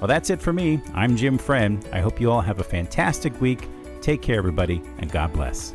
Well, 0.00 0.08
that's 0.08 0.30
it 0.30 0.42
for 0.42 0.52
me. 0.52 0.80
I'm 0.94 1.16
Jim 1.16 1.38
Friend. 1.38 1.86
I 1.92 2.00
hope 2.00 2.20
you 2.20 2.30
all 2.30 2.40
have 2.40 2.60
a 2.60 2.64
fantastic 2.64 3.40
week 3.40 3.68
Take 4.06 4.22
care, 4.22 4.38
everybody, 4.38 4.80
and 4.98 5.10
God 5.10 5.32
bless. 5.32 5.74